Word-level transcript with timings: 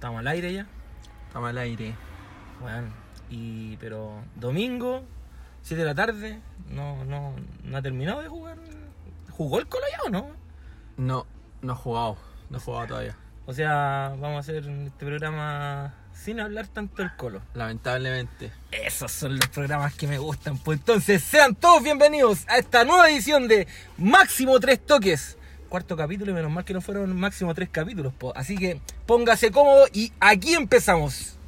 Estamos 0.00 0.20
al 0.20 0.28
aire 0.28 0.50
ya. 0.54 0.66
Estamos 1.26 1.50
al 1.50 1.58
aire. 1.58 1.94
Bueno, 2.58 2.88
y 3.28 3.76
pero 3.76 4.24
domingo, 4.34 5.04
7 5.60 5.78
de 5.78 5.86
la 5.86 5.94
tarde, 5.94 6.40
no, 6.70 7.04
no, 7.04 7.34
no 7.64 7.76
ha 7.76 7.82
terminado 7.82 8.22
de 8.22 8.28
jugar. 8.30 8.56
¿Jugó 9.28 9.58
el 9.58 9.66
Colo 9.66 9.84
ya 9.92 10.02
o 10.06 10.08
no? 10.08 10.30
No, 10.96 11.26
no 11.60 11.74
he 11.74 11.76
jugado. 11.76 12.16
No 12.48 12.56
he 12.56 12.60
jugado 12.62 12.86
todavía. 12.86 13.14
O 13.44 13.52
sea, 13.52 14.16
vamos 14.18 14.36
a 14.36 14.38
hacer 14.38 14.66
este 14.66 15.04
programa 15.04 15.92
sin 16.14 16.40
hablar 16.40 16.68
tanto 16.68 17.02
del 17.02 17.14
Colo. 17.14 17.42
Lamentablemente. 17.52 18.52
Esos 18.70 19.12
son 19.12 19.36
los 19.36 19.48
programas 19.48 19.92
que 19.92 20.06
me 20.06 20.16
gustan. 20.16 20.56
Pues 20.56 20.78
entonces, 20.78 21.22
sean 21.22 21.54
todos 21.54 21.82
bienvenidos 21.82 22.46
a 22.48 22.56
esta 22.56 22.84
nueva 22.84 23.10
edición 23.10 23.48
de 23.48 23.68
Máximo 23.98 24.58
Tres 24.60 24.80
Toques. 24.80 25.36
Cuarto 25.70 25.96
capítulo 25.96 26.32
y 26.32 26.34
menos 26.34 26.50
mal 26.50 26.64
que 26.64 26.74
no 26.74 26.80
fueron 26.80 27.16
máximo 27.16 27.54
tres 27.54 27.68
capítulos. 27.68 28.12
po. 28.12 28.32
Así 28.36 28.58
que 28.58 28.80
póngase 29.06 29.52
cómodo 29.52 29.86
y 29.92 30.12
aquí 30.18 30.54
empezamos. 30.54 31.38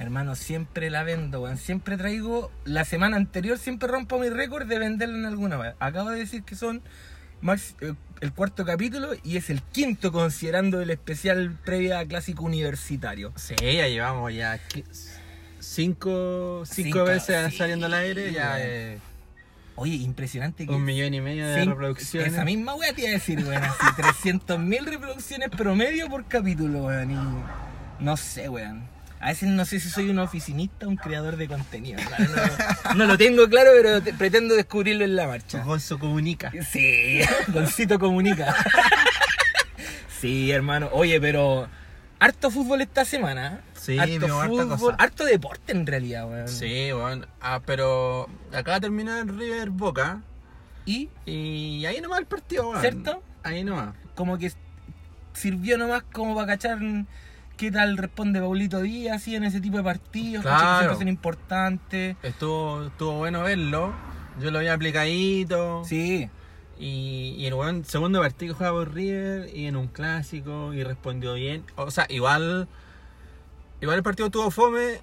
Hermano, 0.00 0.34
siempre 0.34 0.90
la 0.90 1.04
vendo, 1.04 1.42
weón. 1.42 1.56
Siempre 1.56 1.96
traigo. 1.96 2.50
La 2.64 2.84
semana 2.84 3.16
anterior 3.16 3.56
siempre 3.56 3.86
rompo 3.86 4.18
mi 4.18 4.30
récord 4.30 4.66
de 4.66 4.80
venderla 4.80 5.16
en 5.16 5.26
alguna 5.26 5.58
vez. 5.58 5.76
Acabo 5.78 6.10
de 6.10 6.18
decir 6.18 6.42
que 6.42 6.56
son 6.56 6.82
eh, 7.80 7.94
el 8.24 8.32
cuarto 8.32 8.64
capítulo 8.64 9.10
y 9.22 9.36
es 9.36 9.50
el 9.50 9.62
quinto 9.62 10.10
considerando 10.10 10.80
el 10.80 10.90
especial 10.90 11.56
previa 11.64 11.98
a 12.00 12.06
clásico 12.06 12.44
universitario. 12.44 13.32
Sí, 13.36 13.54
ya 13.60 13.86
llevamos 13.86 14.32
ya 14.34 14.58
cinco, 15.60 16.62
cinco, 16.64 16.64
Cinco, 16.64 17.04
veces 17.04 17.50
sí, 17.52 17.58
saliendo 17.58 17.86
al 17.86 17.94
aire. 17.94 18.32
Ya 18.32 18.56
eh, 18.60 18.98
Oye, 19.76 19.94
impresionante 19.96 20.66
que. 20.66 20.72
un 20.72 20.84
millón 20.84 21.12
y 21.14 21.20
medio 21.20 21.46
de 21.46 21.64
reproducciones. 21.64 22.32
Esa 22.32 22.44
misma 22.44 22.74
wea 22.74 22.92
te 22.92 23.02
iba 23.02 23.10
a 23.10 23.14
decir, 23.14 23.44
weón. 23.44 23.62
Así 23.62 23.78
300.000 24.28 24.84
reproducciones 24.84 25.50
promedio 25.50 26.08
por 26.08 26.26
capítulo, 26.26 26.84
weón. 26.84 27.10
Y 27.10 28.04
no 28.04 28.16
sé, 28.16 28.48
weón. 28.48 28.93
A 29.24 29.28
veces 29.28 29.48
no 29.48 29.64
sé 29.64 29.80
si 29.80 29.88
soy 29.88 30.10
un 30.10 30.18
oficinista 30.18 30.84
o 30.86 30.90
un 30.90 30.96
creador 30.96 31.36
de 31.36 31.48
contenido. 31.48 31.98
No, 32.88 32.94
no 32.94 33.06
lo 33.06 33.16
tengo 33.16 33.48
claro, 33.48 33.70
pero 33.74 34.02
te- 34.02 34.12
pretendo 34.12 34.54
descubrirlo 34.54 35.02
en 35.04 35.16
la 35.16 35.26
marcha. 35.26 35.62
Gonzo 35.64 35.98
comunica. 35.98 36.52
Sí, 36.70 37.20
Goncito 37.48 37.98
comunica. 37.98 38.54
Sí, 40.20 40.50
hermano. 40.50 40.88
Oye, 40.92 41.20
pero 41.20 41.68
harto 42.18 42.50
fútbol 42.50 42.80
esta 42.82 43.04
semana. 43.04 43.60
Sí, 43.74 43.98
harto 43.98 44.28
fútbol, 44.28 44.68
cosa. 44.68 44.96
harto 44.98 45.24
deporte 45.24 45.72
en 45.72 45.86
realidad, 45.86 46.28
weón. 46.28 46.48
Sí, 46.48 46.92
bueno. 46.92 47.26
Ah, 47.40 47.60
pero 47.64 48.28
acaba 48.52 48.74
de 48.74 48.80
terminar 48.82 49.26
River 49.26 49.70
Boca. 49.70 50.20
Y 50.86 51.08
Y 51.26 51.84
ahí 51.86 52.00
nomás 52.00 52.18
el 52.20 52.26
partido, 52.26 52.68
weón. 52.68 52.80
¿Cierto? 52.80 53.22
Ahí 53.42 53.64
nomás. 53.64 53.94
como 54.14 54.38
que 54.38 54.52
sirvió 55.32 55.76
nomás 55.78 56.02
como 56.12 56.34
para 56.34 56.46
cachar 56.46 56.78
qué 57.56 57.70
tal 57.70 57.96
responde 57.96 58.40
Paulito 58.40 58.80
Díaz 58.80 59.26
en 59.28 59.44
ese 59.44 59.60
tipo 59.60 59.76
de 59.76 59.82
partidos, 59.84 60.44
¿cachai? 60.44 60.58
que 60.58 60.62
Claro. 60.64 60.78
siempre 60.80 60.98
son 60.98 61.08
importantes. 61.08 62.16
Estuvo, 62.22 62.84
estuvo 62.84 63.12
bueno 63.18 63.42
verlo. 63.42 63.92
Yo 64.40 64.50
lo 64.50 64.58
vi 64.60 64.68
aplicadito. 64.68 65.82
Sí, 65.84 66.28
Y, 66.78 67.36
y 67.38 67.46
el 67.46 67.84
segundo 67.84 68.20
partido 68.20 68.52
que 68.54 68.58
juega 68.58 68.72
por 68.72 68.92
River 68.92 69.48
y 69.54 69.66
en 69.66 69.76
un 69.76 69.86
clásico 69.86 70.74
y 70.74 70.82
respondió 70.82 71.34
bien. 71.34 71.62
O 71.76 71.90
sea, 71.90 72.06
igual 72.08 72.66
igual 73.80 73.98
el 73.98 74.02
partido 74.02 74.28
tuvo 74.30 74.50
fome 74.50 75.00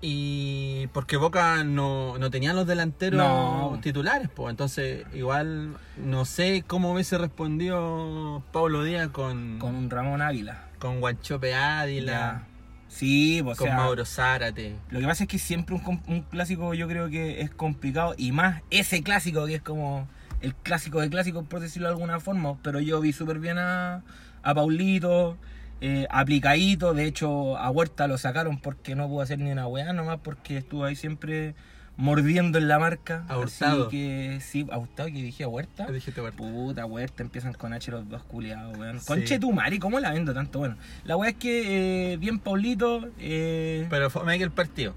y 0.00 0.86
porque 0.88 1.16
Boca 1.16 1.64
no, 1.64 2.18
no 2.18 2.30
tenía 2.30 2.52
los 2.52 2.66
delanteros 2.66 3.18
No. 3.18 3.78
titulares, 3.82 4.28
pues 4.28 4.50
entonces 4.50 5.06
igual 5.14 5.76
no 5.96 6.24
sé 6.24 6.62
cómo 6.66 6.92
hubiese 6.92 7.16
respondido 7.18 8.42
Pablo 8.52 8.84
Díaz 8.84 9.08
con, 9.08 9.58
con 9.58 9.74
un 9.74 9.90
Ramón 9.90 10.20
Ávila. 10.22 10.67
Con 10.78 11.00
Guanchope 11.00 11.54
Ávila, 11.54 12.12
Ya. 12.12 12.44
Sí, 12.88 13.40
pues, 13.42 13.58
o 13.58 13.60
con 13.60 13.68
sea, 13.68 13.76
Mauro 13.76 14.04
Zárate. 14.06 14.74
Lo 14.90 15.00
que 15.00 15.06
pasa 15.06 15.24
es 15.24 15.28
que 15.28 15.38
siempre 15.38 15.74
un, 15.74 16.02
un 16.06 16.22
clásico 16.22 16.72
yo 16.74 16.88
creo 16.88 17.10
que 17.10 17.42
es 17.42 17.50
complicado 17.50 18.14
y 18.16 18.32
más 18.32 18.62
ese 18.70 19.02
clásico 19.02 19.46
que 19.46 19.56
es 19.56 19.62
como 19.62 20.08
el 20.40 20.54
clásico 20.54 21.00
de 21.00 21.10
clásicos 21.10 21.44
por 21.46 21.60
decirlo 21.60 21.88
de 21.88 21.94
alguna 21.94 22.20
forma, 22.20 22.56
pero 22.62 22.80
yo 22.80 23.00
vi 23.00 23.12
súper 23.12 23.40
bien 23.40 23.58
a, 23.58 24.02
a 24.42 24.54
Paulito, 24.54 25.36
eh, 25.80 26.06
aplicadito, 26.10 26.94
de 26.94 27.04
hecho 27.04 27.58
a 27.58 27.70
Huerta 27.70 28.06
lo 28.08 28.18
sacaron 28.18 28.58
porque 28.58 28.94
no 28.94 29.06
pudo 29.08 29.20
hacer 29.20 29.38
ni 29.38 29.50
una 29.50 29.66
weá 29.66 29.92
nomás 29.92 30.18
porque 30.22 30.56
estuvo 30.56 30.84
ahí 30.84 30.96
siempre 30.96 31.54
mordiendo 31.98 32.56
en 32.58 32.68
la 32.68 32.78
marca. 32.78 33.24
A 33.28 33.36
Hurtado. 33.36 33.88
Así 33.88 33.90
que 33.90 34.38
sí, 34.40 34.66
a 34.70 34.78
Hurtado 34.78 35.08
que 35.08 35.14
dije 35.22 35.44
a 35.44 35.48
Huerta. 35.48 35.84
Te 35.86 35.92
dije, 35.92 36.12
te 36.12 36.22
Huerta. 36.22 36.38
Puta, 36.38 36.86
Huerta, 36.86 37.22
empiezan 37.22 37.52
con 37.52 37.72
H 37.74 37.90
los 37.90 38.08
dos 38.08 38.22
culiados, 38.22 38.78
weón. 38.78 39.00
Sí. 39.00 39.06
Conche 39.06 39.38
tu 39.38 39.52
madre, 39.52 39.78
¿cómo 39.78 39.98
la 40.00 40.12
vendo 40.12 40.32
tanto? 40.32 40.60
Bueno, 40.60 40.76
la 41.04 41.16
weá 41.16 41.30
es 41.30 41.36
que 41.36 42.12
eh, 42.12 42.16
bien 42.16 42.38
Paulito, 42.38 43.08
eh, 43.18 43.86
Pero 43.90 44.08
fome 44.10 44.38
que 44.38 44.44
el 44.44 44.50
partido. 44.52 44.94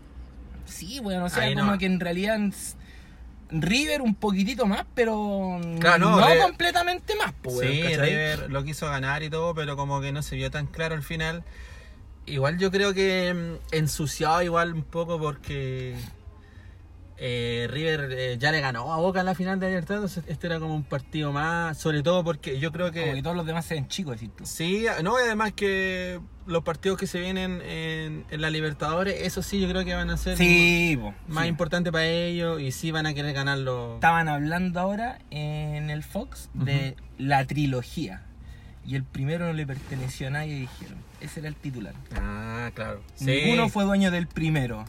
Sí, 0.66 1.00
bueno, 1.02 1.26
o 1.26 1.30
sea, 1.30 1.44
Ahí 1.44 1.56
como 1.56 1.78
que 1.78 1.88
en 1.88 2.00
realidad 2.00 2.40
River 3.50 4.02
un 4.02 4.16
poquitito 4.16 4.66
más, 4.68 4.86
pero 4.96 5.60
Claro, 5.80 5.98
no, 6.12 6.20
no 6.20 6.26
River- 6.28 6.42
completamente 6.44 7.16
más, 7.16 7.34
pues, 7.42 7.58
weón, 7.58 7.72
Sí, 7.74 7.82
¿cachai? 7.82 8.10
River 8.10 8.50
lo 8.52 8.64
quiso 8.64 8.86
ganar 8.88 9.24
y 9.24 9.30
todo, 9.30 9.54
pero 9.56 9.76
como 9.76 10.00
que 10.02 10.12
no 10.12 10.22
se 10.22 10.36
vio 10.36 10.50
tan 10.52 10.68
claro 10.68 10.96
al 10.96 11.04
final. 11.04 11.44
Igual 12.28 12.60
yo 12.60 12.70
creo 12.72 12.94
que 12.94 13.34
mm, 13.34 13.76
ensuciado 13.76 14.44
igual 14.44 14.74
un 14.74 14.84
poco 14.84 15.20
porque 15.20 15.96
eh, 17.24 17.68
River 17.70 18.10
eh, 18.18 18.38
ya 18.40 18.52
le 18.52 18.62
ganó 18.62 18.92
a 18.94 18.98
Boca 18.98 19.20
en 19.20 19.28
la 19.28 19.36
final 19.36 19.60
de 19.60 19.68
Libertadores, 19.68 20.10
entonces 20.18 20.34
este 20.34 20.48
era 20.48 20.60
como 20.60 20.74
un 20.74 20.84
partido 20.84 21.32
más, 21.32 21.78
sobre 21.78 22.02
todo 22.02 22.24
porque 22.24 22.60
yo 22.60 22.72
creo 22.72 22.88
Como 22.92 23.06
que 23.06 23.14
que... 23.14 23.22
todos 23.22 23.36
los 23.36 23.46
demás 23.46 23.64
se 23.66 23.76
ven 23.76 23.88
chicos, 23.88 24.20
decís 24.20 24.36
tú. 24.36 24.44
Sí, 24.48 24.86
no, 25.04 25.20
y 25.20 25.24
además 25.24 25.54
que 25.54 26.20
los 26.48 26.64
partidos 26.64 26.98
que 26.98 27.06
se 27.06 27.20
vienen 27.20 27.62
en, 27.62 28.26
en 28.32 28.42
la 28.42 28.50
Libertadores, 28.50 29.22
eso 29.22 29.44
sí 29.44 29.60
yo 29.62 29.70
creo 29.70 29.86
que 29.86 29.94
van 29.94 30.10
a 30.10 30.18
ser 30.18 30.36
Sí, 30.36 30.98
po, 31.00 31.14
más 31.28 31.44
sí. 31.44 31.50
importantes 31.50 31.94
para 31.94 32.06
ellos 32.08 32.60
y 32.60 32.72
sí 32.72 32.90
van 32.90 33.06
a 33.06 33.14
querer 33.14 33.34
ganarlo. 33.36 33.94
Estaban 33.96 34.28
hablando 34.28 34.80
ahora 34.80 35.20
en 35.30 35.92
el 35.92 36.02
Fox 36.02 36.50
de 36.56 36.96
la 37.20 37.46
trilogía. 37.46 38.24
Y 38.84 38.96
el 38.96 39.04
primero 39.04 39.46
no 39.46 39.54
le 39.54 39.68
perteneció 39.68 40.26
a 40.30 40.32
nadie, 40.32 40.56
dijeron. 40.56 40.98
Ese 41.22 41.40
era 41.42 41.50
el 41.50 41.56
titular. 41.56 41.94
Ah, 42.16 42.72
claro. 42.74 43.04
Ninguno 43.20 43.70
fue 43.70 43.84
dueño 43.84 44.10
del 44.10 44.26
primero. 44.26 44.86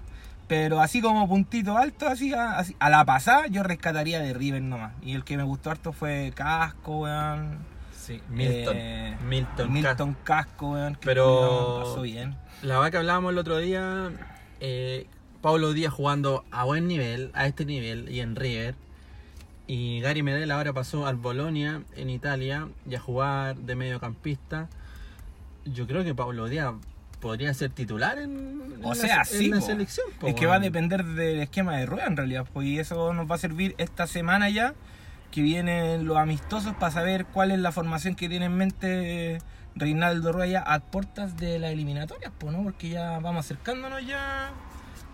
Pero 0.48 0.80
así 0.80 1.00
como 1.00 1.26
puntito 1.28 1.78
alto, 1.78 2.06
así 2.06 2.34
a, 2.34 2.58
así- 2.58 2.76
a 2.78 2.90
la 2.90 3.04
pasada, 3.04 3.46
yo 3.46 3.62
rescataría 3.62 4.20
de 4.20 4.34
River 4.34 4.60
nomás. 4.62 4.92
Y 5.02 5.14
el 5.14 5.24
que 5.24 5.36
me 5.36 5.42
gustó 5.44 5.70
harto 5.70 5.92
fue 5.92 6.32
Casco, 6.34 7.00
weón. 7.00 7.58
Sí, 7.96 8.20
Milton. 8.28 8.74
Eh, 8.76 9.16
Milton. 9.26 9.72
Milton 9.72 10.16
Casco, 10.24 10.72
weón. 10.72 10.94
que 10.96 11.06
Pero- 11.06 11.78
no, 11.78 11.84
pasó 11.84 12.02
bien. 12.02 12.36
La 12.62 12.76
verdad 12.78 12.90
que 12.90 12.96
hablábamos 12.98 13.32
el 13.32 13.38
otro 13.38 13.58
día, 13.58 14.10
eh, 14.60 15.06
Pablo 15.40 15.72
Díaz 15.72 15.92
jugando 15.92 16.44
a 16.50 16.64
buen 16.64 16.86
nivel, 16.86 17.30
a 17.34 17.46
este 17.46 17.64
nivel 17.64 18.08
y 18.10 18.20
en 18.20 18.36
River. 18.36 18.74
Y 19.66 20.00
Gary 20.00 20.22
Medel 20.22 20.50
ahora 20.50 20.72
pasó 20.72 21.06
al 21.06 21.16
Bolonia 21.16 21.82
en 21.96 22.10
Italia 22.10 22.68
y 22.88 22.94
a 22.94 23.00
jugar 23.00 23.56
de 23.56 23.74
mediocampista. 23.74 24.68
Yo 25.64 25.86
creo 25.86 26.04
que 26.04 26.14
Pablo 26.14 26.48
Díaz 26.48 26.74
podría 27.22 27.54
ser 27.54 27.70
titular 27.70 28.18
en, 28.18 28.60
en 28.76 28.84
O 28.84 28.90
la, 28.90 28.94
sea, 28.94 29.18
en 29.20 29.24
sí, 29.24 29.48
la 29.48 29.60
po. 29.60 29.66
selección. 29.66 30.06
po, 30.20 30.26
Es 30.26 30.34
que 30.34 30.44
va 30.44 30.56
a 30.56 30.60
depender 30.60 31.04
del 31.04 31.40
esquema 31.40 31.78
de 31.78 31.86
rueda 31.86 32.06
en 32.06 32.16
realidad. 32.18 32.44
Pues, 32.52 32.66
y 32.66 32.78
eso 32.78 33.14
nos 33.14 33.30
va 33.30 33.36
a 33.36 33.38
servir 33.38 33.74
esta 33.78 34.06
semana 34.06 34.50
ya, 34.50 34.74
que 35.30 35.40
vienen 35.40 36.04
los 36.04 36.18
amistosos 36.18 36.74
para 36.74 36.92
saber 36.92 37.24
cuál 37.24 37.52
es 37.52 37.58
la 37.60 37.72
formación 37.72 38.16
que 38.16 38.28
tiene 38.28 38.46
en 38.46 38.56
mente 38.56 39.38
Reinaldo 39.76 40.32
Rueda 40.32 40.60
a 40.60 40.80
puertas 40.80 41.38
de 41.38 41.58
las 41.58 41.70
eliminatorias, 41.70 42.32
pues, 42.38 42.52
¿no? 42.54 42.62
Porque 42.64 42.90
ya 42.90 43.18
vamos 43.20 43.46
acercándonos 43.46 44.04
ya 44.06 44.50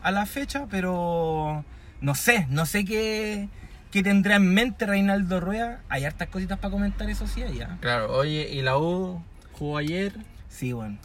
a 0.03 0.11
la 0.11 0.27
fecha, 0.27 0.67
pero 0.71 1.65
no 2.01 2.15
sé, 2.17 2.47
no 2.51 2.67
sé 2.67 2.85
qué, 2.85 3.49
qué 3.93 4.03
tendrá 4.03 4.37
en 4.37 4.53
mente 4.55 4.87
Reinaldo 4.87 5.39
Rueda. 5.41 5.83
Hay 5.89 6.05
hartas 6.05 6.29
cositas 6.29 6.59
para 6.59 6.71
comentar, 6.73 7.09
eso 7.11 7.27
sí, 7.29 7.45
ya. 7.57 7.77
Claro, 7.81 8.13
oye, 8.17 8.49
y 8.51 8.63
la 8.63 8.79
U 8.79 9.23
jugó 9.53 9.77
ayer, 9.79 10.15
Sí, 10.49 10.73
bueno. 10.73 10.97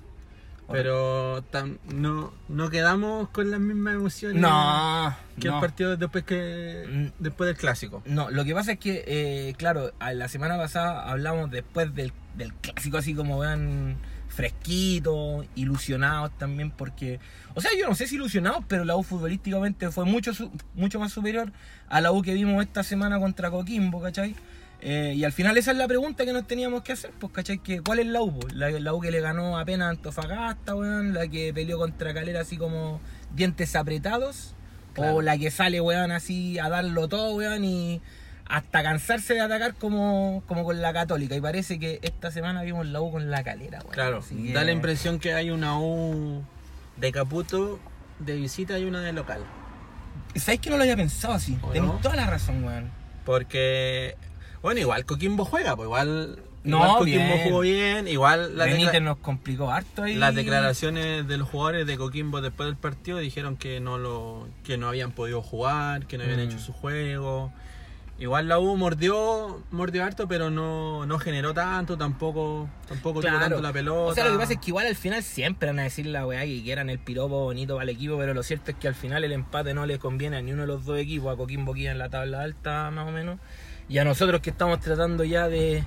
Pero 0.72 1.44
tam- 1.52 1.78
no, 1.94 2.34
no 2.50 2.70
quedamos 2.70 3.30
con 3.30 3.52
las 3.52 3.60
mismas 3.60 3.96
emociones 3.96 4.42
No, 4.42 5.16
que 5.40 5.48
no. 5.50 5.56
el 5.56 5.60
partido 5.62 5.98
después 5.98 6.24
que 6.24 6.86
Mm. 7.18 7.22
después 7.24 7.48
del 7.48 7.58
clásico. 7.58 8.02
No, 8.06 8.30
lo 8.32 8.46
que 8.46 8.54
pasa 8.54 8.74
es 8.74 8.80
que, 8.80 9.04
eh, 9.06 9.54
claro, 9.58 9.92
a 10.00 10.14
la 10.14 10.28
semana 10.28 10.58
pasada 10.58 11.10
hablamos 11.10 11.52
después 11.52 11.94
del, 11.96 12.14
del 12.36 12.54
clásico, 12.54 12.98
así 12.98 13.14
como 13.14 13.40
vean, 13.40 13.98
fresquito, 14.58 15.46
ilusionados 15.56 16.32
también, 16.38 16.72
porque, 16.72 17.20
o 17.54 17.62
sea, 17.62 17.72
yo 17.78 17.88
no 17.88 17.96
sé 17.96 18.08
si 18.08 18.16
ilusionados, 18.16 18.64
pero 18.68 18.84
la 18.84 18.96
U 18.96 19.04
futbolísticamente 19.04 19.92
fue 19.92 20.06
mucho, 20.06 20.32
mucho 20.76 21.00
más 21.00 21.12
superior 21.12 21.52
a 21.88 22.02
la 22.02 22.12
U 22.12 22.22
que 22.22 22.34
vimos 22.34 22.64
esta 22.64 22.84
semana 22.84 23.20
contra 23.20 23.52
Coquimbo, 23.52 24.02
¿cachai? 24.02 24.36
Eh, 24.86 25.14
y 25.16 25.24
al 25.24 25.32
final 25.32 25.58
esa 25.58 25.72
es 25.72 25.78
la 25.78 25.88
pregunta 25.88 26.26
que 26.26 26.34
nos 26.34 26.46
teníamos 26.46 26.82
que 26.84 26.92
hacer, 26.92 27.12
pues, 27.18 27.32
¿cachai? 27.32 27.60
Que, 27.60 27.80
¿Cuál 27.82 28.00
es 28.00 28.06
la 28.08 28.22
U? 28.22 28.38
po? 28.38 28.48
La, 28.50 28.70
la 28.70 28.94
U 28.94 29.00
que 29.00 29.12
le 29.12 29.22
ganó 29.22 29.58
apenas 29.58 29.88
a 29.88 29.90
Antofagasta, 29.92 30.76
weón, 30.76 31.14
la 31.14 31.28
que 31.30 31.54
peleó 31.54 31.78
contra 31.78 32.14
Calera 32.14 32.42
así 32.42 32.58
como 32.58 33.00
dientes 33.34 33.76
apretados, 33.76 34.56
Claro. 34.94 35.16
O 35.16 35.22
la 35.24 35.38
que 35.40 35.50
sale, 35.50 35.82
weón, 35.82 36.12
así 36.12 36.60
a 36.60 36.70
darlo 36.70 37.08
todo, 37.08 37.34
weón, 37.36 37.64
y 37.64 38.00
hasta 38.46 38.84
cansarse 38.84 39.34
de 39.34 39.42
atacar 39.42 39.74
como, 39.74 40.44
como 40.48 40.64
con 40.66 40.82
la 40.82 40.94
católica. 40.94 41.34
Y 41.36 41.42
parece 41.42 41.80
que 41.80 42.00
esta 42.04 42.30
semana 42.30 42.62
vimos 42.62 42.86
la 42.86 43.00
U 43.02 43.10
con 43.12 43.32
la 43.32 43.42
calera, 43.44 43.80
weón. 43.80 43.92
Claro, 43.92 44.20
que- 44.28 44.54
da 44.54 44.64
la 44.66 44.72
impresión 44.74 45.18
que 45.18 45.34
hay 45.34 45.50
una 45.50 45.80
U 45.80 46.44
de 46.98 47.12
Caputo 47.12 47.80
de 48.20 48.36
visita 48.36 48.78
y 48.78 48.84
una 48.86 49.02
de 49.02 49.14
local. 49.14 49.42
¿Sabes 50.36 50.60
que 50.60 50.70
no 50.70 50.76
lo 50.78 50.84
había 50.84 50.96
pensado 50.98 51.34
así? 51.34 51.58
¿O 51.64 51.70
Tenés 51.70 51.90
no? 51.90 52.00
toda 52.02 52.16
la 52.16 52.28
razón, 52.28 52.64
weón. 52.64 52.92
Porque, 53.26 54.16
bueno, 54.64 54.80
igual 54.80 55.06
Coquimbo 55.06 55.46
juega, 55.46 55.76
pues 55.76 55.86
igual, 55.86 56.40
No, 56.64 56.78
igual 56.78 56.98
Coquimbo 57.00 57.24
bien. 57.36 57.44
jugó 57.44 57.60
bien, 57.60 58.08
igual 58.08 58.58
la 58.58 58.66
Benítez 58.66 59.02
nos 59.02 59.18
complicó 59.18 59.70
harto 59.70 60.04
ahí. 60.04 60.16
las 60.16 60.34
declaraciones 60.34 61.28
de 61.28 61.38
los 61.38 61.48
jugadores 61.50 61.86
de 61.86 61.98
Coquimbo 61.98 62.42
después 62.42 62.68
del 62.68 62.78
partido 62.78 63.20
dijeron 63.20 63.58
que 63.58 63.80
no 63.80 63.98
lo 64.00 64.48
que 64.64 64.78
no 64.78 64.88
habían 64.88 65.12
podido 65.12 65.42
jugar, 65.42 66.08
que 66.08 66.18
no 66.18 66.24
habían 66.24 66.40
Mm. 66.40 66.44
hecho 66.50 66.60
su 66.60 66.74
juego. 66.74 67.52
Igual 68.20 68.48
la 68.48 68.60
U 68.60 68.78
mordió, 68.78 69.64
mordió 69.72 70.06
harto, 70.06 70.28
pero 70.28 70.52
no, 70.52 71.06
no 71.08 71.18
generó 71.20 71.54
tanto, 71.54 71.98
tampoco, 71.98 72.70
tampoco 72.88 73.20
tuvo 73.22 73.32
tanto 73.40 73.60
la 73.60 73.74
pelota. 73.74 74.12
O 74.12 74.14
sea, 74.14 74.24
lo 74.26 74.32
que 74.34 74.38
pasa 74.38 74.54
es 74.54 74.60
que 74.60 74.68
igual 74.70 74.86
al 74.86 74.96
final 74.96 75.24
siempre 75.24 75.68
van 75.68 75.80
a 75.80 75.84
decir 75.84 76.06
la 76.06 76.26
weá 76.26 76.42
que 76.46 76.62
quieran 76.64 76.90
el 76.92 77.00
piropo 77.00 77.44
bonito 77.44 77.74
para 77.74 77.84
el 77.84 77.90
equipo, 77.90 78.16
pero 78.18 78.34
lo 78.36 78.44
cierto 78.44 78.70
es 78.72 78.78
que 78.78 78.88
al 78.88 78.96
final 78.96 79.24
el 79.24 79.34
empate 79.34 79.74
no 79.74 79.86
le 79.88 79.98
conviene 79.98 80.38
a 80.38 80.42
ni 80.44 80.54
uno 80.54 80.62
de 80.62 80.68
los 80.68 80.86
dos 80.86 81.00
equipos, 81.00 81.34
a 81.34 81.36
Coquimbo 81.36 81.74
que 81.74 81.82
iba 81.82 81.92
en 81.92 81.98
la 81.98 82.10
tabla 82.10 82.44
alta 82.44 82.92
más 82.92 83.08
o 83.08 83.12
menos, 83.12 83.40
y 83.90 83.98
a 83.98 84.04
nosotros 84.04 84.42
que 84.42 84.50
estamos 84.50 84.80
tratando 84.80 85.24
ya 85.24 85.48
de, 85.48 85.84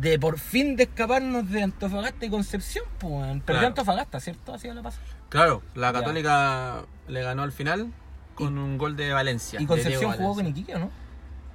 de 0.00 0.18
por 0.18 0.38
fin 0.38 0.76
de 0.76 0.84
escaparnos 0.84 1.50
de 1.50 1.62
Antofagasta 1.62 2.26
y 2.26 2.30
Concepción, 2.30 2.84
pues, 2.98 3.42
Claro. 3.44 3.66
Antofagasta, 3.68 4.20
¿cierto? 4.20 4.54
Así 4.54 4.68
lo 4.68 4.82
pasa. 4.82 5.00
Claro, 5.28 5.62
la 5.74 5.92
Ya. 5.92 5.98
Católica 6.00 6.84
le 7.08 7.22
ganó 7.22 7.42
al 7.42 7.52
final 7.52 7.92
con 8.34 8.58
un 8.58 8.78
gol 8.78 8.96
de 8.96 9.12
Valencia. 9.12 9.60
Y 9.60 9.66
Concepción 9.66 10.12
jugó 10.12 10.34
con. 10.34 10.46
Iquique, 10.46 10.74
¿o 10.74 10.78
no? 10.78 10.90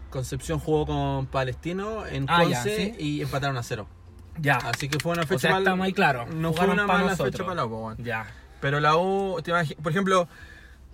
Concepción 0.09 0.59
jugó 0.59 0.85
con 0.85 1.25
Palestino 1.27 2.05
en 2.05 2.25
Ah, 2.29 2.43
ya, 2.45 2.61
Conce 2.63 2.95
¿sí? 2.97 3.03
y 3.03 3.21
empataron 3.21 3.57
a 3.57 3.63
cero. 3.63 3.87
Ya. 4.39 4.55
Así 4.57 4.87
que 4.87 4.99
fue 4.99 5.11
una 5.13 5.23
o 5.23 5.27
fecha 5.27 5.39
sea, 5.41 5.51
mala. 5.51 5.63
estamos 5.63 5.85
ahí 5.85 5.93
claro. 5.93 6.25
No 6.27 6.53
fue 6.53 6.67
una 6.67 6.85
mala 6.87 7.01
nosotros. 7.11 7.31
fecha 7.31 7.43
para 7.43 7.55
la 7.55 7.65
U. 7.65 7.95
Ya. 7.97 8.25
Pero 8.61 8.79
la 8.79 8.95
U, 8.95 9.39
te 9.43 9.51
por 9.81 9.91
ejemplo, 9.91 10.27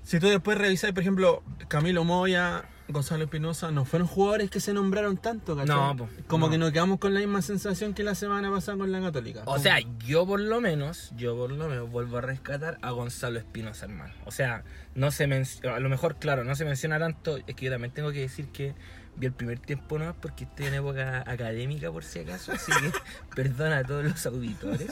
si 0.02 0.20
tú 0.20 0.28
después 0.28 0.58
revisas, 0.58 0.92
por 0.92 1.02
ejemplo, 1.02 1.44
Camilo 1.68 2.04
Moya, 2.04 2.66
Gonzalo 2.90 3.24
Espinosa, 3.24 3.72
no 3.72 3.86
fueron 3.86 4.08
jugadores 4.08 4.50
que 4.50 4.60
se 4.60 4.74
nombraron 4.74 5.16
tanto, 5.18 5.56
¿cachai? 5.56 5.76
No, 5.76 5.96
po, 5.96 6.10
Como 6.28 6.48
no. 6.48 6.52
que 6.52 6.58
nos 6.58 6.72
quedamos 6.72 7.00
con 7.00 7.14
la 7.14 7.22
misma 7.22 7.42
sensación 7.42 7.94
que 7.94 8.04
la 8.04 8.14
semana 8.14 8.52
pasada 8.52 8.78
con 8.78 8.92
la 8.92 9.00
Católica. 9.00 9.42
O 9.42 9.46
Como- 9.46 9.60
sea, 9.60 9.78
yo 10.06 10.26
por 10.28 10.40
lo 10.42 10.60
menos, 10.62 11.12
yo 11.16 11.36
por 11.36 11.52
lo 11.52 11.68
menos 11.70 11.90
vuelvo 11.90 12.18
a 12.18 12.22
rescatar 12.22 12.78
a 12.82 12.92
Gonzalo 12.92 13.40
Espinosa, 13.40 13.86
hermano. 13.86 14.14
O 14.26 14.32
sea, 14.32 14.64
no 14.96 15.12
se 15.12 15.28
menciona, 15.28 15.78
a 15.78 15.80
lo 15.80 15.88
mejor, 15.90 16.16
claro, 16.18 16.44
no 16.44 16.56
se 16.56 16.66
menciona 16.66 17.00
tanto, 17.00 17.38
es 17.38 17.56
que 17.56 17.66
yo 17.66 17.72
también 17.72 17.94
tengo 17.94 18.12
que 18.12 18.20
decir 18.20 18.48
que 18.50 18.74
vi 19.16 19.28
el 19.28 19.34
primer 19.34 19.60
tiempo 19.60 20.00
no 20.00 20.14
porque 20.22 20.44
estoy 20.46 20.66
en 20.68 20.74
época 20.76 21.24
académica 21.28 21.92
por 21.92 22.04
si 22.04 22.20
acaso, 22.20 22.52
así 22.52 22.72
que 22.72 22.92
perdona 23.36 23.80
a 23.80 23.84
todos 23.84 24.04
los 24.06 24.26
auditores. 24.26 24.90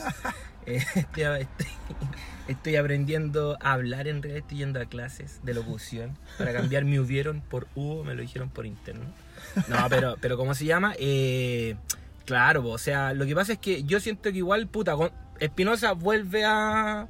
Eh, 0.66 0.82
estoy, 0.94 1.22
estoy- 1.24 1.66
estoy 2.48 2.76
aprendiendo 2.76 3.56
a 3.60 3.72
hablar 3.72 4.06
en 4.08 4.22
realidad, 4.22 4.42
estoy 4.44 4.58
yendo 4.58 4.80
a 4.80 4.84
clases 4.86 5.40
de 5.42 5.54
locución 5.54 6.16
para 6.38 6.52
cambiar 6.52 6.84
me 6.84 7.00
hubieron 7.00 7.40
por 7.40 7.66
hubo, 7.74 8.04
me 8.04 8.14
lo 8.14 8.22
dijeron 8.22 8.48
por 8.48 8.66
interno. 8.66 9.04
No, 9.68 9.76
pero, 9.88 10.16
pero 10.20 10.36
¿cómo 10.36 10.54
se 10.54 10.64
llama? 10.64 10.94
Eh, 10.98 11.74
claro, 12.24 12.66
o 12.68 12.78
sea, 12.78 13.12
lo 13.14 13.26
que 13.26 13.34
pasa 13.34 13.54
es 13.54 13.58
que 13.58 13.82
yo 13.84 13.98
siento 14.00 14.30
que 14.30 14.38
igual, 14.38 14.68
puta, 14.68 14.94
Espinosa 15.40 15.92
vuelve 15.92 16.44
a, 16.44 17.08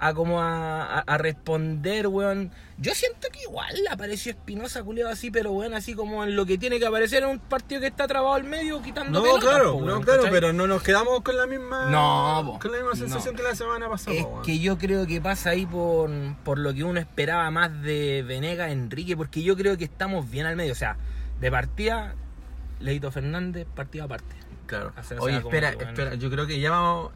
a 0.00 0.14
como 0.14 0.40
a, 0.40 0.98
a- 0.98 1.00
a 1.00 1.18
responder, 1.18 2.06
weón. 2.06 2.50
Yo 2.80 2.94
siento 2.94 3.26
que 3.32 3.40
igual 3.42 3.74
apareció 3.90 4.30
Espinosa, 4.30 4.84
culiado 4.84 5.10
así, 5.10 5.30
pero 5.32 5.50
weón, 5.50 5.74
así 5.74 5.94
como 5.94 6.22
en 6.22 6.36
lo 6.36 6.46
que 6.46 6.56
tiene 6.58 6.78
que 6.78 6.86
aparecer 6.86 7.24
en 7.24 7.30
un 7.30 7.38
partido 7.40 7.80
que 7.80 7.88
está 7.88 8.06
trabado 8.06 8.34
al 8.34 8.44
medio, 8.44 8.80
quitando 8.80 9.18
No, 9.18 9.22
pelotas, 9.24 9.44
claro, 9.48 9.72
po, 9.72 9.80
no, 9.84 10.00
claro, 10.00 10.18
¿cachai? 10.22 10.30
pero 10.32 10.52
no 10.52 10.68
nos 10.68 10.82
quedamos 10.84 11.20
con 11.22 11.36
la 11.36 11.46
misma 11.46 11.86
No, 11.90 12.58
con 12.62 12.70
la 12.70 12.78
misma 12.78 12.94
sensación 12.94 13.34
no. 13.34 13.38
que 13.38 13.48
la 13.48 13.54
semana 13.56 13.88
pasada. 13.88 14.16
Es 14.16 14.24
weón. 14.24 14.42
que 14.42 14.60
yo 14.60 14.78
creo 14.78 15.06
que 15.08 15.20
pasa 15.20 15.50
ahí 15.50 15.66
por, 15.66 16.08
por 16.44 16.58
lo 16.60 16.72
que 16.72 16.84
uno 16.84 17.00
esperaba 17.00 17.50
más 17.50 17.82
de 17.82 18.22
Venega 18.26 18.70
Enrique, 18.70 19.16
porque 19.16 19.42
yo 19.42 19.56
creo 19.56 19.76
que 19.76 19.84
estamos 19.84 20.30
bien 20.30 20.46
al 20.46 20.54
medio. 20.54 20.72
O 20.72 20.76
sea, 20.76 20.96
de 21.40 21.50
partida, 21.50 22.14
Leito 22.78 23.10
Fernández, 23.10 23.66
partida 23.74 24.04
aparte. 24.04 24.36
Claro. 24.68 24.92
O 25.18 25.22
Oye, 25.24 25.38
espera, 25.38 25.70
espera, 25.70 26.14
yo 26.14 26.30
creo 26.30 26.46
que 26.46 26.60
ya 26.60 26.70
vamos 26.70 27.10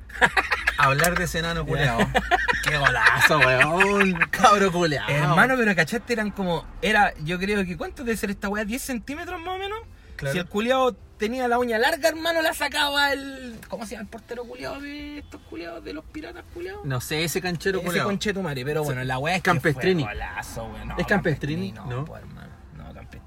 a 0.78 0.84
hablar 0.86 1.16
de 1.16 1.24
ese 1.24 1.38
enano 1.38 1.64
culeado. 1.64 2.00
Qué 2.64 2.76
golazo, 2.78 3.38
weón. 3.38 4.14
Cabro 4.30 4.72
culeado. 4.72 5.08
Hermano, 5.08 5.54
pero 5.56 5.74
cachaste, 5.76 6.14
eran 6.14 6.30
como. 6.30 6.66
Era, 6.80 7.12
yo 7.22 7.38
creo 7.38 7.64
que, 7.64 7.76
¿cuánto 7.76 8.04
debe 8.04 8.16
ser 8.16 8.30
esta 8.30 8.48
weá? 8.48 8.64
¿10 8.64 8.78
centímetros 8.78 9.38
más 9.40 9.56
o 9.56 9.58
menos? 9.58 9.78
Claro. 10.16 10.32
Si 10.32 10.38
el 10.38 10.46
culiado 10.46 10.94
tenía 11.18 11.46
la 11.48 11.58
uña 11.58 11.78
larga, 11.78 12.08
hermano, 12.08 12.40
la 12.42 12.54
sacaba 12.54 13.12
el. 13.12 13.58
¿Cómo 13.68 13.84
se 13.84 13.92
llama 13.92 14.02
el 14.04 14.08
portero 14.08 14.44
culiado 14.44 14.80
de 14.80 15.18
estos 15.18 15.40
culiados, 15.50 15.84
de 15.84 15.92
los 15.92 16.04
piratas 16.06 16.44
culiados? 16.54 16.84
No 16.84 17.00
sé, 17.00 17.24
ese 17.24 17.40
canchero 17.42 17.78
Ese 17.80 17.86
culeado. 17.88 18.08
conchetumare, 18.08 18.64
pero 18.64 18.82
bueno, 18.84 19.02
la 19.04 19.18
weá 19.18 19.36
es 19.36 19.42
Campestrini. 19.42 20.04
que 20.04 20.08
fue 20.08 20.14
golazo, 20.14 20.64
weón. 20.64 20.88
No, 20.88 20.96
¿Es 20.98 21.06
Campestrini? 21.06 21.72
No, 21.72 21.86
No. 21.86 22.16
hermano. 22.16 22.51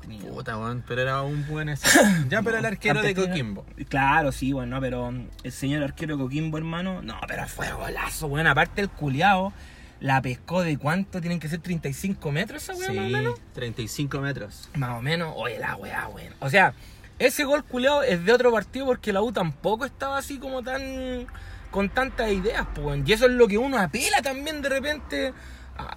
No, 0.07 0.17
no. 0.19 0.33
Puta, 0.35 0.57
weón, 0.57 0.83
pero 0.87 1.01
era 1.01 1.21
un 1.21 1.45
buen. 1.47 1.69
Ya, 2.29 2.41
pero 2.41 2.57
el 2.57 2.65
arquero 2.65 3.01
de 3.01 3.13
Coquimbo. 3.15 3.65
Claro, 3.89 4.31
sí, 4.31 4.53
bueno, 4.53 4.79
pero 4.81 5.07
um, 5.07 5.27
el 5.43 5.51
señor 5.51 5.83
arquero 5.83 6.17
Coquimbo, 6.17 6.57
hermano, 6.57 7.01
no, 7.01 7.19
pero 7.27 7.47
fue 7.47 7.71
golazo, 7.71 8.27
weón. 8.27 8.47
Aparte 8.47 8.81
el 8.81 8.89
culiao 8.89 9.53
la 9.99 10.21
pescó 10.21 10.61
de 10.61 10.77
cuánto 10.77 11.21
tienen 11.21 11.39
que 11.39 11.47
ser 11.47 11.59
35 11.59 12.31
metros 12.31 12.63
esa 12.63 12.73
weá, 12.73 12.89
más 12.89 12.97
o 12.97 13.07
Sí, 13.07 13.13
menos. 13.13 13.39
35 13.53 14.19
metros. 14.19 14.69
Más 14.75 14.91
o 14.91 15.01
menos, 15.01 15.33
oye, 15.35 15.57
la 15.57 15.75
weá, 15.77 16.07
weón. 16.09 16.33
O 16.39 16.49
sea, 16.49 16.73
ese 17.17 17.43
gol 17.45 17.63
culiao 17.63 18.03
es 18.03 18.23
de 18.25 18.33
otro 18.33 18.51
partido 18.51 18.85
porque 18.85 19.13
la 19.13 19.21
U 19.21 19.31
tampoco 19.31 19.85
estaba 19.85 20.17
así 20.17 20.37
como 20.37 20.61
tan. 20.63 21.25
con 21.71 21.89
tantas 21.89 22.31
ideas, 22.31 22.67
pues, 22.75 22.85
weón. 22.85 23.03
Y 23.07 23.13
eso 23.13 23.25
es 23.25 23.31
lo 23.31 23.47
que 23.47 23.57
uno 23.57 23.77
apela 23.79 24.21
también 24.21 24.61
de 24.61 24.69
repente. 24.69 25.33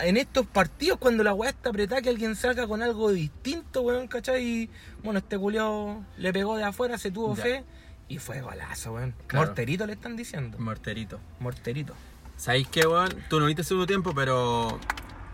En 0.00 0.16
estos 0.16 0.46
partidos, 0.46 0.98
cuando 0.98 1.22
la 1.22 1.32
weá 1.34 1.50
está 1.50 1.70
apretada, 1.70 2.02
que 2.02 2.08
alguien 2.08 2.34
salga 2.34 2.66
con 2.66 2.82
algo 2.82 3.10
distinto, 3.12 3.82
weón, 3.82 4.08
¿cachai? 4.08 4.44
Y 4.44 4.70
bueno, 5.04 5.18
este 5.20 5.38
culiao 5.38 6.04
le 6.16 6.32
pegó 6.32 6.56
de 6.56 6.64
afuera, 6.64 6.98
se 6.98 7.10
tuvo 7.10 7.36
Ya. 7.36 7.42
fe 7.42 7.64
y 8.08 8.18
fue 8.18 8.40
golazo, 8.40 8.94
weón. 8.94 9.14
Claro. 9.28 9.46
Morterito 9.46 9.86
le 9.86 9.92
están 9.92 10.16
diciendo. 10.16 10.58
Morterito. 10.58 11.20
Morterito. 11.40 11.94
¿Sabéis 12.36 12.66
qué, 12.68 12.86
weón? 12.86 13.08
Tú 13.28 13.38
no 13.38 13.46
viste 13.46 13.62
el 13.62 13.66
segundo 13.66 13.86
tiempo, 13.86 14.12
pero 14.14 14.80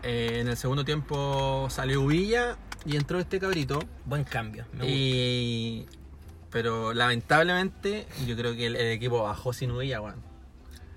eh, 0.02 0.38
en 0.40 0.48
el 0.48 0.56
segundo 0.56 0.84
tiempo 0.84 1.68
salió 1.70 2.02
Uvilla 2.02 2.56
y 2.84 2.96
entró 2.96 3.18
este 3.18 3.40
cabrito. 3.40 3.82
Buen 4.04 4.24
cambio. 4.24 4.64
Me 4.72 4.78
gusta. 4.80 4.90
Y. 4.90 5.86
Pero 6.50 6.92
lamentablemente, 6.94 8.06
yo 8.26 8.36
creo 8.36 8.54
que 8.54 8.66
el, 8.66 8.76
el 8.76 8.92
equipo 8.92 9.22
bajó 9.22 9.52
sin 9.52 9.70
Uvilla, 9.70 10.00
weón. 10.00 10.22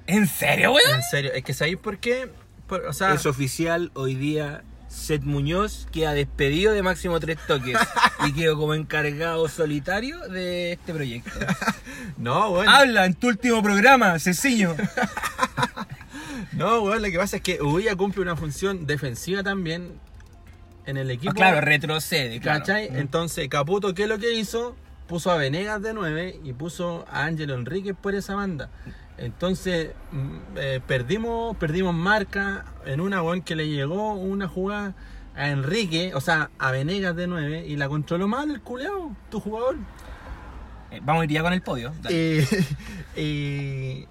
¿En 0.05 0.27
serio, 0.27 0.73
weón? 0.73 0.95
En 0.95 1.03
serio, 1.03 1.31
es 1.33 1.43
que 1.43 1.53
¿sabéis 1.53 1.77
por 1.77 1.97
qué? 1.99 2.29
Por- 2.67 2.85
o 2.85 2.93
sea, 2.93 3.13
Es 3.13 3.25
oficial 3.25 3.91
hoy 3.93 4.15
día. 4.15 4.63
Seth 4.89 5.23
Muñoz 5.23 5.85
queda 5.91 6.13
despedido 6.13 6.71
de 6.71 6.81
máximo 6.81 7.19
tres 7.19 7.37
toques 7.45 7.77
y 8.25 8.31
quedó 8.33 8.57
como 8.57 8.73
encargado 8.73 9.47
solitario 9.49 10.17
de 10.29 10.73
este 10.73 10.93
proyecto. 10.93 11.31
no, 12.17 12.49
weón. 12.51 12.69
Habla 12.69 13.05
en 13.05 13.13
tu 13.13 13.27
último 13.27 13.61
programa, 13.61 14.17
Ceciño. 14.19 14.75
No, 16.53 16.81
weón, 16.81 17.01
lo 17.01 17.09
que 17.09 17.17
pasa 17.17 17.37
es 17.37 17.43
que 17.43 17.61
Uvilla 17.61 17.95
cumple 17.95 18.21
una 18.21 18.35
función 18.35 18.87
defensiva 18.87 19.43
también 19.43 19.99
en 20.85 20.97
el 20.97 21.11
equipo. 21.11 21.31
Ah, 21.31 21.35
claro, 21.35 21.61
retrocede, 21.61 22.39
claro. 22.39 22.59
¿Cachai? 22.59 22.89
Entonces, 22.93 23.47
Caputo, 23.49 23.93
¿qué 23.93 24.03
es 24.03 24.09
lo 24.09 24.17
que 24.17 24.33
hizo? 24.33 24.75
Puso 25.07 25.31
a 25.31 25.37
Venegas 25.37 25.81
de 25.81 25.93
9 25.93 26.39
y 26.43 26.53
puso 26.53 27.05
a 27.11 27.25
Ángelo 27.25 27.53
Enríquez 27.55 27.95
por 27.99 28.15
esa 28.15 28.35
banda. 28.35 28.69
Entonces, 29.17 29.91
mm, 30.11 30.37
eh, 30.57 30.81
perdimos, 30.85 31.57
perdimos 31.57 31.93
marca 31.93 32.65
en 32.85 33.01
una 33.01 33.21
weón 33.21 33.41
que 33.41 33.55
le 33.55 33.67
llegó 33.67 34.13
una 34.13 34.47
jugada 34.47 34.95
a 35.35 35.49
Enrique, 35.49 36.13
o 36.15 36.21
sea, 36.21 36.49
a 36.59 36.71
Venegas 36.71 37.15
de 37.15 37.27
9 37.27 37.65
y 37.67 37.75
la 37.75 37.89
controló 37.89 38.27
mal 38.27 38.49
el 38.51 38.61
culeado, 38.61 39.11
tu 39.29 39.39
jugador. 39.39 39.77
Eh, 40.91 41.01
vamos 41.03 41.21
a 41.21 41.25
ir 41.25 41.31
ya 41.31 41.43
con 41.43 41.53
el 41.53 41.61
podio. 41.61 41.93
Dale. 42.01 42.47
Y, 43.15 44.05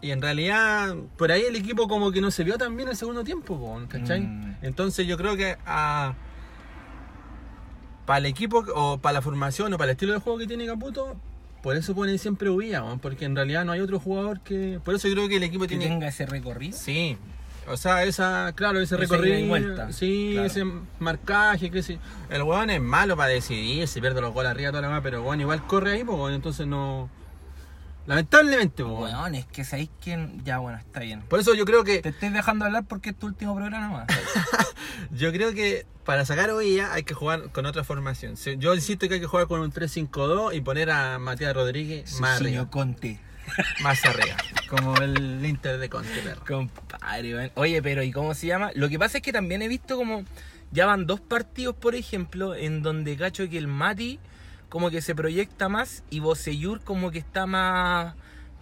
y, 0.00 0.10
en 0.12 0.22
realidad, 0.22 0.94
por 1.18 1.30
ahí 1.30 1.42
el 1.42 1.56
equipo 1.56 1.86
como 1.88 2.10
que 2.10 2.22
no 2.22 2.30
se 2.30 2.42
vio 2.42 2.56
tan 2.56 2.74
bien 2.74 2.88
el 2.88 2.96
segundo 2.96 3.22
tiempo, 3.22 3.58
po, 3.58 3.78
¿cachai? 3.86 4.22
Mm. 4.22 4.56
Entonces 4.62 5.06
yo 5.06 5.18
creo 5.18 5.36
que 5.36 5.58
a, 5.66 6.14
para 8.06 8.18
el 8.18 8.26
equipo 8.26 8.64
o 8.74 8.96
para 8.96 9.12
la 9.12 9.22
formación 9.22 9.74
o 9.74 9.76
para 9.76 9.90
el 9.90 9.96
estilo 9.96 10.14
de 10.14 10.20
juego 10.20 10.38
que 10.38 10.46
tiene 10.46 10.64
Caputo, 10.64 11.20
por 11.62 11.76
eso 11.76 11.94
pone 11.94 12.16
siempre 12.18 12.50
po, 12.50 12.98
porque 13.02 13.24
en 13.24 13.36
realidad 13.36 13.64
no 13.64 13.72
hay 13.72 13.80
otro 13.80 13.98
jugador 14.00 14.40
que... 14.40 14.80
Por 14.84 14.94
eso 14.94 15.08
yo 15.08 15.14
creo 15.14 15.28
que 15.28 15.36
el 15.36 15.42
equipo 15.42 15.62
que 15.62 15.68
tiene... 15.68 15.86
tenga 15.86 16.08
ese 16.08 16.26
recorrido. 16.26 16.76
Sí, 16.76 17.18
o 17.68 17.76
sea, 17.76 18.04
esa, 18.04 18.52
claro, 18.54 18.80
ese 18.80 18.96
recorrido, 18.96 19.36
sí, 19.92 20.30
claro. 20.32 20.46
ese 20.46 20.64
marcaje, 20.98 21.70
que 21.70 21.82
sí. 21.82 21.98
El 22.28 22.42
weón 22.42 22.70
es 22.70 22.80
malo 22.80 23.16
para 23.16 23.28
decidir, 23.28 23.86
se 23.86 24.00
pierde 24.00 24.20
los 24.20 24.34
goles 24.34 24.50
arriba 24.50 24.70
toda 24.70 24.82
la 24.82 24.88
weá, 24.88 25.02
pero 25.02 25.22
weón 25.22 25.40
igual 25.40 25.64
corre 25.66 25.92
ahí, 25.92 26.04
pues 26.04 26.34
entonces 26.34 26.66
no. 26.66 27.08
Lamentablemente, 28.10 28.82
weón. 28.82 29.02
Weón, 29.02 29.34
es 29.36 29.46
que 29.46 29.64
sabéis 29.64 29.88
que. 30.00 30.28
Ya, 30.42 30.58
bueno, 30.58 30.78
está 30.78 30.98
bien. 30.98 31.22
Por 31.22 31.38
eso 31.38 31.54
yo 31.54 31.64
creo 31.64 31.84
que 31.84 32.02
Te 32.02 32.08
estoy 32.08 32.30
dejando 32.30 32.64
hablar 32.64 32.84
porque 32.88 33.10
es 33.10 33.16
tu 33.16 33.28
último 33.28 33.54
programa 33.54 33.88
más. 33.88 34.06
yo 35.12 35.30
creo 35.30 35.54
que 35.54 35.86
para 36.04 36.26
sacar 36.26 36.50
hoy 36.50 36.74
ya 36.74 36.92
hay 36.92 37.04
que 37.04 37.14
jugar 37.14 37.52
con 37.52 37.66
otra 37.66 37.84
formación. 37.84 38.34
Yo 38.58 38.74
insisto 38.74 39.06
que 39.06 39.14
hay 39.14 39.20
que 39.20 39.28
jugar 39.28 39.46
con 39.46 39.60
un 39.60 39.72
3-5-2 39.72 40.56
y 40.56 40.60
poner 40.60 40.90
a 40.90 41.20
Matías 41.20 41.54
Rodríguez 41.54 42.18
más 42.18 42.40
arriba. 42.40 42.68
Conte. 42.68 43.20
Más 43.80 44.04
arriba. 44.04 44.36
Como 44.68 44.96
el 44.96 45.46
Inter 45.46 45.78
de 45.78 45.88
Conte, 45.88 46.20
perro. 46.24 46.44
Compadre, 46.44 47.36
weón. 47.36 47.52
Oye, 47.54 47.80
pero 47.80 48.02
¿y 48.02 48.10
cómo 48.10 48.34
se 48.34 48.48
llama? 48.48 48.72
Lo 48.74 48.88
que 48.88 48.98
pasa 48.98 49.18
es 49.18 49.22
que 49.22 49.32
también 49.32 49.62
he 49.62 49.68
visto 49.68 49.96
como. 49.96 50.24
Ya 50.72 50.84
van 50.84 51.06
dos 51.06 51.20
partidos, 51.20 51.76
por 51.76 51.94
ejemplo, 51.94 52.56
en 52.56 52.82
donde 52.82 53.16
cacho 53.16 53.48
que 53.48 53.58
el 53.58 53.68
Mati 53.68 54.18
como 54.70 54.90
que 54.90 55.02
se 55.02 55.14
proyecta 55.14 55.68
más 55.68 56.02
y 56.08 56.20
Boseyur 56.20 56.80
como 56.82 57.10
que 57.10 57.18
está 57.18 57.44
más 57.44 58.14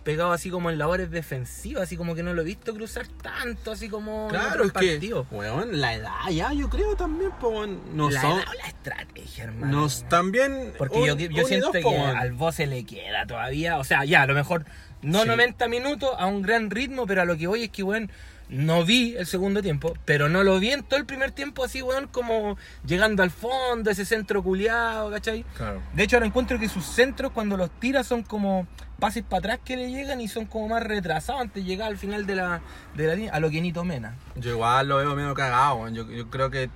pegado 0.04 0.32
así 0.32 0.48
como 0.48 0.70
en 0.70 0.78
labores 0.78 1.10
defensivas, 1.10 1.82
así 1.82 1.96
como 1.98 2.14
que 2.14 2.22
no 2.22 2.32
lo 2.32 2.40
he 2.40 2.44
visto 2.44 2.72
cruzar 2.74 3.06
tanto, 3.22 3.72
así 3.72 3.90
como 3.90 4.24
en 4.24 4.30
Claro, 4.30 4.64
otros 4.64 4.82
es 4.82 4.98
que, 5.00 5.14
weón, 5.30 5.80
la 5.82 5.94
edad 5.94 6.30
ya, 6.32 6.50
yo 6.54 6.70
creo 6.70 6.96
también, 6.96 7.30
po. 7.38 7.66
No 7.66 8.08
la 8.08 8.22
son. 8.22 8.38
edad 8.38 8.48
o 8.48 8.54
la 8.54 8.68
estrategia, 8.68 9.44
hermano. 9.44 9.80
Nos 9.82 10.08
también. 10.08 10.72
Porque 10.78 10.98
un- 10.98 11.06
yo, 11.06 11.14
yo 11.16 11.44
siento 11.46 11.72
dos, 11.72 11.76
que 11.82 11.98
al 11.98 12.32
vos 12.32 12.54
se 12.54 12.66
le 12.66 12.84
queda 12.86 13.26
todavía. 13.26 13.76
O 13.76 13.84
sea, 13.84 14.06
ya, 14.06 14.22
a 14.22 14.26
lo 14.26 14.32
mejor 14.34 14.64
no 15.02 15.22
Sí. 15.24 15.28
90 15.28 15.68
minutos 15.68 16.10
a 16.18 16.24
un 16.26 16.40
gran 16.40 16.70
ritmo, 16.70 17.06
pero 17.06 17.20
a 17.22 17.24
lo 17.26 17.36
que 17.36 17.46
voy 17.46 17.64
es 17.64 17.70
que, 17.70 17.82
weón, 17.82 18.10
no 18.48 18.84
vi 18.84 19.14
el 19.16 19.26
segundo 19.26 19.62
tiempo, 19.62 19.94
pero 20.04 20.28
no 20.28 20.42
lo 20.42 20.58
vi 20.58 20.70
en 20.70 20.82
todo 20.82 20.98
el 20.98 21.06
primer 21.06 21.32
tiempo 21.32 21.64
así, 21.64 21.82
weón, 21.82 22.06
como 22.06 22.56
llegando 22.86 23.22
al 23.22 23.30
fondo, 23.30 23.90
ese 23.90 24.04
centro 24.04 24.42
culiado, 24.42 25.10
¿cachai? 25.10 25.44
Claro. 25.56 25.82
De 25.94 26.02
hecho, 26.02 26.16
ahora 26.16 26.26
encuentro 26.26 26.58
que 26.58 26.68
sus 26.68 26.84
centros 26.84 27.32
cuando 27.32 27.56
los 27.56 27.70
tira 27.70 28.04
son 28.04 28.22
como 28.22 28.66
pases 28.98 29.22
para 29.22 29.38
atrás 29.38 29.60
que 29.64 29.76
le 29.76 29.90
llegan 29.90 30.20
y 30.20 30.28
son 30.28 30.46
como 30.46 30.68
más 30.68 30.82
retrasados 30.82 31.42
antes 31.42 31.62
de 31.62 31.68
llegar 31.68 31.88
al 31.88 31.98
final 31.98 32.26
de 32.26 32.36
la, 32.36 32.60
de 32.94 33.06
la 33.06 33.14
línea, 33.14 33.32
a 33.32 33.40
lo 33.40 33.50
que 33.50 33.60
Nito 33.60 33.84
Mena. 33.84 34.16
Yo 34.36 34.50
igual 34.50 34.88
lo 34.88 34.96
veo 34.96 35.14
medio 35.14 35.34
cagado, 35.34 35.76
weón. 35.76 35.94
Yo, 35.94 36.10
yo 36.10 36.28
creo 36.30 36.50
que. 36.50 36.70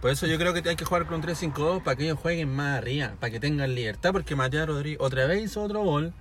Por 0.00 0.10
eso 0.10 0.26
yo 0.26 0.38
creo 0.38 0.54
que 0.54 0.66
hay 0.66 0.76
que 0.76 0.86
jugar 0.86 1.04
con 1.04 1.16
un 1.16 1.22
3-5-2 1.22 1.82
para 1.82 1.94
que 1.94 2.04
ellos 2.04 2.18
jueguen 2.18 2.48
más 2.48 2.78
arriba, 2.78 3.12
para 3.20 3.30
que 3.30 3.38
tengan 3.38 3.74
libertad, 3.74 4.12
porque 4.12 4.34
Matías 4.34 4.66
Rodríguez 4.66 4.98
otra 4.98 5.26
vez 5.26 5.42
hizo 5.42 5.62
otro 5.62 5.82
gol. 5.82 6.14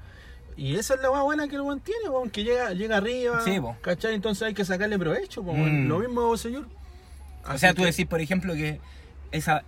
Y 0.58 0.75
esa 0.75 0.96
es 0.96 1.01
la 1.01 1.10
más 1.12 1.24
buena 1.24 1.48
que 1.48 1.56
el 1.56 1.62
weón 1.62 1.79
tiene, 1.79 2.10
weón, 2.10 2.29
que 2.29 2.44
llega, 2.44 2.72
llega 2.74 2.98
arriba. 2.98 3.41
Sí, 3.41 3.60
po. 3.60 3.77
¿Cachai? 3.82 4.13
Entonces 4.13 4.44
hay 4.48 4.53
que 4.53 4.65
sacarle 4.65 5.00
provecho, 5.00 5.44
po. 5.44 5.53
Mm. 5.53 5.88
Lo 5.88 6.00
mismo 6.00 6.36
señor. 6.38 6.68
O 7.48 7.58
sea, 7.58 7.74
tú 7.74 7.84
decís, 7.84 8.06
por 8.06 8.20
ejemplo, 8.22 8.53
que 8.53 8.79
esa, 9.32 9.63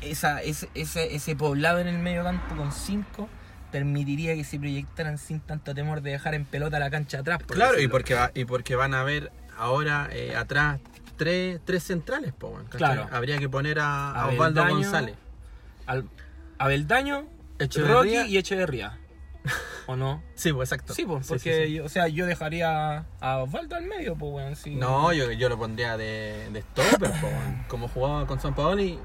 esa, 0.00 0.42
ese, 0.42 0.68
ese, 0.74 1.14
ese 1.14 1.36
poblado 1.36 1.78
en 1.78 1.86
el 1.88 1.98
medio 1.98 2.24
campo 2.24 2.56
con 2.56 2.72
cinco 2.72 3.28
permitiría 3.70 4.34
que 4.34 4.44
se 4.44 4.58
proyectaran 4.58 5.16
sin 5.18 5.40
tanto 5.40 5.74
temor 5.74 6.02
de 6.02 6.10
dejar 6.10 6.34
en 6.34 6.44
pelota 6.44 6.78
la 6.78 6.90
cancha 6.90 7.20
atrás. 7.20 7.38
por 7.42 7.56
Claro, 7.56 7.80
y 7.80 7.88
porque, 7.88 8.14
va- 8.14 8.30
y 8.34 8.44
porque 8.44 8.74
van 8.76 8.92
a 8.94 9.02
ver 9.04 9.30
ahora 9.56 10.08
eh, 10.12 10.34
atrás 10.36 10.80
tres, 11.16 11.60
tres 11.64 11.82
centrales, 11.84 12.32
po. 12.32 12.58
Claro. 12.70 13.06
Habría 13.12 13.38
que 13.38 13.48
poner 13.48 13.78
a, 13.78 14.10
a 14.10 14.22
Abeldaño, 14.24 14.32
Osvaldo 14.34 14.74
González. 14.74 15.16
Al, 15.86 16.08
Abeldaño, 16.58 17.24
Echeverría. 17.58 18.22
Rocky 18.22 18.32
y 18.32 18.36
Echeverría. 18.38 18.98
¿O 19.86 19.96
no? 19.96 20.22
Sí, 20.34 20.52
pues 20.52 20.70
exacto. 20.70 20.94
Sí, 20.94 21.04
pues, 21.04 21.26
Sí, 21.26 21.32
porque, 21.34 21.54
sí, 21.62 21.66
sí. 21.68 21.72
Yo, 21.74 21.84
o 21.84 21.88
sea, 21.88 22.08
yo 22.08 22.26
dejaría 22.26 23.04
a 23.20 23.38
Osvaldo 23.38 23.76
al 23.76 23.86
medio, 23.86 24.14
pues, 24.16 24.32
weón. 24.32 24.56
sí. 24.56 24.74
No, 24.76 25.12
yo, 25.12 25.32
yo 25.32 25.48
lo 25.48 25.58
pondría 25.58 25.96
de, 25.96 26.48
de 26.52 26.60
stopper, 26.62 27.10
po, 27.20 27.26
weón. 27.26 27.64
como 27.68 27.88
jugaba 27.88 28.26
con 28.26 28.40
San 28.40 28.54
Paoli 28.54 28.98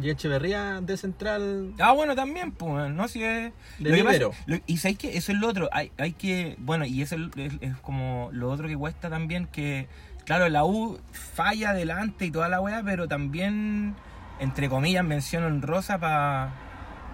y 0.00 0.08
Echeverría 0.08 0.80
de 0.80 0.96
central. 0.96 1.74
Ah, 1.78 1.92
bueno, 1.92 2.14
también, 2.16 2.52
pues, 2.52 2.72
weón, 2.72 2.96
¿no? 2.96 3.06
Si 3.08 3.22
es... 3.22 3.52
De 3.78 3.90
lo 3.90 3.96
que 3.96 4.04
pasa- 4.04 4.12
libero. 4.14 4.32
lo- 4.46 4.58
y 4.66 4.78
sabéis 4.78 4.98
que 4.98 5.16
eso 5.16 5.32
es 5.32 5.38
lo 5.38 5.48
otro, 5.48 5.68
hay, 5.72 5.92
hay 5.98 6.12
que, 6.12 6.56
bueno, 6.58 6.86
y 6.86 7.02
eso 7.02 7.16
es, 7.36 7.52
es 7.60 7.76
como 7.82 8.30
lo 8.32 8.50
otro 8.50 8.66
que 8.68 8.76
cuesta 8.76 9.10
también, 9.10 9.46
que, 9.46 9.86
claro, 10.24 10.48
la 10.48 10.64
U 10.64 10.98
falla 11.12 11.70
adelante 11.70 12.24
y 12.24 12.30
toda 12.30 12.48
la 12.48 12.60
weá, 12.60 12.82
pero 12.82 13.06
también, 13.06 13.94
entre 14.40 14.70
comillas, 14.70 15.04
mención 15.04 15.44
honrosa 15.44 15.98
para 15.98 16.52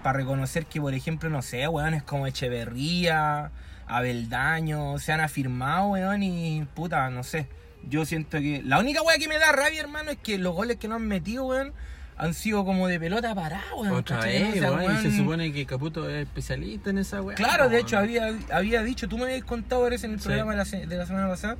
reconocer 0.03 0.65
que, 0.65 0.79
por 0.81 0.93
ejemplo, 0.93 1.29
no 1.29 1.41
sé, 1.41 1.67
weón, 1.67 1.93
es 1.93 2.03
como 2.03 2.25
Echeverría, 2.27 3.51
Abeldaño, 3.87 4.97
se 4.99 5.11
han 5.11 5.19
afirmado, 5.19 5.89
weón, 5.89 6.23
y 6.23 6.65
puta, 6.73 7.09
no 7.09 7.23
sé. 7.23 7.47
Yo 7.87 8.05
siento 8.05 8.39
que 8.39 8.61
la 8.63 8.79
única 8.79 9.01
weá 9.01 9.17
que 9.17 9.27
me 9.27 9.37
da 9.39 9.51
rabia, 9.51 9.81
hermano, 9.81 10.11
es 10.11 10.17
que 10.17 10.37
los 10.37 10.53
goles 10.53 10.77
que 10.77 10.87
no 10.87 10.95
han 10.95 11.07
metido, 11.07 11.45
weón, 11.45 11.73
han 12.17 12.33
sido 12.33 12.65
como 12.65 12.87
de 12.87 12.99
pelota 12.99 13.33
parada, 13.33 13.63
weón. 13.75 13.93
Otra 13.95 14.19
vez, 14.21 14.61
weón, 14.61 14.95
y 15.05 15.09
se 15.11 15.17
supone 15.17 15.53
que 15.53 15.65
Caputo 15.65 16.09
es 16.09 16.25
especialista 16.27 16.89
en 16.89 16.97
esa 16.97 17.21
weá. 17.21 17.35
Claro, 17.35 17.69
de 17.69 17.79
hecho 17.79 17.97
había, 17.97 18.33
había 18.51 18.83
dicho, 18.83 19.07
tú 19.07 19.17
me 19.17 19.25
habías 19.25 19.43
contado 19.43 19.87
eres 19.87 20.03
en 20.03 20.11
el 20.13 20.19
Sí. 20.19 20.25
programa 20.25 20.51
de 20.51 20.57
la, 20.57 20.85
de 20.87 20.97
la 20.97 21.05
semana 21.05 21.27
pasada, 21.29 21.57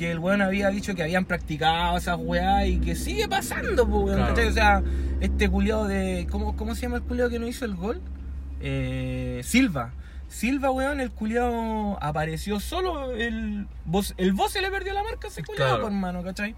que 0.00 0.10
el 0.10 0.18
weón 0.18 0.40
había 0.40 0.70
dicho 0.70 0.94
que 0.94 1.02
habían 1.02 1.26
practicado 1.26 1.98
esas 1.98 2.16
weas 2.18 2.66
y 2.66 2.78
que 2.80 2.96
sigue 2.96 3.28
pasando, 3.28 3.86
pues, 3.86 4.04
weón, 4.04 4.16
Claro. 4.16 4.34
¿cachai? 4.34 4.48
O 4.48 4.52
sea, 4.54 4.82
este 5.20 5.50
culiado 5.50 5.86
de. 5.86 6.26
¿cómo, 6.30 6.56
¿Cómo 6.56 6.74
se 6.74 6.82
llama 6.82 6.96
el 6.96 7.02
culiado 7.02 7.28
que 7.28 7.38
no 7.38 7.46
hizo 7.46 7.66
el 7.66 7.74
gol? 7.76 8.00
Eh, 8.62 9.42
Silva. 9.44 9.92
Silva, 10.28 10.70
weón, 10.70 11.00
el 11.00 11.10
culiado 11.10 11.98
apareció 12.02 12.60
solo, 12.60 13.12
el 13.12 13.66
vos, 13.84 14.14
el 14.16 14.32
vos 14.32 14.52
se 14.52 14.60
le 14.62 14.70
perdió 14.70 14.92
la 14.94 15.02
marca 15.02 15.26
a 15.26 15.30
ese 15.30 15.42
culiado, 15.42 15.70
Claro. 15.76 15.86
hermano, 15.88 16.22
¿cachai? 16.22 16.54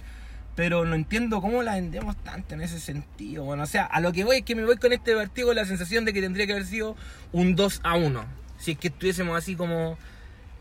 Pero 0.55 0.85
no 0.85 0.95
entiendo 0.95 1.41
cómo 1.41 1.63
la 1.63 1.75
vendemos 1.75 2.15
tanto 2.23 2.55
en 2.55 2.61
ese 2.61 2.79
sentido. 2.79 3.43
Bueno, 3.45 3.63
o 3.63 3.67
sea, 3.67 3.85
a 3.87 4.01
lo 4.01 4.13
que 4.13 4.23
voy 4.25 4.37
es 4.37 4.43
que 4.45 4.55
me 4.55 4.65
voy 4.65 4.77
con 4.77 4.93
este 4.93 5.17
partido 5.17 5.49
con 5.49 5.57
la 5.57 5.65
sensación 5.65 6.05
de 6.05 6.13
que 6.13 6.21
tendría 6.21 6.47
que 6.47 6.53
haber 6.53 6.67
sido 6.67 6.95
un 7.33 7.57
2 7.57 7.81
a 7.83 7.97
1. 7.97 8.25
Si 8.59 8.73
es 8.73 8.79
que 8.79 8.89
estuviésemos 8.89 9.37
así 9.37 9.57
como 9.57 9.97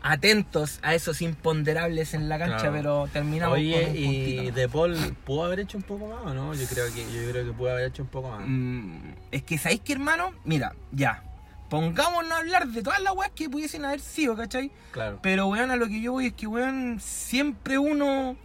atentos 0.02 0.78
a 0.82 0.94
esos 0.94 1.22
imponderables 1.22 2.14
en 2.14 2.28
la 2.28 2.38
cancha, 2.38 2.58
Claro. 2.58 2.72
pero 2.74 3.08
terminamos 3.12 3.56
Oye, 3.58 3.82
con 3.82 3.90
un 3.90 3.96
y. 3.96 4.50
De 4.50 4.68
Paul 4.68 4.96
pudo 5.24 5.44
haber 5.44 5.60
hecho 5.60 5.78
un 5.78 5.84
poco 5.84 6.06
más 6.08 6.22
o 6.24 6.34
no? 6.34 6.54
Yo 6.54 6.66
creo 6.66 6.86
que 6.92 7.00
yo 7.12 7.30
creo 7.30 7.44
que 7.46 7.52
pudo 7.52 7.70
haber 7.70 7.86
hecho 7.88 8.02
un 8.02 8.08
poco 8.08 8.30
más. 8.30 8.42
Mm, 8.46 8.96
es 9.30 9.42
que, 9.42 9.58
¿sabéis 9.58 9.80
qué, 9.84 9.92
hermano? 9.94 10.32
Mira, 10.44 10.74
ya. 10.90 11.22
Pongámonos 11.68 12.30
a 12.32 12.36
hablar 12.38 12.66
de 12.68 12.82
todas 12.82 13.00
las 13.00 13.14
weas 13.14 13.30
que 13.34 13.48
pudiesen 13.48 13.84
haber 13.86 14.00
sido, 14.00 14.36
¿cachai? 14.36 14.70
Claro. 14.90 15.20
Pero, 15.22 15.46
weón, 15.46 15.70
a 15.70 15.76
lo 15.76 15.86
que 15.86 16.02
yo 16.02 16.12
voy 16.12 16.26
es 16.26 16.32
que, 16.34 16.46
weón, 16.46 16.98
siempre 17.00 17.78
uno, 17.78 18.36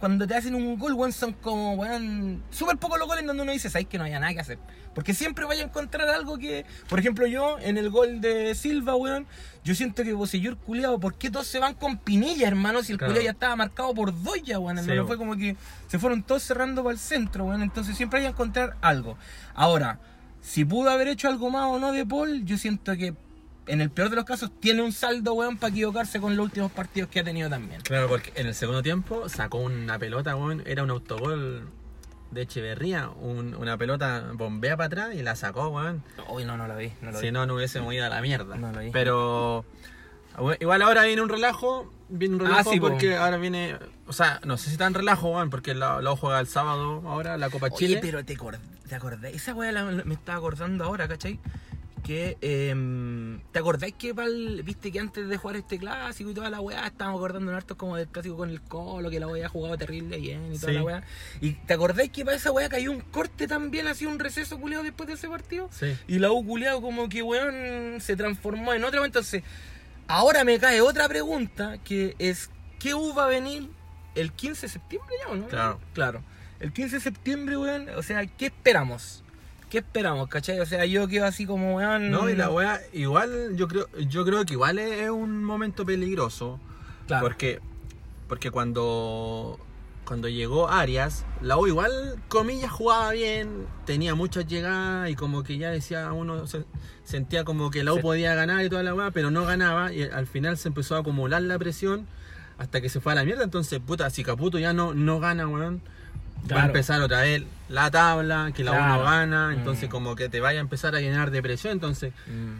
cuando 0.00 0.26
te 0.26 0.34
hacen 0.34 0.54
un 0.54 0.78
gol, 0.78 0.94
weón, 0.94 1.12
son 1.12 1.34
como, 1.34 1.74
weón, 1.74 2.42
súper 2.50 2.78
pocos 2.78 2.98
los 2.98 3.06
goles 3.06 3.26
donde 3.26 3.42
uno 3.42 3.52
dice, 3.52 3.68
sabes 3.70 3.86
que 3.86 3.98
no 3.98 4.04
haya 4.04 4.18
nada 4.18 4.32
que 4.32 4.40
hacer. 4.40 4.58
Porque 4.94 5.14
siempre 5.14 5.44
vaya 5.44 5.62
a 5.62 5.66
encontrar 5.66 6.08
algo 6.08 6.38
que, 6.38 6.64
por 6.88 6.98
ejemplo, 6.98 7.26
yo, 7.26 7.58
en 7.60 7.76
el 7.78 7.90
gol 7.90 8.20
de 8.22 8.54
Silva, 8.54 8.96
weón, 8.96 9.26
yo 9.62 9.74
siento 9.74 10.02
que 10.02 10.12
Bosellur, 10.14 10.56
culiado, 10.56 10.98
¿por 10.98 11.14
qué 11.14 11.30
todos 11.30 11.46
se 11.46 11.58
van 11.58 11.74
con 11.74 11.98
Pinilla, 11.98 12.48
hermano? 12.48 12.82
Si 12.82 12.92
el 12.92 12.98
Claro. 12.98 13.12
culiado 13.12 13.24
ya 13.26 13.30
estaba 13.32 13.54
marcado 13.56 13.94
por 13.94 14.12
dos 14.22 14.42
ya, 14.42 14.58
weón. 14.58 14.78
Hermano, 14.78 15.06
fue 15.06 15.18
como 15.18 15.36
que 15.36 15.54
se 15.86 15.98
fueron 15.98 16.22
todos 16.22 16.42
cerrando 16.42 16.82
para 16.82 16.94
el 16.94 16.98
centro, 16.98 17.44
weón. 17.44 17.62
Entonces 17.62 17.96
siempre 17.96 18.20
hay 18.20 18.24
que 18.24 18.30
encontrar 18.32 18.76
algo. 18.80 19.16
Ahora, 19.54 20.00
si 20.40 20.64
pudo 20.64 20.90
haber 20.90 21.08
hecho 21.08 21.28
algo 21.28 21.50
más 21.50 21.66
o 21.66 21.78
no 21.78 21.92
de 21.92 22.06
Paul, 22.06 22.44
yo 22.46 22.56
siento 22.56 22.96
que 22.96 23.14
en 23.66 23.80
el 23.80 23.90
peor 23.90 24.10
de 24.10 24.16
los 24.16 24.24
casos 24.24 24.50
tiene 24.60 24.82
un 24.82 24.92
saldo, 24.92 25.34
weón, 25.34 25.56
para 25.58 25.70
equivocarse 25.70 26.20
con 26.20 26.36
los 26.36 26.44
últimos 26.46 26.72
partidos 26.72 27.08
que 27.10 27.20
ha 27.20 27.24
tenido 27.24 27.48
también. 27.48 27.80
Claro, 27.82 28.08
porque 28.08 28.32
en 28.34 28.46
el 28.46 28.54
segundo 28.54 28.82
tiempo 28.82 29.28
sacó 29.28 29.58
una 29.58 29.98
pelota, 29.98 30.34
weón, 30.36 30.62
era 30.66 30.82
un 30.82 30.90
autogol 30.90 31.68
de 32.30 32.42
Echeverría, 32.42 33.08
un- 33.08 33.54
una 33.54 33.76
pelota 33.76 34.24
bombea 34.34 34.76
para 34.76 34.86
atrás 34.86 35.14
y 35.14 35.22
la 35.22 35.34
sacó, 35.36 35.68
weón. 35.68 36.02
Uy, 36.28 36.44
no, 36.44 36.56
no 36.56 36.66
lo 36.68 36.76
vi, 36.76 36.92
no 37.02 37.12
Si 37.18 37.30
no, 37.32 37.46
no 37.46 37.54
hubiésemos 37.54 37.92
ido 37.92 38.04
a 38.06 38.08
la 38.08 38.20
mierda. 38.20 38.56
No 38.56 38.70
lo 38.72 38.80
vi. 38.80 38.90
Pero 38.92 39.64
igual 40.60 40.82
ahora 40.82 41.02
viene 41.04 41.22
un 41.22 41.28
relajo, 41.28 41.92
viene 42.08 42.34
un 42.36 42.40
relajo 42.40 42.70
Ah, 42.70 42.72
sí, 42.72 42.80
po. 42.80 42.88
porque 42.90 43.16
ahora 43.16 43.36
viene, 43.36 43.76
o 44.06 44.12
sea, 44.12 44.40
no 44.44 44.56
sé 44.56 44.70
si 44.70 44.76
tan 44.76 44.94
relajo, 44.94 45.30
weón, 45.30 45.50
porque 45.50 45.74
la, 45.74 46.00
la 46.00 46.16
juega 46.16 46.40
el 46.40 46.46
sábado 46.46 47.02
ahora, 47.06 47.36
la 47.36 47.50
Copa 47.50 47.70
Chile. 47.70 47.98
Oye, 47.98 48.00
pero 48.00 48.24
te, 48.24 48.36
te 48.88 48.94
acordás, 48.94 49.32
esa 49.34 49.52
weá 49.54 49.72
la- 49.72 49.84
me 49.84 50.14
estaba 50.14 50.38
acordando 50.38 50.84
ahora, 50.84 51.08
¿cachai? 51.08 51.38
Que, 52.02 52.36
em, 52.40 53.40
¿te 53.52 53.58
acordáis 53.58 53.94
que 53.94 54.14
pa'l- 54.14 54.62
viste 54.64 54.90
que 54.90 55.00
antes 55.00 55.28
de 55.28 55.36
jugar 55.36 55.56
este 55.56 55.78
clásico 55.78 56.30
y 56.30 56.34
toda 56.34 56.50
la 56.50 56.60
weá, 56.60 56.86
estábamos 56.86 57.18
acordando 57.18 57.54
hartos 57.54 57.76
como 57.76 57.96
del 57.96 58.08
clásico 58.08 58.36
con 58.36 58.50
el 58.50 58.60
Colo, 58.62 59.10
que 59.10 59.20
la 59.20 59.26
weá 59.28 59.46
ha 59.46 59.48
jugado 59.48 59.76
terrible 59.78 60.18
bien 60.18 60.52
y 60.52 60.58
toda 60.58 60.72
Sí. 60.72 60.78
la 60.78 60.82
weá? 60.84 61.02
¿Y 61.40 61.52
te 61.52 61.74
acordáis 61.74 62.10
que 62.10 62.24
para 62.24 62.36
esa 62.36 62.50
weá 62.52 62.68
cayó 62.68 62.90
un 62.90 63.00
corte 63.00 63.46
también, 63.46 63.86
así 63.86 64.06
un 64.06 64.18
receso 64.18 64.58
culiado 64.58 64.82
después 64.84 65.06
de 65.08 65.14
ese 65.14 65.28
partido? 65.28 65.68
Sí. 65.72 65.96
Y 66.08 66.18
la 66.18 66.32
U 66.32 66.44
culiado 66.44 66.80
como 66.80 67.08
que 67.08 67.22
weón 67.22 68.00
se 68.00 68.16
transformó 68.16 68.72
en 68.72 68.84
otra. 68.84 69.04
Entonces, 69.04 69.42
ahora 70.08 70.42
me 70.44 70.58
cae 70.58 70.80
otra 70.80 71.08
pregunta 71.08 71.78
que 71.84 72.16
es, 72.18 72.50
¿qué 72.78 72.94
U 72.94 73.14
va 73.14 73.24
a 73.24 73.28
venir 73.28 73.68
el 74.14 74.32
15 74.32 74.62
de 74.66 74.72
septiembre 74.72 75.14
ya 75.24 75.32
o 75.32 75.36
no? 75.36 75.46
Claro. 75.48 75.80
Claro. 75.94 76.22
El 76.58 76.72
15 76.72 76.96
de 76.96 77.00
septiembre, 77.00 77.56
weón, 77.56 77.88
o 77.96 78.02
sea, 78.02 78.26
¿qué 78.26 78.46
esperamos? 78.46 79.22
¿Qué 79.70 79.78
esperamos, 79.78 80.28
cachai? 80.28 80.58
O 80.60 80.66
sea, 80.66 80.84
yo 80.84 81.06
quedo 81.08 81.24
así 81.26 81.46
como, 81.46 81.76
weón... 81.76 82.10
No, 82.10 82.28
y 82.28 82.34
la 82.36 82.50
weá, 82.50 82.80
igual, 82.92 83.56
yo 83.56 83.68
creo, 83.68 83.88
yo 84.08 84.24
creo 84.24 84.44
que 84.44 84.54
igual 84.54 84.78
es 84.80 85.08
un 85.10 85.44
momento 85.44 85.86
peligroso. 85.86 86.58
Claro. 87.06 87.22
Porque, 87.24 87.60
porque 88.28 88.50
cuando 88.50 89.58
cuando 90.04 90.28
llegó 90.28 90.68
Arias, 90.68 91.24
la 91.40 91.56
U 91.56 91.68
igual, 91.68 92.16
comillas, 92.26 92.72
jugaba 92.72 93.12
bien, 93.12 93.66
tenía 93.86 94.16
muchas 94.16 94.44
llegadas 94.48 95.08
y 95.08 95.14
como 95.14 95.44
que 95.44 95.56
ya 95.56 95.70
decía 95.70 96.12
uno, 96.12 96.48
se- 96.48 96.64
sentía 97.04 97.44
como 97.44 97.70
que 97.70 97.84
la 97.84 97.92
U 97.92 97.96
Sí. 97.96 98.02
podía 98.02 98.34
ganar 98.34 98.64
y 98.64 98.68
toda 98.68 98.82
la 98.82 98.92
weá, 98.92 99.12
pero 99.12 99.30
no 99.30 99.44
ganaba 99.44 99.92
y 99.92 100.02
al 100.02 100.26
final 100.26 100.58
se 100.58 100.66
empezó 100.66 100.96
a 100.96 100.98
acumular 100.98 101.42
la 101.42 101.56
presión 101.60 102.08
hasta 102.58 102.80
que 102.80 102.88
se 102.88 102.98
fue 103.00 103.12
a 103.12 103.14
la 103.14 103.24
mierda. 103.24 103.44
Entonces, 103.44 103.78
puta, 103.78 104.10
si 104.10 104.24
Caputo 104.24 104.58
ya 104.58 104.72
no, 104.72 104.94
no 104.94 105.20
gana, 105.20 105.46
weón, 105.46 105.80
va 106.52 106.62
a 106.62 106.66
empezar 106.66 107.00
otra 107.02 107.20
vez 107.22 107.42
la 107.68 107.90
tabla, 107.90 108.50
que 108.54 108.64
la 108.64 108.72
U 108.72 108.74
Claro. 108.74 108.94
no 108.96 109.02
gana, 109.04 109.52
entonces 109.54 109.88
Mm. 109.88 109.92
como 109.92 110.16
que 110.16 110.28
te 110.28 110.40
vaya 110.40 110.58
a 110.58 110.62
empezar 110.62 110.94
a 110.96 111.00
llenar 111.00 111.30
de 111.30 111.40
presión, 111.42 111.72
entonces 111.74 112.12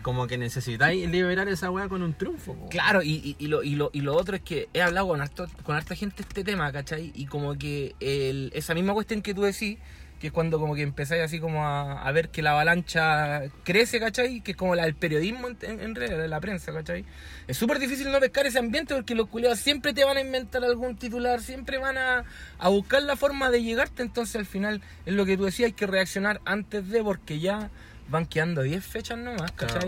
como 0.02 0.26
que 0.26 0.38
necesitáis 0.38 1.08
liberar 1.10 1.48
esa 1.48 1.70
weá 1.70 1.88
con 1.88 2.02
un 2.02 2.14
triunfo. 2.14 2.54
po. 2.54 2.68
Claro, 2.68 3.02
y, 3.02 3.10
y- 3.14 3.36
y 3.38 3.48
lo, 3.48 3.62
y, 3.62 3.74
lo, 3.74 3.90
y 3.92 4.00
lo 4.02 4.14
otro 4.16 4.36
es 4.36 4.42
que 4.42 4.68
he 4.72 4.82
hablado 4.82 5.08
con, 5.08 5.20
harto- 5.20 5.48
con 5.64 5.74
harta 5.76 5.94
gente 5.96 6.22
este 6.22 6.44
tema, 6.44 6.70
¿cachai? 6.72 7.10
Y 7.14 7.26
como 7.26 7.56
que 7.58 7.94
el- 8.00 8.50
esa 8.54 8.74
misma 8.74 8.92
cuestión 8.92 9.22
que 9.22 9.34
tú 9.34 9.42
decís, 9.42 9.78
que 10.20 10.26
es 10.26 10.32
cuando 10.32 10.60
como 10.60 10.74
que 10.74 10.82
empezáis 10.82 11.22
así 11.22 11.40
como 11.40 11.64
a, 11.64 12.02
a 12.02 12.12
ver 12.12 12.28
que 12.28 12.42
la 12.42 12.52
avalancha 12.52 13.42
crece, 13.64 13.98
¿cachai? 13.98 14.42
Que 14.42 14.50
es 14.52 14.56
como 14.56 14.74
la 14.74 14.84
del 14.84 14.94
periodismo 14.94 15.48
en, 15.48 15.80
en, 15.80 15.94
realidad, 15.94 16.26
la 16.28 16.40
prensa, 16.40 16.72
¿cachai? 16.72 17.06
Es 17.48 17.56
súper 17.56 17.78
difícil 17.78 18.12
no 18.12 18.20
pescar 18.20 18.46
ese 18.46 18.58
ambiente 18.58 18.94
porque 18.94 19.14
los 19.14 19.28
culiados 19.28 19.58
siempre 19.58 19.94
te 19.94 20.04
van 20.04 20.18
a 20.18 20.20
inventar 20.20 20.62
algún 20.62 20.96
titular, 20.96 21.40
siempre 21.40 21.78
van 21.78 21.96
a, 21.96 22.24
a 22.58 22.68
buscar 22.68 23.02
la 23.02 23.16
forma 23.16 23.50
de 23.50 23.62
llegarte, 23.62 24.02
entonces 24.02 24.36
al 24.36 24.46
final 24.46 24.82
es 25.06 25.14
lo 25.14 25.24
que 25.24 25.38
tú 25.38 25.46
decías, 25.46 25.68
hay 25.68 25.72
que 25.72 25.86
reaccionar 25.86 26.42
antes 26.44 26.86
de 26.90 27.02
porque 27.02 27.40
ya 27.40 27.70
van 28.10 28.26
quedando 28.26 28.62
10 28.62 28.84
fechas 28.84 29.18
nomás, 29.18 29.52
Claro. 29.52 29.80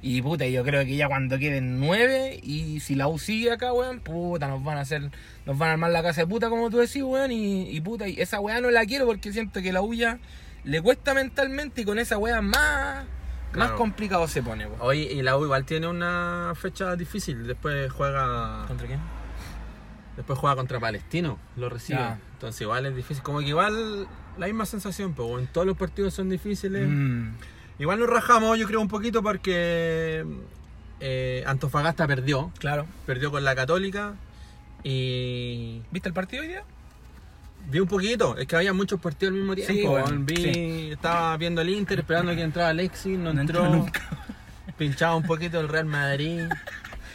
Y 0.00 0.22
puta, 0.22 0.46
yo 0.46 0.62
creo 0.62 0.84
que 0.84 0.96
ya 0.96 1.08
cuando 1.08 1.38
queden 1.38 1.80
nueve 1.80 2.38
y 2.42 2.78
si 2.80 2.94
la 2.94 3.08
U 3.08 3.18
sigue 3.18 3.50
acá, 3.50 3.72
weón, 3.72 3.98
puta, 4.00 4.46
nos 4.46 4.62
van 4.62 4.78
a 4.78 4.82
hacer, 4.82 5.10
nos 5.44 5.58
van 5.58 5.70
a 5.70 5.72
armar 5.72 5.90
la 5.90 6.02
casa 6.02 6.20
de 6.20 6.26
puta 6.28 6.48
como 6.48 6.70
tú 6.70 6.78
decís, 6.78 7.02
weón, 7.02 7.32
y, 7.32 7.68
y 7.68 7.80
puta, 7.80 8.06
y 8.06 8.20
esa 8.20 8.38
weá 8.38 8.60
no 8.60 8.70
la 8.70 8.84
quiero 8.86 9.06
porque 9.06 9.32
siento 9.32 9.60
que 9.60 9.72
la 9.72 9.82
U 9.82 9.94
ya 9.94 10.18
le 10.64 10.80
cuesta 10.80 11.14
mentalmente 11.14 11.80
y 11.80 11.84
con 11.84 11.98
esa 11.98 12.16
weá 12.16 12.40
más, 12.40 13.06
más 13.54 13.72
complicado 13.72 14.28
se 14.28 14.40
pone, 14.40 14.66
weón. 14.66 14.78
Oye, 14.80 15.12
y 15.12 15.22
la 15.22 15.36
U 15.36 15.44
igual 15.44 15.64
tiene 15.64 15.88
una 15.88 16.52
fecha 16.54 16.94
difícil, 16.94 17.46
después 17.48 17.90
juega 17.90 18.66
¿Contra 18.68 18.86
quién? 18.86 19.00
después 20.16 20.38
juega 20.38 20.56
contra 20.56 20.80
Palestino, 20.80 21.38
lo 21.56 21.68
recibe. 21.68 21.98
Ya. 21.98 22.18
Entonces 22.34 22.60
igual 22.60 22.86
es 22.86 22.94
difícil, 22.94 23.22
como 23.22 23.38
que 23.38 23.46
igual 23.46 24.06
la 24.36 24.46
misma 24.46 24.66
sensación, 24.66 25.14
pero 25.14 25.38
en 25.38 25.46
todos 25.46 25.66
los 25.66 25.76
partidos 25.76 26.14
son 26.14 26.28
difíciles. 26.28 26.88
Mm, 26.88 27.30
Igual 27.78 28.00
nos 28.00 28.08
rajamos, 28.10 28.58
yo 28.58 28.66
creo 28.66 28.80
un 28.80 28.88
poquito 28.88 29.22
porque 29.22 30.24
eh, 31.00 31.44
Antofagasta 31.46 32.06
perdió, 32.06 32.50
claro. 32.58 32.86
perdió 33.06 33.30
con 33.30 33.44
la 33.44 33.54
Católica 33.54 34.14
y 34.82 35.82
¿Viste 35.90 36.08
el 36.08 36.14
partido 36.14 36.42
hoy 36.42 36.48
día? 36.48 36.64
vi 37.70 37.80
un 37.80 37.88
poquito, 37.88 38.36
es 38.38 38.46
que 38.46 38.56
había 38.56 38.72
muchos 38.72 38.98
partidos 39.00 39.32
al 39.34 39.38
mismo 39.40 39.54
tiempo. 39.54 39.72
Sí, 39.74 39.82
bueno, 39.84 40.06
vi, 40.24 40.36
sí. 40.36 40.88
estaba 40.92 41.36
viendo 41.36 41.60
el 41.60 41.68
Inter 41.68 41.98
esperando 42.00 42.34
que 42.34 42.42
entrara 42.42 42.70
Alexis, 42.70 43.18
no, 43.18 43.32
No 43.34 43.40
entró, 43.42 43.64
entró 43.64 43.76
nunca. 43.78 44.00
pinchaba 44.78 45.14
un 45.16 45.24
poquito 45.24 45.60
el 45.60 45.68
Real 45.68 45.84
Madrid. 45.84 46.42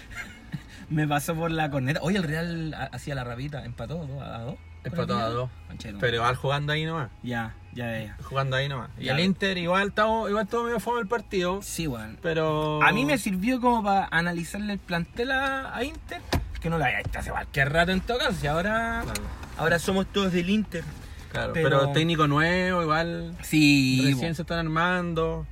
Me 0.89 1.08
pasó 1.08 1.34
por 1.34 1.50
la 1.50 1.72
corneta. 1.72 2.01
Oye, 2.03 2.17
el 2.17 2.24
Real 2.24 2.74
ha- 2.75 2.89
hacía 2.93 3.15
la 3.15 3.24
rabita, 3.24 3.65
empató 3.65 4.22
a 4.22 4.39
dos. 4.39 4.55
Conchero. 4.92 5.98
Pero 6.00 6.16
igual 6.18 6.36
jugando 6.36 6.74
ahí 6.74 6.86
nomás. 6.86 7.10
Ya, 7.24 7.54
ya, 7.74 8.00
ya. 8.00 8.18
Jugando 8.24 8.56
ahí 8.56 8.68
nomás. 8.70 8.90
Y 9.00 9.06
Ya. 9.06 9.13
el 9.13 9.20
Inter 9.22 9.58
igual 9.58 9.90
estaba, 9.90 10.30
igual 10.30 10.48
todo 10.48 10.66
medio 10.66 10.80
fome 10.80 11.00
el 11.02 11.08
partido. 11.08 11.62
Sí, 11.62 11.88
weón. 11.88 12.18
Pero. 12.22 12.82
A 12.84 12.92
mí 12.92 13.06
me 13.06 13.18
sirvió 13.18 13.60
como 13.62 13.84
para 13.84 14.08
analizarle 14.12 14.74
el 14.74 14.80
plantel 14.80 15.32
a, 15.32 15.75
a 15.75 15.84
Inter, 15.84 16.22
que 16.62 16.70
no 16.70 16.78
lo 16.78 16.86
había 16.86 17.00
hecho 17.00 17.20
hace 17.20 17.32
cualquier 17.32 17.72
rato 17.72 17.92
en 17.92 18.02
todo 18.02 18.18
caso, 18.20 18.38
y 18.44 18.48
ahora, 18.48 19.02
Claro, 19.04 19.22
ahora 19.58 19.80
somos 19.80 20.06
todos 20.08 20.32
del 20.34 20.50
Inter. 20.50 20.84
claro, 21.32 21.54
pero- 21.54 21.70
pero... 21.80 21.92
técnico 21.94 22.28
nuevo, 22.28 22.82
igual. 22.82 23.36
Sí, 23.42 24.02
recién 24.13 24.36
se 24.36 24.44
están 24.44 24.60
armando. 24.60 25.46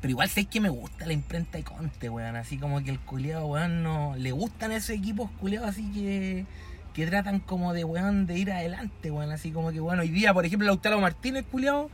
pero 0.00 0.10
igual 0.10 0.28
sé 0.28 0.44
que 0.44 0.60
me 0.60 0.68
gusta 0.68 1.06
la 1.06 1.14
imprenta 1.14 1.56
de 1.56 1.64
Conte, 1.64 2.10
weón, 2.10 2.36
así 2.36 2.58
como 2.58 2.84
que 2.84 2.90
el 2.90 3.00
culiado, 3.00 3.46
weón, 3.46 3.82
no, 3.82 4.14
le 4.18 4.32
gustan 4.32 4.70
esos 4.72 4.90
equipos 4.90 5.30
culiados 5.40 5.70
así 5.70 5.90
que, 5.92 6.44
que 6.94 7.06
tratan 7.06 7.40
como 7.40 7.74
de, 7.74 7.84
weón, 7.84 8.26
de 8.26 8.38
ir 8.38 8.52
adelante, 8.52 9.10
weón, 9.10 9.32
así 9.32 9.50
como 9.50 9.72
que, 9.72 9.80
bueno, 9.80 10.02
hoy 10.02 10.08
día, 10.08 10.32
por 10.32 10.46
ejemplo, 10.46 10.66
Lautaro 10.66 11.00
Martínez, 11.00 11.44
culiado, 11.50 11.90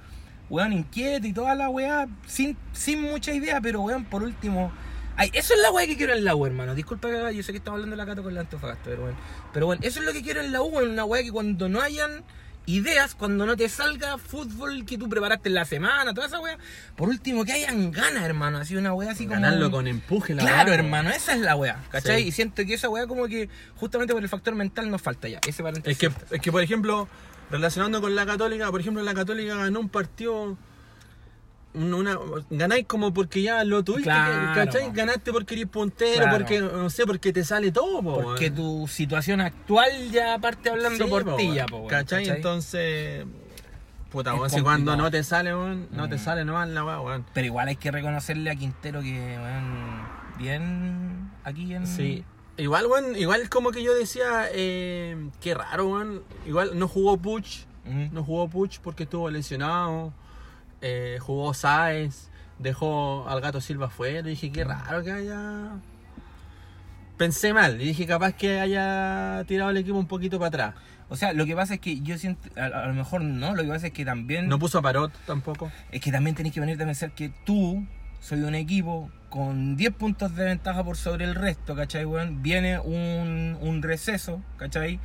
weón, 0.51 0.73
inquieto 0.73 1.27
y 1.27 1.33
toda 1.33 1.55
la 1.55 1.71
weá, 1.71 2.07
sin, 2.27 2.57
sin 2.73 3.03
mucha 3.03 3.33
idea, 3.33 3.61
pero, 3.61 3.81
weón, 3.81 4.05
por 4.05 4.23
último... 4.23 4.71
Ay, 5.17 5.31
eso 5.35 5.53
es 5.55 5.61
la 5.61 5.71
weá 5.71 5.87
que 5.87 5.97
quiero 5.97 6.15
en 6.15 6.25
la 6.25 6.35
U, 6.35 6.47
hermano. 6.47 6.75
Disculpa 6.75 7.31
yo 7.31 7.43
sé 7.43 7.53
que 7.53 7.59
estamos 7.59 7.77
hablando 7.77 7.95
de 7.95 7.99
la 7.99 8.07
Cato 8.07 8.23
con 8.23 8.33
la 8.33 8.41
Antofagasta, 8.41 8.85
pero 8.85 9.03
bueno. 9.03 9.19
Pero 9.53 9.67
bueno, 9.67 9.83
eso 9.85 10.01
es 10.01 10.07
lo 10.07 10.13
que 10.13 10.23
quiero 10.23 10.41
en 10.41 10.51
la 10.53 10.63
U, 10.63 10.67
weón, 10.67 10.91
una 10.91 11.05
weá 11.05 11.23
que 11.23 11.31
cuando 11.31 11.69
no 11.69 11.81
hayan 11.81 12.23
ideas, 12.77 13.15
cuando 13.15 13.47
no 13.47 13.57
te 13.57 13.69
salga 13.69 14.19
fútbol 14.19 14.85
que 14.85 14.99
tú 14.99 15.09
preparaste 15.09 15.49
en 15.49 15.55
la 15.55 15.65
semana, 15.65 16.13
toda 16.15 16.27
esa 16.27 16.41
weá, 16.41 16.59
por 16.97 17.09
último 17.09 17.45
que 17.45 17.53
hayan 17.53 17.91
ganas, 17.91 18.23
hermano. 18.25 18.59
Así 18.59 18.77
una 18.77 18.93
weá 18.95 19.11
así 19.13 19.27
como. 19.27 19.41
Ganarlo 19.41 19.71
con 19.71 19.87
empuje, 19.87 20.35
la 20.35 20.43
Claro, 20.43 20.71
verdad. 20.71 20.85
hermano, 20.87 21.11
esa 21.11 21.35
es 21.35 21.41
la 21.41 21.57
weá, 21.57 21.83
¿cachai? 21.91 22.23
Sí. 22.23 22.29
Y 22.29 22.33
siento 22.33 22.65
que 22.65 22.75
esa 22.75 22.89
weá 22.89 23.07
como 23.07 23.27
que 23.29 23.49
justamente 23.77 24.13
por 24.15 24.23
el 24.23 24.29
factor 24.29 24.55
mental 24.55 24.91
nos 24.91 25.01
falta 25.03 25.29
ya. 25.29 25.41
Ese. 25.47 25.63
Es 25.85 25.99
que, 25.99 26.11
es 26.31 26.41
que, 26.41 26.51
por 26.53 26.63
ejemplo, 26.63 27.09
relacionando 27.51 28.01
con 28.01 28.15
la 28.15 28.25
Católica, 28.27 28.71
por 28.71 28.81
ejemplo, 28.81 29.03
la 29.03 29.15
Católica 29.15 29.55
ganó 29.57 29.81
un 29.81 29.89
partido. 29.89 30.57
Un- 31.75 31.95
Una, 31.95 32.19
ganáis 32.51 32.87
como 32.87 33.13
porque 33.15 33.43
ya 33.43 33.63
lo 33.65 33.83
tuviste, 33.85 34.05
Claro. 34.05 34.55
¿cachai? 34.55 34.91
Ganaste 34.93 35.33
porque 35.33 35.55
eres 35.55 35.67
puntero, 35.67 36.23
Claro. 36.23 36.39
porque, 36.39 36.61
no 36.61 36.91
sé, 36.91 37.07
porque 37.07 37.33
te 37.33 37.45
sale 37.45 37.71
todo, 37.71 38.03
po, 38.03 38.21
Porque 38.23 38.51
tu 38.51 38.89
situación 38.89 39.41
actual 39.41 40.11
ya 40.11 40.39
parte 40.39 40.71
hablando 40.71 41.05
Sí, 41.05 41.11
por 41.11 41.25
po, 41.25 41.37
ti 41.37 41.55
ya, 41.55 41.67
po, 41.67 41.87
¿Cachai? 41.87 42.29
Entonces, 42.29 43.25
puta, 44.11 44.35
weón, 44.35 44.51
si 44.51 44.61
cuando 44.63 44.97
no 44.97 45.11
te 45.11 45.23
sale, 45.23 45.55
weón, 45.55 45.87
no 45.93 46.09
te 46.09 46.17
Mm. 46.17 46.19
sale 46.19 46.45
nomás 46.45 46.69
la 46.69 46.85
weón, 46.85 47.05
weón. 47.07 47.27
Pero 47.33 47.47
igual 47.47 47.69
hay 47.69 47.77
que 47.77 47.91
reconocerle 47.93 48.51
a 48.51 48.57
Quintero 48.57 49.01
que, 49.03 49.39
weón, 49.39 50.03
bien 50.39 51.31
aquí 51.45 51.73
en... 51.75 51.87
Sí. 51.87 52.25
Igual, 52.57 52.87
weón, 52.87 53.17
igual 53.17 53.49
como 53.49 53.71
que 53.71 53.83
yo 53.83 53.95
decía, 53.95 54.49
eh, 54.53 55.17
qué 55.41 55.55
raro, 55.55 55.87
weón. 55.89 56.23
Igual 56.47 56.79
no 56.79 56.89
jugó 56.89 57.17
Puch, 57.17 57.65
Mm. 57.85 58.09
no 58.13 58.23
jugó 58.25 58.49
Puch 58.49 58.81
porque 58.81 59.05
estuvo 59.05 59.31
lesionado. 59.31 60.13
Eh, 60.83 61.19
jugó 61.21 61.55
Sáez, 61.55 62.31
dejó 62.59 63.29
al 63.29 63.41
gato 63.41 63.61
Silva 63.61 63.91
fuera. 63.91 64.21
Y 64.21 64.31
dije, 64.31 64.53
qué 64.53 64.65
raro 64.65 65.03
que 65.03 65.13
haya. 65.13 65.73
Pensé 67.17 67.53
mal, 67.53 67.81
y 67.81 67.85
dije, 67.85 68.07
capaz 68.07 68.33
que 68.33 68.61
haya 68.61 69.45
tirado 69.47 69.71
el 69.71 69.77
equipo 69.77 69.99
un 69.99 70.07
poquito 70.07 70.39
para 70.39 70.49
atrás. 70.49 70.75
O 71.11 71.17
sea, 71.17 71.33
lo 71.33 71.45
que 71.45 71.55
pasa 71.55 71.75
es 71.75 71.81
que 71.81 72.01
yo 72.01 72.17
siento, 72.17 72.49
a, 72.59 72.67
a 72.67 72.87
lo 72.87 72.95
mejor 72.95 73.21
no, 73.21 73.55
lo 73.55 73.63
que 73.63 73.69
pasa 73.69 73.89
es 73.89 73.93
que 73.93 74.05
también... 74.05 74.49
No 74.49 74.59
puso 74.59 74.79
a 74.79 74.83
Parot 74.83 75.13
tampoco. 75.27 75.71
Es 75.91 76.01
que 76.01 76.13
también 76.13 76.35
tenés 76.35 76.53
que 76.53 76.61
venir 76.61 76.81
a 76.81 76.87
pensar 76.87 77.11
que 77.11 77.31
tú 77.45 77.85
soy 78.21 78.43
un 78.43 78.55
equipo 78.55 79.11
con 79.29 79.77
10 79.77 79.95
puntos 79.95 80.35
de 80.35 80.45
ventaja 80.45 80.85
por 80.85 80.97
sobre 80.97 81.25
el 81.25 81.35
resto, 81.35 81.75
¿cachai, 81.75 82.05
weón? 82.05 82.43
Viene 82.43 82.79
un, 82.79 83.59
un 83.61 83.83
receso, 83.83 84.43
¿cachai? 84.57 85.01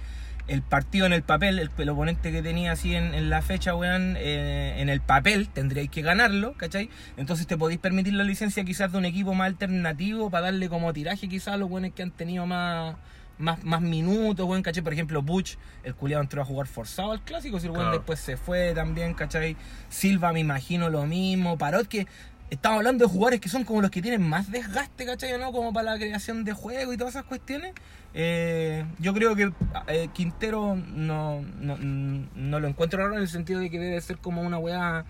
El 0.48 0.62
partido 0.62 1.08
en 1.08 1.14
el 1.14 1.24
papel, 1.24 1.58
el, 1.58 1.72
el 1.76 1.90
oponente 1.90 2.32
que 2.32 2.44
tenía 2.44 2.72
así 2.74 2.94
en, 2.94 3.16
en 3.16 3.30
la 3.32 3.42
fecha, 3.42 3.76
weón, 3.76 4.16
eh, 4.18 4.76
en 4.78 4.90
el 4.90 5.02
papel 5.02 5.50
tendríais 5.50 5.90
que 5.90 6.04
ganarlo, 6.04 6.54
¿cachai? 6.54 6.90
Entonces 7.18 7.48
te 7.48 7.58
podéis 7.58 7.80
permitir 7.80 8.14
la 8.14 8.24
licencia 8.24 8.64
quizás 8.64 8.92
de 8.92 8.98
un 9.00 9.06
equipo 9.06 9.34
más 9.34 9.48
alternativo 9.48 10.30
para 10.30 10.46
darle 10.46 10.70
como 10.70 10.94
tiraje 10.94 11.28
quizás 11.28 11.56
a 11.56 11.58
los 11.58 11.68
buenos 11.68 11.92
que 11.96 12.04
han 12.04 12.12
tenido 12.12 12.46
más, 12.46 12.96
más, 13.40 13.64
más 13.64 13.82
minutos, 13.82 14.48
weón, 14.48 14.62
¿cachai? 14.62 14.84
Por 14.84 14.94
ejemplo, 14.94 15.24
Butch, 15.24 15.58
el 15.84 15.96
culiado 15.96 16.22
entró 16.22 16.44
a 16.44 16.46
jugar 16.46 16.68
forzado 16.68 17.12
al 17.12 17.22
clásico, 17.24 17.60
si 17.60 17.66
el 17.66 17.72
weón 17.72 17.86
Claro. 17.86 17.98
después 17.98 18.20
se 18.20 18.38
fue 18.38 18.74
también, 18.76 19.16
¿cachai? 19.16 19.58
Silva 19.90 20.32
me 20.32 20.42
imagino 20.42 20.90
lo 20.92 21.08
mismo, 21.08 21.58
Parot 21.58 21.88
que 21.88 22.06
estamos 22.52 22.78
hablando 22.78 23.04
de 23.06 23.12
jugadores 23.12 23.40
que 23.42 23.50
son 23.50 23.64
como 23.64 23.82
los 23.82 23.90
que 23.90 24.04
tienen 24.04 24.22
más 24.22 24.52
desgaste, 24.52 25.08
¿cachai? 25.08 25.40
¿no? 25.40 25.52
Como 25.52 25.74
para 25.74 25.94
la 25.94 25.98
creación 25.98 26.44
de 26.44 26.54
juego 26.54 26.94
y 26.94 26.98
todas 26.98 27.16
esas 27.16 27.26
cuestiones. 27.26 27.74
Eh, 28.18 28.86
yo 28.98 29.14
creo 29.14 29.36
que 29.36 29.52
eh, 29.88 30.08
Quintero 30.14 30.76
no, 30.76 31.42
no, 31.60 31.78
no 31.78 32.60
lo 32.62 32.68
encuentro 32.68 33.00
raro 33.00 33.16
en 33.16 33.22
el 33.22 33.28
sentido 33.28 33.60
de 33.60 33.70
que 33.70 33.78
debe 33.78 34.00
ser 34.00 34.18
como 34.20 34.42
una 34.42 34.58
weá 34.58 35.04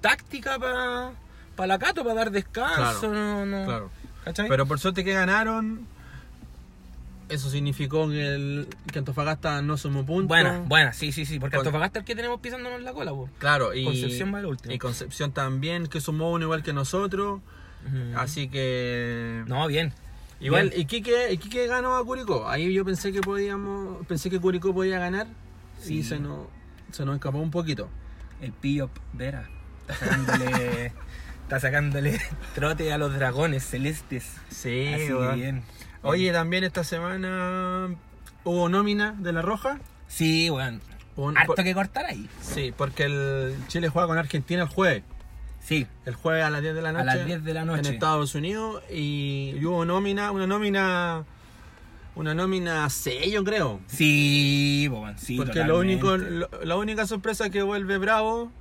táctica 0.00 0.58
para 0.60 1.66
la 1.66 1.78
Cato, 1.80 2.04
para 2.04 2.14
dar 2.14 2.30
descanso, 2.30 3.10
Claro, 3.10 3.12
no, 3.14 3.46
no, 3.46 3.64
Claro. 3.66 3.90
Pero 4.48 4.66
por 4.66 4.78
suerte 4.78 5.02
que 5.04 5.12
ganaron. 5.12 5.86
Eso 7.28 7.48
significó 7.50 8.08
que, 8.08 8.34
el, 8.34 8.68
que 8.92 8.98
Antofagasta 8.98 9.62
no 9.62 9.76
sumó 9.76 10.04
puntos. 10.04 10.28
Buena, 10.28 10.58
buena, 10.60 10.92
sí, 10.92 11.12
sí, 11.12 11.24
sí, 11.24 11.40
porque 11.40 11.56
Con- 11.56 11.66
Antofagasta 11.66 11.98
es 11.98 12.02
el 12.02 12.06
que 12.06 12.14
tenemos 12.14 12.40
pisándonos 12.40 12.82
la 12.82 12.92
cola, 12.92 13.10
po. 13.10 13.28
Claro, 13.38 13.74
y 13.74 13.84
Concepción 13.84 14.34
va 14.34 14.40
el 14.40 14.46
último. 14.46 14.74
Y 14.74 14.78
Concepción 14.78 15.32
también, 15.32 15.86
que 15.86 16.00
sumó 16.00 16.30
uno 16.30 16.44
igual 16.44 16.62
que 16.62 16.72
nosotros. 16.72 17.40
Así 18.14 18.46
que. 18.48 19.42
No, 19.46 19.66
bien. 19.66 19.92
Igual, 20.42 20.70
Bien. 20.70 20.80
Iquique, 20.82 21.32
Iquique 21.32 21.66
ganó 21.66 21.96
a 21.96 22.04
Curicó. 22.04 22.48
Ahí 22.48 22.72
yo 22.74 22.84
pensé 22.84 23.12
que 23.12 23.20
podíamos. 23.20 24.04
Pensé 24.06 24.28
que 24.28 24.40
Curicó 24.40 24.74
podía 24.74 24.98
ganar. 24.98 25.26
Sí. 25.80 25.98
Y 25.98 26.02
se 26.02 26.18
nos, 26.18 26.46
se 26.90 27.04
nos 27.04 27.14
escapó 27.14 27.38
un 27.38 27.50
poquito. 27.50 27.88
El 28.40 28.52
Pillo 28.52 28.90
Vera. 29.12 29.48
Está 29.88 29.94
sacándole, 30.06 30.86
está 31.42 31.60
sacándole 31.60 32.20
trote 32.54 32.92
a 32.92 32.98
los 32.98 33.14
dragones 33.14 33.64
celestes. 33.64 34.36
Sí, 34.50 34.88
Así 34.94 35.12
bien. 35.38 35.62
Oye, 36.02 36.32
también 36.32 36.64
esta 36.64 36.82
semana 36.84 37.94
hubo 38.44 38.68
nómina 38.68 39.12
de 39.18 39.32
la 39.32 39.42
Roja. 39.42 39.78
Sí, 40.08 40.50
weón. 40.50 40.80
Un- 41.14 41.36
harto 41.36 41.54
por- 41.54 41.64
que 41.64 41.74
cortar 41.74 42.06
ahí. 42.06 42.28
Sí, 42.40 42.72
porque 42.76 43.04
el 43.04 43.54
Chile 43.68 43.88
juega 43.88 44.08
con 44.08 44.18
Argentina 44.18 44.62
el 44.62 44.68
jueves. 44.68 45.04
Sí, 45.64 45.86
El 46.04 46.14
jueves 46.14 46.44
a 46.44 46.50
las 46.50 46.60
10 46.60 46.74
de 46.74 46.82
la 46.82 46.88
A 46.88 46.92
noche. 46.92 47.04
las 47.04 47.24
10 47.26 47.44
de 47.44 47.54
la 47.54 47.64
noche. 47.64 47.80
En 47.88 47.94
Estados 47.94 48.34
Unidos. 48.34 48.82
Y 48.92 49.54
hubo 49.64 49.84
nómina, 49.84 50.30
una 50.30 50.46
nómina. 50.46 51.24
Una 52.14 52.34
nómina 52.34 52.90
sello, 52.90 53.42
creo. 53.42 53.80
sí, 53.86 54.86
weón, 54.92 55.16
sí. 55.18 55.36
porque 55.38 55.64
lo 55.64 55.78
único, 55.78 56.08
totalmente. 56.10 56.46
lo- 56.58 56.64
la 56.66 56.76
única 56.76 57.06
sorpresa 57.06 57.46
es 57.46 57.50
que 57.52 57.62
vuelve 57.62 57.96
Bravo. 57.96 58.52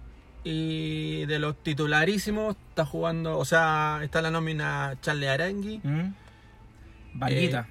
Y 0.45 1.25
de 1.25 1.37
los 1.37 1.61
titularísimos 1.61 2.55
está 2.69 2.85
jugando. 2.85 3.37
O 3.37 3.43
sea, 3.45 3.99
está 4.03 4.21
la 4.21 4.31
nómina 4.31 4.95
Charles 5.01 5.29
Arangui, 5.29 5.81
¿Mm? 5.83 6.13
Varguita. 7.13 7.67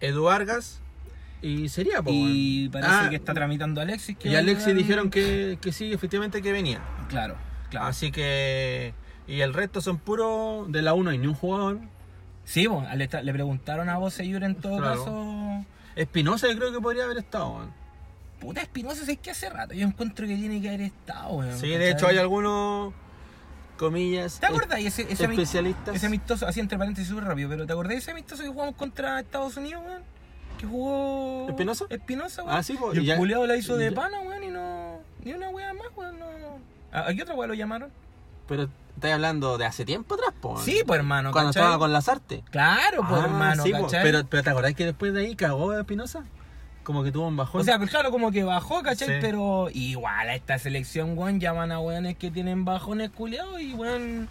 Edu 0.00 0.24
Vargas. 0.24 0.80
Y 1.40 1.68
sería, 1.70 2.02
pues. 2.02 2.14
y 2.16 2.68
bueno. 2.68 2.86
parece 2.86 3.06
Ah, 3.06 3.10
que 3.10 3.16
está 3.16 3.34
tramitando 3.34 3.80
Alexis. 3.80 4.16
que 4.16 4.28
Y 4.28 4.36
a 4.36 4.40
Alexis 4.40 4.74
dijeron 4.76 5.10
que, 5.10 5.58
que 5.60 5.72
sí, 5.72 5.92
efectivamente 5.92 6.40
que 6.42 6.52
venía. 6.52 6.80
Claro, 7.08 7.36
claro. 7.72 7.86
Así 7.88 8.12
que. 8.12 8.94
Y 9.26 9.40
el 9.40 9.54
resto 9.54 9.80
son 9.80 9.98
puros 9.98 10.70
de 10.70 10.82
la 10.82 10.94
1 10.94 11.12
y 11.12 11.18
ni 11.18 11.26
un 11.26 11.34
jugador. 11.34 11.78
Sí, 12.44 12.66
po, 12.68 12.84
le, 12.94 13.08
le 13.22 13.32
preguntaron 13.32 13.88
a 13.88 13.98
vos, 13.98 14.14
Seyur, 14.14 14.42
en 14.44 14.56
todo 14.56 14.78
Claro. 14.78 14.98
caso. 15.04 15.64
Espinosa 15.96 16.48
yo 16.48 16.56
creo 16.56 16.72
que 16.72 16.80
podría 16.80 17.04
haber 17.04 17.18
estado. 17.18 17.50
weón. 17.52 17.72
Puta 18.40 18.60
Espinosa, 18.60 19.10
es 19.10 19.18
que 19.18 19.30
hace 19.30 19.48
rato. 19.48 19.74
Yo 19.74 19.86
encuentro 19.86 20.26
que 20.26 20.34
tiene 20.34 20.60
que 20.60 20.68
haber 20.68 20.80
estado, 20.80 21.34
weón. 21.34 21.56
Sí, 21.58 21.68
de 21.68 21.90
hecho 21.92 22.08
hay 22.08 22.18
algunos, 22.18 22.92
comillas, 23.78 24.40
¿Te 24.40 24.46
acordás? 24.46 24.80
Ese, 24.80 25.02
ese, 25.10 25.24
especialistas. 25.24 25.94
ese 25.94 26.06
amistoso, 26.06 26.46
así 26.46 26.58
entre 26.60 26.76
paréntesis 26.78 27.08
súper 27.08 27.24
rápido, 27.24 27.48
pero 27.48 27.66
¿te 27.66 27.72
acordás 27.72 27.90
de 27.92 27.98
ese 27.98 28.10
amistoso 28.10 28.42
que 28.42 28.48
jugamos 28.48 28.74
contra 28.76 29.20
Estados 29.20 29.56
Unidos, 29.56 29.82
weón? 29.86 30.02
Que 30.58 30.66
jugó. 30.66 31.46
¿Espinosa? 31.48 31.84
Espinosa, 31.90 32.42
weón. 32.42 32.56
Ah, 32.56 32.62
sí, 32.64 32.76
pues, 32.78 32.96
Y 32.96 32.98
el 32.98 33.04
ya- 33.06 33.16
culiado 33.16 33.46
la 33.46 33.56
hizo 33.56 33.76
de 33.76 33.90
ya- 33.90 33.94
pana, 33.94 34.20
weón, 34.20 34.42
y 34.44 34.48
no. 34.48 34.98
Ni 35.24 35.32
una 35.32 35.48
wea 35.50 35.72
más, 35.74 35.86
weón, 35.96 36.18
no. 36.18 36.26
¿A 36.92 37.12
qué 37.14 37.22
otra 37.22 37.34
wea 37.34 37.48
lo 37.48 37.54
llamaron? 37.54 37.90
Pero 38.46 38.68
estás 38.94 39.12
hablando 39.12 39.56
de 39.58 39.64
hace 39.64 39.84
tiempo 39.84 40.14
atrás, 40.14 40.32
po. 40.40 40.58
Sí, 40.58 40.82
pues 40.86 40.98
hermano, 40.98 41.32
Cuando 41.32 41.50
¿cachai? 41.50 41.62
estaba 41.62 41.78
con 41.78 41.92
las 41.92 42.08
artes. 42.08 42.42
Claro, 42.50 43.04
pues 43.08 43.22
hermano, 43.22 43.62
sí, 43.62 43.72
pero, 43.90 44.24
pero 44.28 44.42
¿te 44.42 44.50
acordás 44.50 44.74
que 44.74 44.84
después 44.84 45.14
de 45.14 45.22
ahí 45.22 45.34
cagó 45.36 45.72
Espinosa? 45.78 46.24
Como 46.82 47.04
que 47.04 47.12
tuvo 47.12 47.28
un 47.28 47.36
bajón. 47.36 47.60
O 47.60 47.64
sea, 47.64 47.78
pues 47.78 47.90
claro, 47.90 48.10
como 48.10 48.32
que 48.32 48.42
bajó, 48.42 48.82
¿cachai? 48.82 49.08
Sí. 49.08 49.14
Pero 49.20 49.68
igual 49.72 50.28
a 50.28 50.34
esta 50.34 50.58
selección, 50.58 51.16
weón, 51.16 51.38
llaman 51.38 51.70
a 51.70 51.78
weones 51.80 52.16
que 52.16 52.30
tienen 52.30 52.64
bajones 52.64 53.10
culiados 53.10 53.60
y 53.60 53.72
weón. 53.74 54.28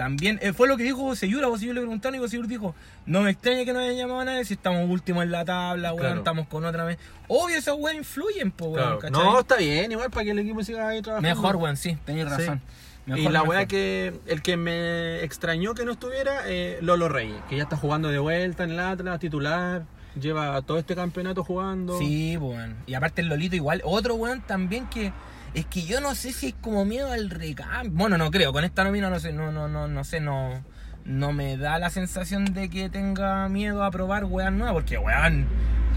También, 0.00 0.38
eh, 0.40 0.54
fue 0.54 0.66
lo 0.66 0.78
que 0.78 0.82
dijo 0.84 1.02
Boseyur, 1.02 1.44
a 1.44 1.48
Boseyur 1.48 1.74
le 1.74 1.82
preguntaron 1.82 2.14
y 2.16 2.20
Boseyur 2.20 2.46
dijo, 2.46 2.74
no 3.04 3.20
me 3.20 3.32
extraña 3.32 3.66
que 3.66 3.74
no 3.74 3.80
hayan 3.80 3.96
llamado 3.98 4.20
a 4.20 4.24
nadie 4.24 4.46
si 4.46 4.54
estamos 4.54 4.88
últimos 4.88 5.22
en 5.24 5.30
la 5.30 5.44
tabla, 5.44 5.90
weón, 5.92 6.00
Claro. 6.06 6.16
estamos 6.20 6.48
con 6.48 6.64
otra 6.64 6.84
vez. 6.84 6.96
Obvio, 7.28 7.58
esos 7.58 7.76
weón 7.78 7.98
influyen, 7.98 8.50
pues, 8.50 8.70
weón, 8.70 8.98
Claro. 8.98 9.10
No, 9.22 9.40
está 9.40 9.56
bien, 9.56 9.92
igual 9.92 10.08
para 10.10 10.24
que 10.24 10.30
el 10.30 10.38
equipo 10.38 10.64
siga 10.64 10.88
ahí 10.88 11.02
trabajando. 11.02 11.28
Mejor, 11.28 11.56
weón, 11.56 11.76
sí, 11.76 11.98
tenéis 12.06 12.24
Sí. 12.28 12.30
razón. 12.30 12.62
y 13.06 13.10
la 13.24 13.30
mejor. 13.30 13.48
weá 13.48 13.66
que 13.66 14.14
el 14.26 14.40
que 14.40 14.56
me 14.56 15.22
extrañó 15.22 15.74
que 15.74 15.84
no 15.84 15.92
estuviera, 15.92 16.42
eh, 16.46 16.78
Lolo 16.80 17.10
Reyes, 17.10 17.36
que 17.50 17.58
ya 17.58 17.64
está 17.64 17.76
jugando 17.76 18.08
de 18.08 18.18
vuelta 18.20 18.64
en 18.64 18.70
el 18.70 18.80
Atlas, 18.80 19.18
titular, 19.20 19.82
lleva 20.18 20.62
todo 20.62 20.78
este 20.78 20.94
campeonato 20.94 21.44
jugando. 21.44 21.98
Sí, 21.98 22.38
weón. 22.38 22.76
Y 22.86 22.94
aparte 22.94 23.20
el 23.20 23.28
Lolito 23.28 23.54
igual, 23.54 23.82
otro 23.84 24.14
weón 24.14 24.40
también 24.40 24.86
que 24.88 25.12
es 25.54 25.66
que 25.66 25.82
yo 25.82 26.00
no 26.00 26.14
sé 26.14 26.32
si 26.32 26.48
es 26.48 26.54
como 26.60 26.84
miedo 26.84 27.10
al 27.10 27.30
recambio. 27.30 27.92
Bueno, 27.92 28.18
no 28.18 28.30
creo, 28.30 28.52
con 28.52 28.64
esta 28.64 28.84
nómina 28.84 29.10
no 29.10 29.20
sé, 29.20 29.32
no, 29.32 29.50
no, 29.52 29.68
no, 29.68 29.88
no 29.88 30.04
sé, 30.04 30.20
no, 30.20 30.64
no 31.04 31.32
me 31.32 31.56
da 31.56 31.78
la 31.78 31.90
sensación 31.90 32.52
de 32.52 32.68
que 32.68 32.88
tenga 32.88 33.48
miedo 33.48 33.82
a 33.82 33.90
probar 33.90 34.24
weón 34.24 34.58
nuevas, 34.58 34.74
porque 34.74 34.98
weón, 34.98 35.46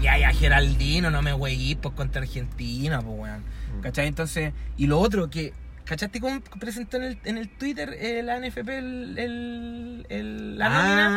ya 0.00 0.18
ya 0.18 0.32
Geraldino, 0.32 1.10
no 1.10 1.22
me 1.22 1.34
weí 1.34 1.74
pues 1.76 1.94
contra 1.94 2.22
Argentina, 2.22 3.00
pues 3.00 3.18
weón. 3.18 3.40
Mm. 3.78 3.80
¿Cachai? 3.80 4.06
Entonces, 4.06 4.52
y 4.76 4.86
lo 4.86 4.98
otro 4.98 5.30
que. 5.30 5.52
¿Cachaste 5.84 6.18
cómo 6.20 6.40
presentó 6.58 6.96
en 6.96 7.02
el, 7.04 7.18
en 7.24 7.36
el 7.38 7.48
Twitter 7.50 7.94
eh, 7.98 8.22
la 8.22 8.38
NFP 8.40 8.68
el, 8.78 9.18
el- 9.18 10.06
el- 10.08 10.58
la 10.58 10.66
Ah, 10.66 10.70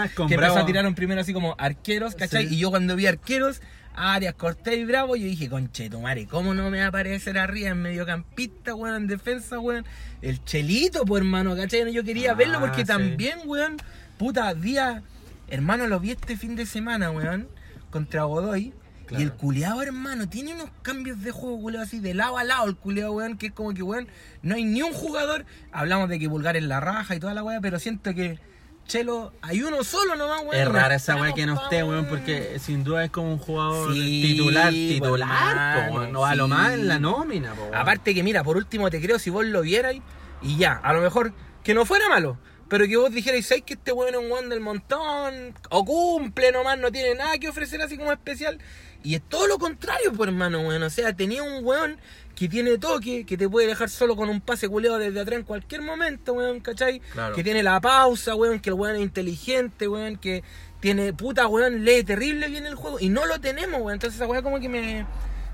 nómina? 0.04 0.10
que 0.10 0.36
Bravo. 0.36 0.54
empezó 0.56 0.60
a 0.60 0.66
tirar 0.66 0.96
primero 0.96 1.22
así 1.22 1.32
como 1.34 1.56
arqueros, 1.58 2.16
¿cachai? 2.16 2.48
Sí. 2.48 2.56
Y 2.56 2.58
yo 2.60 2.70
cuando 2.70 2.96
vi 2.98 3.06
arqueros, 3.06 3.62
Arias, 3.96 4.36
Cortés 4.36 4.78
y 4.78 4.84
Bravo, 4.86 5.16
yo 5.16 5.24
dije, 5.26 5.50
conche 5.50 5.90
tu 5.90 6.02
madre, 6.02 6.28
¿cómo 6.28 6.54
no 6.54 6.70
me 6.70 6.80
va 6.80 6.86
a 6.86 6.88
aparecer 6.90 7.38
arriba 7.40 7.70
en 7.70 7.82
mediocampista, 7.82 8.76
weón, 8.76 8.96
en 8.96 9.08
defensa, 9.08 9.58
weón? 9.60 9.86
El 10.22 10.44
Chelito, 10.44 11.06
pues 11.06 11.22
hermano, 11.22 11.56
¿cachai? 11.56 11.92
Yo 11.94 12.04
quería 12.04 12.32
Ah, 12.32 12.36
verlo 12.36 12.60
porque 12.60 12.82
sí. 12.82 12.88
también, 12.88 13.40
weón, 13.46 13.78
puta, 14.18 14.54
día, 14.54 15.02
hermano, 15.50 15.88
lo 15.88 16.00
vi 16.02 16.12
este 16.12 16.36
fin 16.36 16.56
de 16.58 16.66
semana, 16.66 17.10
weón, 17.10 17.48
contra 17.90 18.24
Godoy. 18.24 18.74
Claro. 19.08 19.24
Y 19.24 19.26
el 19.26 19.34
culeado, 19.34 19.82
hermano, 19.82 20.28
tiene 20.30 20.54
unos 20.54 20.70
cambios 20.82 21.22
de 21.24 21.32
juego, 21.32 21.60
culeado, 21.62 21.86
así 21.86 22.00
de 22.00 22.14
lado 22.14 22.38
a 22.38 22.44
lado, 22.44 22.68
el 22.68 22.76
culeado, 22.76 23.14
weón, 23.14 23.38
que 23.38 23.48
es 23.48 23.52
como 23.54 23.74
que, 23.74 23.82
weón, 23.82 24.08
no 24.42 24.56
hay 24.56 24.66
ni 24.66 24.82
un 24.82 24.94
jugador. 24.94 25.46
Hablamos 25.72 26.10
de 26.10 26.20
que 26.20 26.28
Vulgar 26.28 26.58
es 26.58 26.64
la 26.64 26.80
raja 26.80 27.16
y 27.16 27.20
toda 27.20 27.34
la 27.34 27.44
weá, 27.44 27.62
pero 27.62 27.80
siento 27.80 28.14
que 28.14 28.40
Chelo, 28.88 29.34
hay 29.42 29.62
uno 29.62 29.84
solo 29.84 30.16
nomás, 30.16 30.42
weón. 30.42 30.56
Es 30.56 30.68
rara 30.68 30.96
esa 30.96 31.16
weá 31.18 31.34
que 31.34 31.46
no 31.46 31.62
esté, 31.62 31.84
weón, 31.84 32.06
porque 32.06 32.58
sin 32.60 32.84
duda 32.84 33.04
es 33.04 33.12
como 33.12 33.34
un 33.34 33.38
jugador 33.38 33.94
Sí, 33.94 34.22
titular, 34.24 34.72
titular, 34.72 35.90
po, 35.90 36.00
no 36.08 36.26
a 36.26 36.36
lo 36.36 36.46
sí. 36.46 36.52
más 36.52 36.74
en 36.74 36.88
la 36.88 37.00
nómina, 37.00 37.54
po, 37.54 37.64
weón. 37.64 37.76
Aparte 37.76 38.14
que, 38.14 38.24
mira, 38.24 38.44
por 38.44 38.56
último 38.56 38.90
te 38.90 39.02
creo 39.02 39.20
si 39.20 39.30
vos 39.30 39.46
lo 39.46 39.62
vierais 39.62 40.02
y 40.42 40.58
ya, 40.58 40.74
a 40.74 40.94
lo 40.94 41.02
mejor 41.02 41.34
que 41.64 41.74
no 41.74 41.86
fuera 41.86 42.08
malo. 42.10 42.38
Pero 42.70 42.86
que 42.86 42.98
vos 42.98 43.12
dijerais, 43.12 43.46
¿sabes 43.46 43.64
que 43.64 43.74
este 43.76 43.92
weón 43.92 44.14
es 44.14 44.20
un 44.20 44.32
weón 44.32 44.50
del 44.50 44.60
montón? 44.60 45.54
O 45.70 45.86
cumple 45.86 46.52
nomás, 46.52 46.78
no 46.78 46.92
tiene 46.92 47.16
nada 47.16 47.38
que 47.38 47.50
ofrecer 47.50 47.82
así 47.82 47.98
como 47.98 48.12
especial. 48.12 48.60
Y 49.08 49.16
es 49.16 49.22
todo 49.22 49.48
lo 49.48 49.58
contrario, 49.58 50.12
pues 50.12 50.28
hermano, 50.28 50.60
weón. 50.68 50.84
O 50.84 50.90
sea, 50.90 51.16
tenía 51.16 51.42
un 51.42 51.64
weón 51.64 51.96
que 52.36 52.50
tiene 52.50 52.78
toque, 52.78 53.26
que 53.26 53.38
te 53.38 53.48
puede 53.48 53.66
dejar 53.66 53.90
solo 53.90 54.18
con 54.18 54.28
un 54.28 54.42
pase 54.42 54.68
culeado 54.68 54.98
desde 54.98 55.22
atrás 55.22 55.40
en 55.40 55.46
cualquier 55.46 55.82
momento, 55.82 56.34
weón, 56.34 56.60
¿cachai? 56.60 57.00
Claro. 57.14 57.34
Que 57.34 57.42
tiene 57.42 57.64
la 57.64 57.80
pausa, 57.80 58.36
weón, 58.36 58.60
que 58.60 58.70
el 58.70 58.74
weón 58.74 58.98
es 58.98 59.04
inteligente, 59.04 59.88
weón, 59.88 60.18
que 60.18 60.44
tiene 60.82 61.14
puta, 61.14 61.48
weón, 61.48 61.86
lee 61.86 62.04
terrible 62.04 62.50
bien 62.50 62.66
el 62.66 62.76
juego. 62.76 63.00
Y 63.00 63.08
no 63.08 63.26
lo 63.26 63.40
tenemos, 63.40 63.80
weón. 63.80 63.94
Entonces 63.94 64.18
esa 64.18 64.28
weón 64.28 64.44
como 64.44 64.60
que 64.60 64.68
me, 64.68 65.06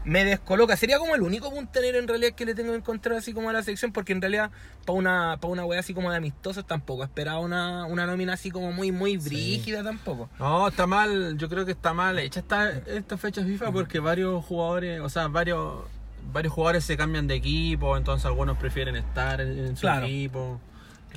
me 0.06 0.26
descoloca. 0.26 0.76
Sería 0.76 1.00
como 1.00 1.16
el 1.16 1.22
único 1.22 1.50
puntanero 1.54 1.98
en 2.00 2.08
realidad 2.08 2.34
que 2.34 2.46
le 2.46 2.56
tengo 2.56 2.72
que 2.72 2.78
encontrar 2.78 3.18
así 3.18 3.34
como 3.34 3.50
a 3.50 3.54
la 3.54 3.64
selección, 3.64 3.92
porque 3.92 4.12
en 4.14 4.22
realidad 4.22 4.52
para 4.86 4.98
una, 4.98 5.38
para 5.40 5.52
una 5.52 5.66
weá 5.66 5.80
así 5.80 5.94
como 5.94 6.12
de 6.12 6.18
amistosos 6.18 6.66
tampoco. 6.66 7.04
Esperaba 7.04 7.40
una, 7.40 7.86
una 7.86 8.06
nómina 8.06 8.34
así 8.34 8.52
como 8.52 8.72
muy, 8.72 8.92
muy 8.92 9.18
brígida 9.18 9.84
tampoco. 9.84 10.30
No, 10.40 10.68
está 10.68 10.88
mal, 10.88 11.38
yo 11.38 11.48
creo 11.50 11.66
que 11.66 11.72
está 11.72 11.94
mal 11.94 12.20
hecha 12.20 12.42
esta, 12.42 12.70
esta 12.72 13.18
fecha 13.18 13.44
FIFA 13.44 13.72
porque 13.72 14.00
varios 14.00 14.44
jugadores, 14.46 15.00
o 15.02 15.10
sea, 15.10 15.28
varios 15.28 15.84
varios 16.32 16.54
jugadores 16.54 16.86
se 16.86 16.96
cambian 16.98 17.28
de 17.28 17.36
equipo, 17.36 17.98
entonces 17.98 18.26
algunos 18.26 18.58
prefieren 18.58 18.96
estar 18.96 19.40
en, 19.42 19.60
en 19.60 19.76
su 19.76 19.82
Claro. 19.82 20.06
equipo. 20.06 20.60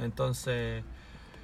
Entonces, 0.03 0.83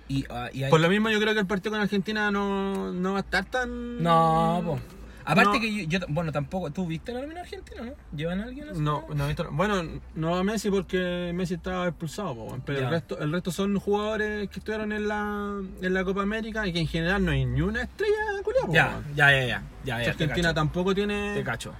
Y, 0.09 0.24
ah, 0.31 0.50
y 0.52 0.64
hay- 0.64 0.70
por 0.70 0.81
lo 0.81 0.88
mismo 0.88 1.09
yo 1.11 1.18
creo 1.20 1.33
que 1.33 1.40
el 1.40 1.46
partido 1.46 1.70
con 1.72 1.81
Argentina 1.81 2.31
no, 2.31 2.92
no 2.92 3.12
va 3.12 3.18
a 3.18 3.22
estar 3.22 3.44
tan... 3.46 4.02
No, 4.02 4.61
po. 4.64 4.81
Aparte 5.24 5.54
No. 5.54 5.61
que 5.61 5.74
yo, 5.87 5.98
yo- 6.00 6.06
bueno, 6.08 6.32
tampoco, 6.32 6.70
¿tú 6.70 6.87
viste 6.87 7.12
la 7.12 7.22
nómina 7.22 7.40
argentina, 7.42 7.82
no? 7.82 7.92
¿Llevan 8.16 8.40
a 8.40 8.44
alguien 8.44 8.68
así? 8.68 8.80
No, 8.80 9.04
no 9.14 9.24
he 9.24 9.28
visto- 9.28 9.48
Bueno, 9.52 9.82
no 10.14 10.37
a 10.37 10.44
Messi 10.44 10.70
porque 10.70 11.32
Messi 11.35 11.54
estaba 11.54 11.88
expulsado, 11.88 12.35
po, 12.35 12.58
pero 12.64 12.80
Ya. 12.80 12.85
el 12.87 12.90
resto, 12.90 13.18
el 13.20 13.32
resto 13.32 13.50
son 13.52 13.78
jugadores 13.78 14.48
que 14.50 14.58
estuvieron 14.58 14.92
en 14.92 15.08
la, 15.08 15.61
en 15.80 15.94
la 15.94 16.04
Copa 16.04 16.22
América 16.22 16.66
y 16.66 16.72
que 16.72 16.80
en 16.80 16.87
general 16.88 17.24
no 17.24 17.30
hay 17.32 17.44
ni 17.44 17.61
una 17.61 17.82
estrella 17.82 18.14
culiao, 18.42 18.66
po, 18.66 18.72
Ya, 18.72 19.00
ya, 19.14 19.30
ya, 19.30 19.40
ya, 19.40 19.46
ya, 19.46 19.62
ya, 19.85 19.96
te 20.04 20.11
Argentina 20.11 20.48
cacho. 20.48 20.54
tampoco 20.54 20.94
tiene 20.94 21.35
Te 21.35 21.44
cacho. 21.44 21.72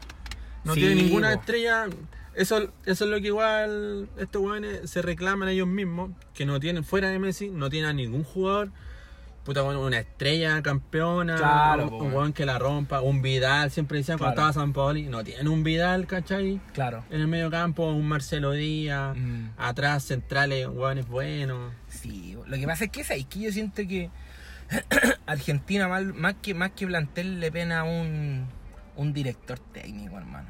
no 0.65 0.75
Sí, 0.75 0.81
tiene 0.81 0.95
ninguna 1.03 1.33
po. 1.33 1.41
estrella. 1.41 1.87
Eso, 2.35 2.73
eso 2.87 3.05
es 3.05 3.11
lo 3.11 3.21
que 3.21 3.27
igual 3.27 4.09
estos 4.17 4.41
weones 4.41 4.89
se 4.89 5.03
reclaman 5.03 5.49
ellos 5.51 5.69
mismos, 5.69 6.13
que 6.33 6.47
no 6.47 6.59
tienen 6.61 6.83
fuera 6.83 7.11
de 7.11 7.19
Messi, 7.19 7.51
no 7.51 7.69
tienen 7.69 7.91
a 7.91 7.93
ningún 7.93 8.25
jugador. 8.25 8.71
Puta, 9.45 9.65
una 9.65 9.99
estrella 9.99 10.63
campeona, 10.63 11.37
Claro, 11.37 11.89
un, 11.89 12.13
weón. 12.13 12.33
que 12.33 12.47
la 12.47 12.59
rompa, 12.61 13.01
un 13.01 13.23
Vidal, 13.23 13.73
siempre 13.73 13.99
decían 13.99 14.17
cuando 14.19 14.35
estaba 14.35 14.53
San 14.53 14.73
Paoli, 14.73 15.03
no 15.09 15.25
tienen 15.25 15.49
un 15.49 15.65
Vidal, 15.65 16.07
¿cachai? 16.07 16.61
Claro. 16.73 17.05
En 17.11 17.21
el 17.21 17.27
medio 17.27 17.51
campo, 17.51 17.91
un 17.91 18.07
Marcelo 18.07 18.53
Díaz, 18.53 19.17
Mm. 19.17 19.47
atrás 19.59 20.05
centrales, 20.05 20.69
weones 20.69 21.09
buenos. 21.09 21.73
Sí, 21.89 22.37
lo 22.47 22.57
que 22.57 22.67
pasa 22.67 22.85
es 22.85 22.91
que 22.93 23.01
es 23.01 23.11
ahí 23.11 23.25
que 23.25 23.41
yo 23.41 23.51
siento 23.53 23.83
que 23.89 24.11
Argentina 25.27 25.89
más 25.89 26.35
que 26.41 26.55
más 26.55 26.71
que 26.71 26.87
plantel 26.87 27.41
le 27.41 27.51
pena 27.53 27.85
un, 27.85 28.47
un 28.97 29.13
director 29.13 29.59
técnico, 29.59 30.17
hermano. 30.19 30.49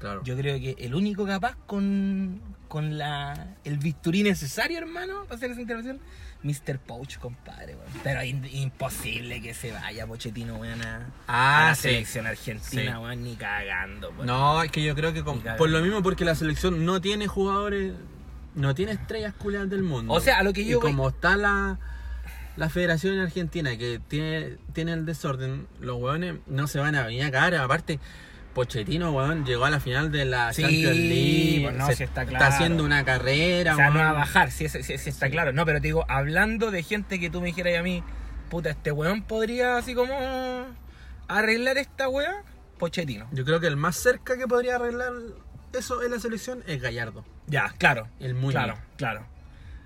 Claro. 0.00 0.22
Yo 0.22 0.36
creo 0.36 0.58
que 0.58 0.76
el 0.78 0.94
único 0.94 1.24
capaz 1.26 1.56
con, 1.66 2.40
con 2.68 2.98
la 2.98 3.56
el 3.64 3.78
bisturí 3.78 4.22
necesario, 4.22 4.76
hermano, 4.78 5.22
para 5.24 5.36
hacer 5.36 5.50
esa 5.52 5.60
intervención, 5.62 5.98
Mr. 6.44 6.78
Pouch, 6.78 7.16
compadre, 7.18 7.74
weón. 7.74 7.88
Pero 8.04 8.22
in- 8.22 8.44
imposible 8.52 9.40
que 9.42 9.54
se 9.54 9.72
vaya 9.72 10.06
Pochettino, 10.06 10.56
weón, 10.56 10.80
a, 10.82 11.06
Ah, 11.26 11.64
a 11.66 11.68
la 11.70 11.74
sí. 11.74 11.82
selección 11.88 12.26
argentina, 12.26 12.82
Sí. 12.96 12.98
weón, 13.02 13.24
ni 13.24 13.34
cagando, 13.34 14.10
weón. 14.10 14.26
No, 14.26 14.62
es 14.62 14.70
que 14.70 14.84
yo 14.84 14.94
creo 14.94 15.12
que 15.12 15.24
con- 15.24 15.40
por 15.40 15.70
lo 15.70 15.80
mismo 15.80 16.02
porque 16.02 16.24
la 16.24 16.34
selección 16.34 16.84
no 16.84 17.00
tiene 17.00 17.26
jugadores, 17.26 17.94
no 18.54 18.74
tiene 18.74 18.92
estrellas 18.92 19.34
culiadas 19.36 19.70
del 19.70 19.82
mundo. 19.82 20.12
O 20.12 20.20
sea, 20.20 20.38
a 20.38 20.42
lo 20.44 20.52
que 20.52 20.60
y 20.60 20.66
yo 20.68 20.80
voy- 20.80 20.90
como 20.92 21.08
está 21.08 21.36
la 21.36 21.78
la 22.56 22.68
Federación 22.68 23.18
Argentina 23.18 23.76
que 23.76 24.00
tiene 24.06 24.58
tiene 24.72 24.92
el 24.92 25.04
desorden, 25.04 25.66
los 25.80 26.00
hueones 26.00 26.36
no 26.46 26.68
se 26.68 26.78
van 26.78 26.94
a 26.94 27.02
venir 27.04 27.24
a 27.24 27.30
cagar, 27.32 27.56
aparte 27.56 27.98
Pochettino, 28.54 29.10
weón, 29.12 29.44
llegó 29.44 29.64
a 29.64 29.70
la 29.70 29.80
final 29.80 30.10
de 30.12 30.24
la 30.24 30.52
Sí, 30.52 30.62
Champions 30.62 30.96
League. 30.96 31.60
pues 31.64 31.74
no, 31.76 31.86
se- 31.88 31.96
sí 31.96 32.04
está 32.04 32.24
claro. 32.24 32.44
haciendo 32.46 32.84
una 32.84 33.04
carrera, 33.04 33.72
O 33.74 33.76
sea, 33.76 33.90
no 33.90 33.98
va 33.98 34.10
a 34.10 34.12
bajar, 34.12 34.50
sí, 34.50 34.68
sí, 34.68 34.82
sí, 34.82 34.94
está 34.94 35.28
claro. 35.28 35.52
No, 35.52 35.66
pero 35.66 35.80
te 35.80 35.88
digo, 35.88 36.04
hablando 36.08 36.70
de 36.70 36.82
gente 36.82 37.18
que 37.20 37.30
tú 37.30 37.40
me 37.40 37.48
dijeras 37.48 37.78
a 37.78 37.82
mí, 37.82 38.02
puta, 38.50 38.70
este 38.70 38.92
weón 38.92 39.22
podría 39.22 39.76
así 39.76 39.94
como 39.94 40.14
arreglar 41.28 41.78
esta 41.78 42.08
weá, 42.08 42.42
Pochettino. 42.78 43.26
Yo 43.32 43.44
creo 43.44 43.60
que 43.60 43.66
el 43.66 43.76
más 43.76 43.96
cerca 43.96 44.36
que 44.36 44.46
podría 44.46 44.76
arreglar 44.76 45.12
eso 45.72 46.02
en 46.02 46.10
la 46.12 46.18
selección 46.20 46.62
es 46.66 46.80
Gallardo. 46.80 47.24
Ya, 47.46 47.74
claro. 47.78 48.08
El 48.20 48.34
Muñe. 48.34 48.52
Claro, 48.52 48.78
claro. 48.96 49.26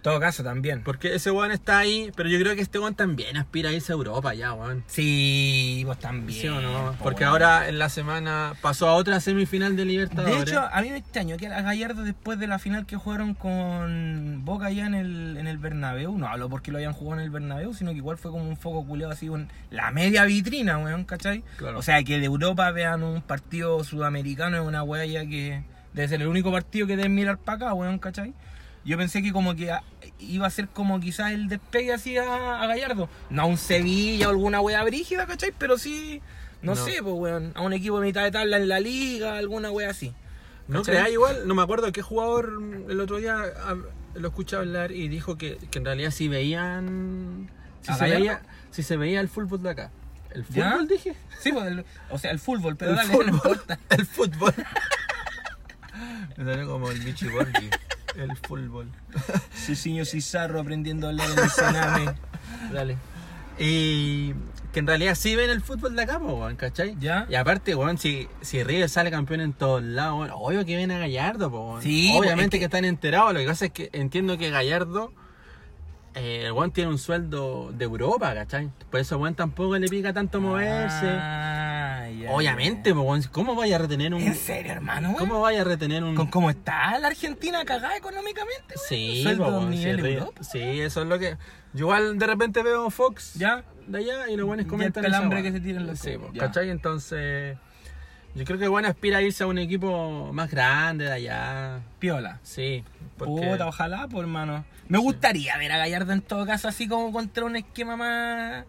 Todo 0.03 0.21
caso, 0.21 0.45
también. 0.45 0.83
Porque 0.85 1.15
ese 1.15 1.31
weón 1.31 1.51
está 1.51 1.79
ahí, 1.79 2.11
pero 2.15 2.29
yo 2.29 2.39
creo 2.39 2.55
que 2.55 2.61
este 2.63 2.79
weón 2.79 2.95
también 2.95 3.37
aspira 3.37 3.71
a 3.71 3.73
irse 3.73 3.93
a 3.93 3.95
Europa 3.97 4.33
ya, 4.35 4.53
weón. 4.55 4.85
Sí, 4.87 5.83
vos 5.87 5.99
también. 5.99 6.41
¿Sí 6.41 6.49
o 6.49 6.61
no? 6.61 6.93
po, 6.93 7.05
Porque 7.05 7.25
weón. 7.25 7.33
ahora 7.33 7.69
en 7.69 7.79
la 7.79 7.89
semana 7.89 8.55
pasó 8.63 8.89
a 8.89 8.95
otra 8.95 9.21
semifinal 9.21 9.77
de 9.77 9.85
Libertadores. 9.85 10.37
De 10.37 10.43
hecho, 10.43 10.61
a 10.73 10.81
mí 10.83 10.91
me 10.91 10.99
extrañó 10.99 11.37
que 11.37 11.49
a 11.49 11.63
Gallardo 11.63 12.03
después 12.03 12.39
de 12.39 12.47
la 12.47 12.59
final 12.59 12.87
que 12.87 12.97
jugaron 12.97 13.35
con 13.35 14.45
Boca 14.45 14.67
allá 14.67 14.87
en 14.87 14.95
el, 14.95 15.37
en 15.37 15.47
el 15.47 15.59
Bernabéu, 15.59 16.17
no 16.17 16.29
hablo 16.29 16.49
porque 16.49 16.71
lo 16.71 16.79
hayan 16.79 16.93
jugado 16.93 17.21
en 17.21 17.25
el 17.25 17.31
Bernabéu, 17.31 17.75
sino 17.75 17.91
que 17.91 17.97
igual 17.99 18.19
fue 18.19 18.31
como 18.31 18.49
un 18.49 18.57
foco 18.57 18.87
culeado 18.87 19.13
así, 19.13 19.27
con 19.27 19.49
la 19.71 19.91
media 19.91 20.25
vitrina, 20.25 20.79
weón, 20.79 21.05
¿cachai? 21.05 21.43
Claro. 21.57 21.79
O 21.79 21.83
sea, 21.83 22.03
que 22.03 22.19
de 22.19 22.27
Europa 22.27 22.71
vean 22.71 23.03
un 23.03 23.21
partido 23.23 23.83
sudamericano 23.85 24.57
es 24.59 24.63
una 24.63 24.83
weá 24.83 25.05
ya 25.07 25.27
que 25.27 25.63
debe 25.93 26.09
ser 26.09 26.23
el 26.23 26.29
único 26.29 26.53
partido 26.53 26.87
que 26.87 26.97
deben 26.97 27.15
mirar 27.15 27.39
para 27.39 27.57
acá, 27.57 27.75
weón, 27.75 27.99
¿cachai? 27.99 28.33
Yo 28.85 28.97
pensé 28.97 29.23
que 29.23 29.33
como 29.33 29.55
que 29.55 29.71
a- 29.71 29.83
iba 30.19 30.47
a 30.47 30.51
ser 30.51 30.69
como 30.69 30.99
quizás 31.01 31.33
el 31.33 31.49
despegue 31.49 31.93
así 31.93 32.17
a, 32.17 32.63
a 32.63 32.67
Gallardo. 32.67 33.09
No 33.31 33.43
a 33.43 33.45
un 33.45 33.59
Sevilla 33.59 34.29
o 34.29 34.31
alguna 34.31 34.61
weá 34.61 34.83
brígida, 34.85 35.27
¿cachai? 35.27 35.53
Pero 35.59 35.77
sí, 35.79 36.23
no, 36.63 36.75
No. 36.75 36.85
sé, 36.85 37.03
pues 37.03 37.15
weón, 37.15 37.53
a 37.55 37.61
un 37.63 37.73
equipo 37.73 38.01
de 38.01 38.07
mitad 38.07 38.23
de 38.25 38.31
tabla 38.31 38.57
en 38.57 38.69
la 38.69 38.81
liga, 38.81 39.37
alguna 39.37 39.71
weá 39.71 39.91
así. 39.91 40.15
no 40.69 40.81
¿cachai? 40.81 40.95
creáis 40.95 41.15
igual, 41.15 41.47
no 41.47 41.55
me 41.55 41.63
acuerdo 41.63 41.93
qué 41.93 42.03
jugador 42.03 42.53
el 42.89 43.01
otro 43.01 43.17
día 43.19 43.37
ah, 43.65 43.77
lo 44.15 44.29
escuché 44.29 44.57
hablar 44.57 44.91
y 44.93 45.09
dijo 45.09 45.37
que, 45.37 45.59
que 45.71 45.79
en 45.79 45.85
realidad 45.85 46.11
si 46.11 46.29
veían. 46.29 47.51
Si 47.83 47.91
¿A 47.93 47.95
se, 47.95 48.01
Gallardo? 48.01 48.21
veía, 48.25 48.43
si 48.71 48.83
se 48.83 48.97
veía 48.97 49.21
el 49.21 49.29
fútbol 49.29 49.63
de 49.63 49.71
acá. 49.71 49.91
¿El 50.31 50.45
¿Ya? 50.49 50.73
fútbol 50.73 50.89
dije? 50.89 51.15
Sí, 51.41 51.53
pues, 51.53 51.67
el- 51.67 51.85
o 52.11 52.19
sea, 52.19 52.31
el 52.33 52.39
fútbol, 52.39 52.77
pero 52.77 52.91
el 52.93 52.97
dale, 52.97 53.09
fútbol. 53.11 53.27
no 53.27 53.33
importa. 53.35 53.79
El 53.91 54.07
fútbol. 54.07 54.55
Me 56.37 56.45
salió 56.45 56.67
como 56.69 56.91
el 56.91 57.01
bichi 57.01 57.27
Borghi. 57.29 57.71
El 58.19 58.37
fútbol. 58.37 58.89
Cicinho 59.55 60.05
Cizarro 60.05 60.61
aprendiendo 60.61 61.07
a 61.07 61.11
hablar 61.11 61.31
en 61.31 61.39
el 61.39 61.51
Sename. 61.51 62.15
Dale. 62.73 62.97
Y 63.59 64.35
que 64.73 64.81
en 64.81 64.87
realidad 64.87 65.15
sí 65.15 65.35
ven 65.35 65.51
el 65.51 65.63
fútbol 65.63 65.97
de 65.97 66.03
acá, 66.03 66.19
po, 66.21 66.47
¿cachai? 66.57 66.97
Ya. 67.01 67.27
Y 67.29 67.35
aparte, 67.35 67.75
weón, 67.75 67.97
si, 67.99 68.29
si 68.41 68.63
River 68.63 68.89
sale 68.89 69.11
campeón 69.11 69.41
en 69.41 69.53
todos 69.53 69.83
lados, 69.83 70.19
weón, 70.21 70.31
obvio 70.35 70.65
que 70.65 70.77
ven 70.77 70.91
a 70.91 70.99
Gallardo, 70.99 71.51
po, 71.51 71.71
weón. 71.71 71.83
Sí, 71.83 72.13
Obviamente 72.17 72.45
es 72.45 72.51
que... 72.51 72.59
que- 72.61 72.65
están 72.67 72.85
enterados. 72.85 73.33
Lo 73.33 73.41
que 73.41 73.47
pasa 73.47 73.65
es 73.67 73.73
que 73.73 73.89
entiendo 73.93 74.37
que 74.39 74.51
Gallardo, 74.51 75.13
eh, 76.15 76.43
el 76.47 76.53
weón 76.53 76.71
tiene 76.73 76.91
un 76.91 76.99
sueldo 76.99 77.73
de 77.73 77.85
Europa, 77.85 78.35
¿cachai? 78.35 78.71
Por 78.91 79.01
eso, 79.01 79.19
weón, 79.19 79.35
tampoco 79.35 79.77
le 79.79 79.89
pica 79.89 80.13
tanto 80.13 80.41
moverse. 80.41 81.09
Ah, 81.09 81.48
Obviamente, 82.31 82.93
weón, 82.93 83.23
¿cómo 83.33 83.55
vaya 83.55 83.77
a 83.77 83.79
retener 83.79 84.15
un. 84.15 84.23
¿En 84.23 84.35
serio, 84.35 84.73
hermano? 84.73 85.09
weón? 85.11 85.19
¿Cómo 85.21 85.41
vaya 85.41 85.63
a 85.63 85.65
retener 85.65 86.03
un. 86.05 86.15
¿Con 86.15 86.29
cómo 86.29 86.51
está 86.51 86.99
la 86.99 87.09
Argentina 87.09 87.65
cagada 87.65 87.97
económicamente? 87.97 88.75
weón? 88.77 88.87
Sí, 88.89 89.25
weón, 89.39 89.73
sí, 89.77 89.85
Europa. 89.89 90.43
sí, 90.45 90.61
eso 90.81 91.03
es 91.03 91.09
lo 91.09 91.19
que. 91.19 91.37
Yo 91.75 91.87
igual 91.87 92.19
de 92.19 92.27
repente 92.27 92.63
veo 92.63 92.89
Fox 92.91 93.35
¿Ya? 93.35 93.63
de 93.87 93.99
allá 93.99 94.29
y 94.31 94.37
los 94.37 94.47
buenos 94.47 94.67
comentan 94.67 95.05
el 95.05 95.11
calambre 95.13 95.43
que 95.43 95.53
se 95.53 95.61
tiran 95.61 95.87
los 95.87 95.99
Sí, 95.99 96.17
po. 96.17 96.31
¿cachai? 96.39 96.71
Entonces, 96.71 97.59
yo 98.35 98.45
creo 98.45 98.59
que 98.59 98.69
bueno 98.69 98.89
aspira 98.89 99.19
a 99.19 99.23
irse 99.23 99.45
a 99.45 99.47
un 99.47 99.59
equipo 99.59 100.33
más 100.33 100.51
grande 100.51 101.05
de 101.05 101.13
allá. 101.13 101.81
Piola. 101.99 102.41
Sí, 102.43 102.85
porque 103.19 103.49
Puta, 103.51 103.67
ojalá, 103.67 104.09
pues, 104.09 104.23
hermano. 104.23 104.65
Me 104.89 104.99
gustaría 104.99 105.57
ver 105.59 105.73
a 105.73 105.77
Gallardo 105.79 106.13
en 106.13 106.23
todo 106.23 106.47
caso 106.47 106.69
así 106.69 106.89
como 106.89 107.13
contra 107.13 107.45
un 107.45 107.57
esquema 107.57 107.97
más... 107.97 108.65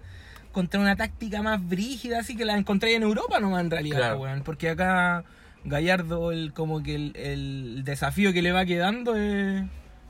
Contra 0.52 0.80
una 0.80 0.96
táctica 0.96 1.42
más 1.42 1.68
brígida, 1.68 2.20
así 2.20 2.36
que 2.36 2.44
la 2.46 2.58
encontré 2.58 2.96
en 2.96 3.04
Europa 3.04 3.40
nomás 3.40 3.62
en 3.62 3.70
realidad, 3.72 3.98
Claro. 3.98 4.20
weón. 4.22 4.42
Porque 4.44 4.70
acá 4.70 5.24
Gallardo, 5.64 6.32
el, 6.32 6.54
como 6.54 6.82
que 6.82 6.96
el, 6.96 7.16
el 7.16 7.84
desafío 7.84 8.34
que 8.34 8.42
le 8.42 8.52
va 8.52 8.66
quedando 8.66 9.16
es 9.16 9.64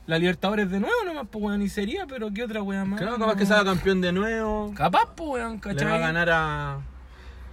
la 0.07 0.17
Libertadores 0.17 0.71
de 0.71 0.79
nuevo 0.79 0.95
nomás, 1.05 1.27
pues, 1.29 1.43
weón. 1.43 1.61
Y 1.61 1.69
sería, 1.69 2.05
pero 2.07 2.31
¿qué 2.33 2.43
otra 2.43 2.61
weón 2.61 2.89
más? 2.89 2.99
creo 3.01 3.15
que 3.15 3.19
capaz 3.19 3.35
que 3.35 3.45
sea 3.45 3.63
campeón 3.63 3.99
de 4.01 4.11
nuevo. 4.13 4.73
Capaz, 4.75 5.13
pues, 5.15 5.29
weón, 5.31 5.53
Le 5.55 5.59
¿cachai? 5.59 5.87
va 5.87 5.95
a 5.95 5.99
ganar 5.99 6.29
a. 6.31 6.77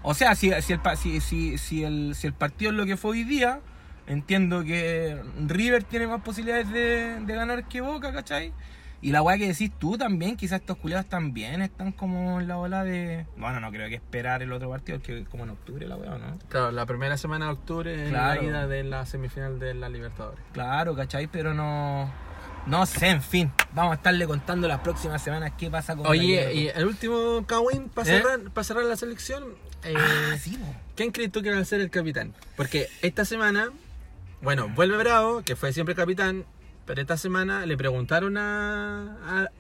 O 0.02 0.14
sea, 0.14 0.34
si, 0.36 0.52
si, 0.62 0.72
el, 0.72 0.80
si, 0.96 1.20
si, 1.20 1.58
si, 1.58 1.82
el, 1.84 2.14
si 2.14 2.26
el 2.28 2.32
partido 2.34 2.70
es 2.70 2.76
lo 2.76 2.86
que 2.86 2.96
fue 2.96 3.10
hoy 3.12 3.24
día, 3.24 3.58
entiendo 4.06 4.62
que 4.62 5.20
River 5.46 5.82
tiene 5.82 6.06
más 6.06 6.22
posibilidades 6.22 6.70
de, 6.70 7.18
de 7.26 7.34
ganar 7.34 7.66
que 7.66 7.80
Boca, 7.80 8.12
¿cachai? 8.12 8.52
Y 9.02 9.12
la 9.12 9.22
weá 9.22 9.36
que 9.38 9.46
decís 9.48 9.70
tú 9.78 9.98
también, 9.98 10.36
quizás 10.36 10.60
estos 10.60 10.78
culiados 10.78 11.06
también 11.06 11.60
están 11.62 11.92
como 11.92 12.40
en 12.40 12.48
la 12.48 12.56
ola 12.58 12.82
de... 12.82 13.26
Bueno, 13.36 13.60
no 13.60 13.70
creo 13.70 13.88
que 13.88 13.96
esperar 13.96 14.42
el 14.42 14.52
otro 14.52 14.70
partido, 14.70 15.00
que 15.00 15.24
como 15.26 15.44
en 15.44 15.50
octubre 15.50 15.86
la 15.86 15.96
weá, 15.96 16.16
¿no? 16.18 16.38
Claro, 16.48 16.72
la 16.72 16.86
primera 16.86 17.16
semana 17.18 17.44
de 17.46 17.52
octubre 17.52 18.08
Claro. 18.08 18.40
la 18.42 18.48
ida 18.48 18.66
de 18.66 18.84
la 18.84 19.04
semifinal 19.06 19.58
de 19.58 19.74
la 19.74 19.88
Libertadores. 19.88 20.40
Claro, 20.52 20.94
¿cachai? 20.96 21.26
Pero 21.26 21.52
no... 21.54 22.10
No 22.66 22.84
sé, 22.84 23.10
en 23.10 23.22
fin. 23.22 23.52
Vamos 23.74 23.92
a 23.92 23.94
estarle 23.94 24.26
contando 24.26 24.66
las 24.66 24.80
próximas 24.80 25.22
semanas 25.22 25.52
qué 25.56 25.70
pasa 25.70 25.94
con 25.94 26.04
Oye, 26.06 26.52
y 26.52 26.66
el 26.68 26.84
último 26.86 27.44
Kawin 27.46 27.88
para 27.90 28.08
¿Eh? 28.10 28.20
cerrar, 28.20 28.40
para 28.50 28.64
cerrar 28.64 28.84
la 28.86 28.96
selección. 28.96 29.44
eh, 29.84 29.94
Ah, 29.96 30.36
sí, 30.36 30.56
po. 30.56 30.74
¿Quién 30.96 31.12
crees 31.12 31.30
tú 31.30 31.42
que 31.42 31.50
va 31.54 31.60
a 31.60 31.64
ser 31.64 31.80
el 31.80 31.90
capitán? 31.90 32.34
Porque 32.56 32.88
esta 33.02 33.24
semana, 33.24 33.68
bueno, 34.42 34.68
vuelve 34.74 34.96
Bravo, 34.96 35.42
que 35.42 35.54
fue 35.54 35.72
siempre 35.72 35.94
capitán, 35.94 36.44
pero 36.86 37.00
esta 37.00 37.16
semana 37.16 37.66
le 37.66 37.76
preguntaron 37.76 38.36
a, 38.38 39.16
a- 39.26 39.50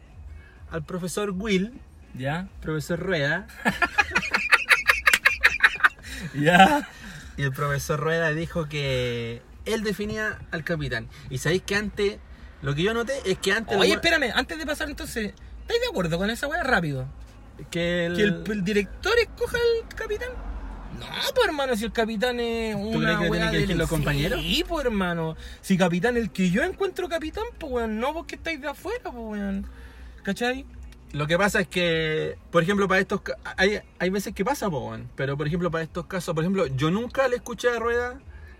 al 0.70 0.82
profesor 0.84 1.30
Will, 1.30 1.72
¿Ya? 2.14 2.48
profesor 2.62 2.98
Rueda, 2.98 3.46
¿Ya? 6.34 6.88
y 7.36 7.42
el 7.42 7.52
profesor 7.52 8.00
Rueda 8.00 8.30
dijo 8.30 8.68
que 8.68 9.42
él 9.64 9.82
definía 9.82 10.38
al 10.50 10.64
capitán. 10.64 11.08
Y 11.30 11.38
sabéis 11.38 11.62
que 11.62 11.76
antes, 11.76 12.18
lo 12.62 12.74
que 12.74 12.82
yo 12.82 12.94
noté 12.94 13.14
es 13.24 13.38
que 13.38 13.52
antes... 13.52 13.76
Oye, 13.76 13.92
espérame, 13.92 14.30
antes 14.34 14.58
de 14.58 14.66
pasar 14.66 14.88
entonces, 14.88 15.32
¿estáis 15.62 15.80
de 15.80 15.88
acuerdo 15.88 16.18
con 16.18 16.30
esa 16.30 16.46
weá 16.46 16.62
rápido? 16.62 17.06
que 17.70 18.06
el, 18.06 18.16
¿Que 18.16 18.22
el, 18.22 18.44
el 18.50 18.64
director 18.64 19.12
escoja 19.18 19.56
al 19.56 19.88
capitán? 19.94 20.28
No, 20.98 21.06
pues 21.34 21.46
hermano, 21.46 21.76
si 21.76 21.84
el 21.84 21.92
capitán 21.92 22.40
es 22.40 22.74
una 22.74 22.98
crees 22.98 23.18
que 23.18 23.28
weá 23.28 23.30
tienen 23.30 23.40
que 23.40 23.46
del- 23.46 23.56
elegir 23.64 23.76
los 23.76 23.88
compañeros? 23.88 24.40
Sí, 24.40 24.64
pues 24.66 24.84
hermano. 24.84 25.36
Si 25.60 25.76
capitán 25.76 26.16
el 26.16 26.30
que 26.30 26.50
yo 26.50 26.62
encuentro 26.62 27.08
capitán, 27.08 27.44
pues 27.58 27.72
weón, 27.72 27.98
no 28.00 28.12
vos 28.12 28.26
que 28.26 28.36
estáis 28.36 28.60
de 28.60 28.68
afuera, 28.68 29.00
pues 29.04 29.14
weón. 29.16 29.66
¿Cachai? 30.22 30.64
Lo 31.12 31.26
que 31.26 31.38
pasa 31.38 31.60
es 31.60 31.68
que, 31.68 32.36
por 32.50 32.62
ejemplo, 32.62 32.88
para 32.88 33.00
estos 33.00 33.20
hay, 33.56 33.78
hay 33.98 34.10
veces 34.10 34.34
que 34.34 34.44
pasa, 34.44 34.68
weón. 34.68 35.08
pero 35.16 35.36
por 35.36 35.46
ejemplo, 35.46 35.70
para 35.70 35.84
estos 35.84 36.06
casos, 36.06 36.34
por 36.34 36.42
ejemplo, 36.44 36.66
yo 36.66 36.90
nunca 36.90 37.26
le 37.28 37.36
escuché 37.36 37.68
a 37.68 37.78
Rueda 37.78 38.18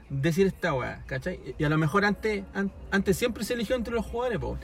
decir 0.09 0.47
esta 0.47 0.73
weá, 0.73 1.03
¿cachai? 1.07 1.41
Y 1.59 1.65
a 1.65 1.69
lo 1.69 1.77
mejor 1.79 2.05
antes, 2.05 2.45
an- 2.55 2.73
antes 2.93 3.17
siempre 3.17 3.43
se 3.45 3.55
eligió 3.55 3.75
entre 3.77 3.93
los 3.95 4.07
jugadores, 4.07 4.39
po. 4.39 4.57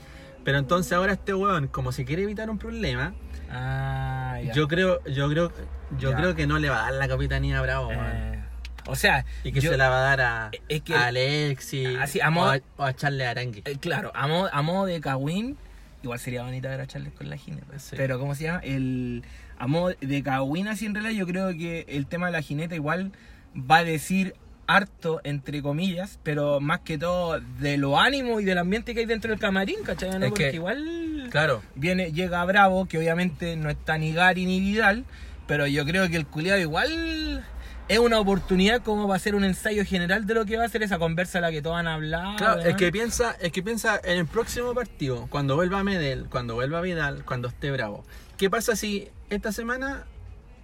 pero 0.45 0.57
entonces 0.57 0.93
ahora 0.93 1.13
este 1.13 1.33
weón, 1.33 1.67
como 1.67 1.91
se 1.91 2.05
quiere 2.05 2.23
evitar 2.23 2.49
un 2.49 2.57
problema, 2.57 3.13
Ah, 3.55 4.39
yo 4.55 4.67
creo, 4.67 5.03
yo 5.05 5.29
creo, 5.29 5.51
yo 5.97 6.11
Ya. 6.11 6.17
creo 6.17 6.35
que 6.35 6.47
no 6.47 6.59
le 6.59 6.69
va 6.69 6.79
a 6.87 6.91
dar 6.91 6.93
la 6.99 7.07
capitanía 7.07 7.59
a 7.59 7.61
Bravo. 7.61 7.89
Eh, 7.91 8.39
o 8.87 8.95
sea, 8.95 9.25
y 9.43 9.51
que 9.51 9.61
yo- 9.61 9.71
se 9.71 9.77
la 9.77 9.89
va 9.89 9.97
a 9.99 10.01
dar 10.15 10.21
a, 10.21 10.51
es 10.69 10.81
que- 10.81 10.95
a 10.95 11.07
Alexis 11.07 11.97
Así, 11.99 12.19
a 12.21 12.29
o, 12.29 12.43
a, 12.45 12.59
o 12.77 12.83
a 12.83 12.93
Charles 12.95 13.27
Arangue. 13.27 13.61
eh, 13.65 13.77
claro, 13.79 14.11
a 14.15 14.27
modo, 14.27 14.49
a 14.51 14.61
modo 14.61 14.85
de 14.85 14.99
Kawin, 14.99 15.57
igual 16.03 16.19
sería 16.19 16.43
bonito 16.43 16.67
ver 16.67 16.81
a 16.81 16.87
Charles 16.87 17.13
con 17.13 17.29
la 17.29 17.37
jineta. 17.37 17.79
Sí. 17.79 17.95
Pero, 17.97 18.19
¿cómo 18.19 18.35
se 18.35 18.43
llama? 18.43 18.59
El, 18.63 19.23
a 19.57 19.67
modo 19.67 19.93
de 20.01 20.23
Kawin, 20.23 20.67
así 20.67 20.85
en 20.85 20.95
realidad, 20.95 21.15
yo 21.15 21.25
creo 21.27 21.49
que 21.51 21.85
el 21.87 22.07
tema 22.07 22.25
de 22.27 22.33
la 22.33 22.41
jineta 22.41 22.75
igual 22.75 23.11
va 23.55 23.77
a 23.77 23.83
decir 23.85 24.35
harto, 24.65 25.19
entre 25.25 25.61
comillas, 25.61 26.19
pero 26.23 26.59
más 26.61 26.79
que 26.81 26.97
todo 26.97 27.39
de 27.59 27.77
lo 27.77 27.99
ánimo 27.99 28.39
y 28.39 28.45
del 28.45 28.57
ambiente 28.57 28.93
que 28.93 29.01
hay 29.01 29.05
dentro 29.05 29.29
del 29.29 29.39
camarín, 29.39 29.75
¿cachai? 29.85 30.09
¿No? 30.17 30.25
Es 30.25 30.29
Porque 30.31 30.49
que- 30.51 30.55
igual 30.55 31.27
Claro. 31.31 31.61
viene, 31.75 32.11
llega 32.13 32.43
Bravo, 32.45 32.85
que 32.85 32.97
obviamente 32.97 33.55
no 33.57 33.69
está 33.69 33.97
ni 33.97 34.13
Gary 34.13 34.45
ni 34.45 34.61
Vidal, 34.61 35.03
pero 35.47 35.67
yo 35.67 35.85
creo 35.85 36.07
que 36.09 36.17
el 36.17 36.25
culiado 36.25 36.59
igual 36.59 37.45
es 37.89 37.99
una 37.99 38.19
oportunidad 38.19 38.81
como 38.81 39.07
va 39.07 39.15
a 39.17 39.19
ser 39.19 39.35
un 39.35 39.43
ensayo 39.43 39.83
general 39.85 40.25
de 40.25 40.33
lo 40.33 40.45
que 40.45 40.57
va 40.57 40.63
a 40.65 40.69
ser 40.69 40.83
esa 40.83 40.97
conversa 40.99 41.39
a 41.39 41.41
la 41.41 41.51
que 41.51 41.61
todos 41.61 41.75
han 41.77 41.87
hablado. 41.87 42.35
Claro, 42.37 42.61
es 42.61 42.75
que 42.75 42.91
piensa, 42.91 43.35
es 43.41 43.51
que 43.51 43.61
piensa 43.61 43.99
en 44.03 44.19
el 44.19 44.25
próximo 44.25 44.73
partido, 44.73 45.27
cuando 45.29 45.55
vuelva 45.55 45.83
Medel, 45.83 46.27
cuando 46.29 46.55
vuelva 46.55 46.81
Vidal, 46.81 47.25
cuando 47.25 47.49
esté 47.49 47.71
Bravo. 47.71 48.05
¿Qué 48.37 48.49
pasa 48.49 48.75
si 48.75 49.09
esta 49.29 49.51
semana 49.51 50.05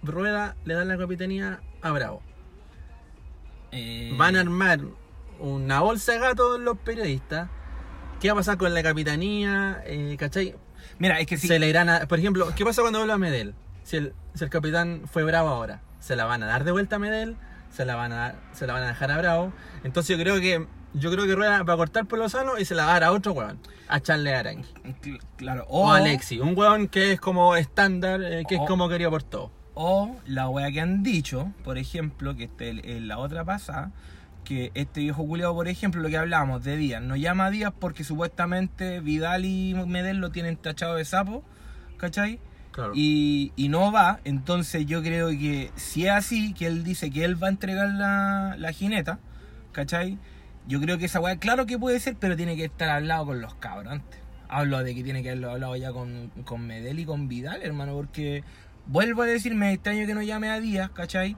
Rueda 0.02 0.56
le 0.64 0.74
da 0.74 0.84
la 0.84 0.96
capitanía 0.96 1.60
a 1.82 1.90
Bravo? 1.90 2.22
Eh, 3.72 4.12
Van 4.16 4.36
a 4.36 4.40
armar 4.40 4.80
una 5.38 5.80
bolsa 5.80 6.12
de 6.12 6.18
gatos 6.18 6.58
los 6.60 6.78
periodistas. 6.78 7.48
¿Qué 8.20 8.28
va 8.28 8.32
a 8.32 8.36
pasar 8.36 8.58
con 8.58 8.74
la 8.74 8.82
capitanía? 8.82 9.82
Eh, 9.86 10.16
¿Cachai? 10.18 10.54
Mira, 10.98 11.20
es 11.20 11.26
que 11.26 11.36
sí. 11.38 11.46
Se 11.48 11.58
le 11.58 11.68
irán 11.68 11.88
a- 11.88 12.06
por 12.06 12.18
ejemplo, 12.18 12.52
¿qué 12.56 12.64
pasa 12.64 12.82
cuando 12.82 12.98
vuelva 12.98 13.16
Medel? 13.18 13.54
Si 13.82 13.96
el, 13.96 14.14
si 14.34 14.44
el 14.44 14.50
capitán 14.50 15.02
fue 15.10 15.24
Bravo 15.24 15.48
ahora, 15.48 15.80
¿se 16.00 16.16
la 16.16 16.24
van 16.24 16.42
a 16.42 16.46
dar 16.46 16.64
de 16.64 16.72
vuelta 16.72 16.96
a 16.96 16.98
Medel? 16.98 17.36
se 17.70 17.84
la 17.84 17.94
van 17.94 18.10
a 18.10 18.16
dar- 18.16 18.40
se 18.52 18.66
la 18.66 18.72
van 18.72 18.82
a 18.82 18.88
dejar 18.88 19.12
a 19.12 19.18
Bravo. 19.18 19.52
Entonces 19.84 20.16
yo 20.18 20.20
creo 20.22 20.40
que 20.40 20.66
yo 20.92 21.12
creo 21.12 21.24
que 21.24 21.36
Rueda 21.36 21.62
va 21.62 21.74
a 21.74 21.76
cortar 21.76 22.04
por 22.06 22.18
Lozano 22.18 22.58
y 22.58 22.64
se 22.64 22.74
la 22.74 22.84
va 22.84 22.90
a 22.90 22.94
dar 22.94 23.04
a 23.04 23.12
otro 23.12 23.30
weón, 23.32 23.60
a 23.86 24.00
Charles 24.00 24.34
Arangui. 24.34 24.64
Cl- 25.00 25.20
Claro. 25.36 25.66
O, 25.68 25.92
a 25.92 25.98
Alexi, 25.98 26.40
un 26.40 26.58
weón 26.58 26.88
que 26.88 27.12
es 27.12 27.20
como 27.20 27.54
estándar, 27.54 28.20
eh, 28.24 28.42
que 28.48 28.56
O- 28.56 28.62
es 28.62 28.68
como 28.68 28.88
querido 28.88 29.10
por 29.10 29.22
todos. 29.22 29.52
O 29.74 30.16
la 30.26 30.48
wea 30.48 30.72
que 30.72 30.80
han 30.80 31.04
dicho, 31.04 31.52
por 31.62 31.78
ejemplo, 31.78 32.34
que 32.34 32.44
este, 32.44 32.96
en 32.96 33.06
la 33.06 33.18
otra 33.18 33.44
pasada, 33.44 33.92
que 34.42 34.72
este 34.74 34.98
viejo 35.02 35.24
culiado, 35.24 35.54
por 35.54 35.68
ejemplo, 35.68 36.02
lo 36.02 36.08
que 36.08 36.16
hablábamos 36.16 36.64
de 36.64 36.76
Díaz, 36.76 37.00
no 37.02 37.14
llama 37.14 37.46
a 37.46 37.50
Díaz 37.50 37.72
porque 37.78 38.02
supuestamente 38.02 38.98
Vidal 38.98 39.44
y 39.44 39.74
Medel 39.86 40.16
lo 40.16 40.30
tienen 40.32 40.56
tachado 40.56 40.96
de 40.96 41.04
sapo, 41.04 41.44
¿cachai? 41.98 42.40
Y, 42.94 43.52
y 43.56 43.68
no 43.68 43.92
va, 43.92 44.20
entonces 44.24 44.86
yo 44.86 45.02
creo 45.02 45.30
que 45.30 45.70
si 45.76 46.06
es 46.06 46.12
así, 46.12 46.54
que 46.54 46.66
él 46.66 46.84
dice 46.84 47.10
que 47.10 47.24
él 47.24 47.42
va 47.42 47.48
a 47.48 47.50
entregar 47.50 47.88
la, 47.88 48.54
la 48.58 48.72
jineta, 48.72 49.18
¿cachai? 49.72 50.18
Yo 50.66 50.80
creo 50.80 50.98
que 50.98 51.06
esa 51.06 51.20
weá, 51.20 51.36
claro 51.36 51.66
que 51.66 51.78
puede 51.78 51.98
ser, 52.00 52.16
pero 52.18 52.36
tiene 52.36 52.56
que 52.56 52.64
estar 52.64 52.88
hablado 52.88 53.26
con 53.26 53.40
los 53.40 53.54
cabros 53.54 53.92
antes. 53.92 54.20
Hablo 54.48 54.82
de 54.82 54.94
que 54.94 55.02
tiene 55.02 55.22
que 55.22 55.30
haberlo 55.30 55.50
hablado 55.50 55.76
ya 55.76 55.92
con, 55.92 56.30
con 56.44 56.66
Medel 56.66 56.98
y 56.98 57.04
con 57.04 57.28
Vidal, 57.28 57.62
hermano, 57.62 57.94
porque 57.94 58.44
vuelvo 58.86 59.22
a 59.22 59.26
decir, 59.26 59.54
me 59.54 59.72
extraño 59.72 60.06
que 60.06 60.14
no 60.14 60.22
llame 60.22 60.50
a 60.50 60.60
Díaz, 60.60 60.90
¿cachai? 60.90 61.36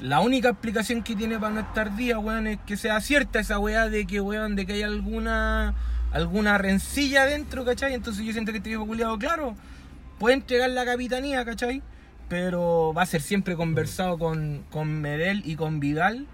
La 0.00 0.20
única 0.20 0.48
explicación 0.50 1.02
que 1.02 1.14
tiene 1.14 1.38
para 1.38 1.54
no 1.54 1.60
estar 1.60 1.94
Díaz, 1.96 2.18
weón, 2.18 2.46
es 2.46 2.58
que 2.66 2.76
sea 2.76 3.00
cierta 3.00 3.40
esa 3.40 3.58
weá 3.58 3.88
de 3.88 4.06
que, 4.06 4.20
weón, 4.20 4.56
de 4.56 4.66
que 4.66 4.74
hay 4.74 4.82
alguna 4.82 5.74
alguna 6.12 6.58
rencilla 6.58 7.24
dentro, 7.24 7.64
¿cachai? 7.64 7.94
Entonces 7.94 8.24
yo 8.24 8.32
siento 8.32 8.52
que 8.52 8.58
este 8.58 8.68
viejo 8.68 8.86
culiado, 8.86 9.18
claro, 9.18 9.56
puede 10.22 10.36
entregar 10.36 10.70
la 10.70 10.84
capitanía, 10.84 11.44
¿cachai? 11.44 11.82
Pero 12.28 12.94
va 12.96 13.02
a 13.02 13.06
ser 13.06 13.20
siempre 13.22 13.56
conversado 13.56 14.16
con, 14.18 14.64
con 14.70 15.00
Medel 15.00 15.42
y 15.44 15.56
con 15.56 15.80
Vidal. 15.80 16.28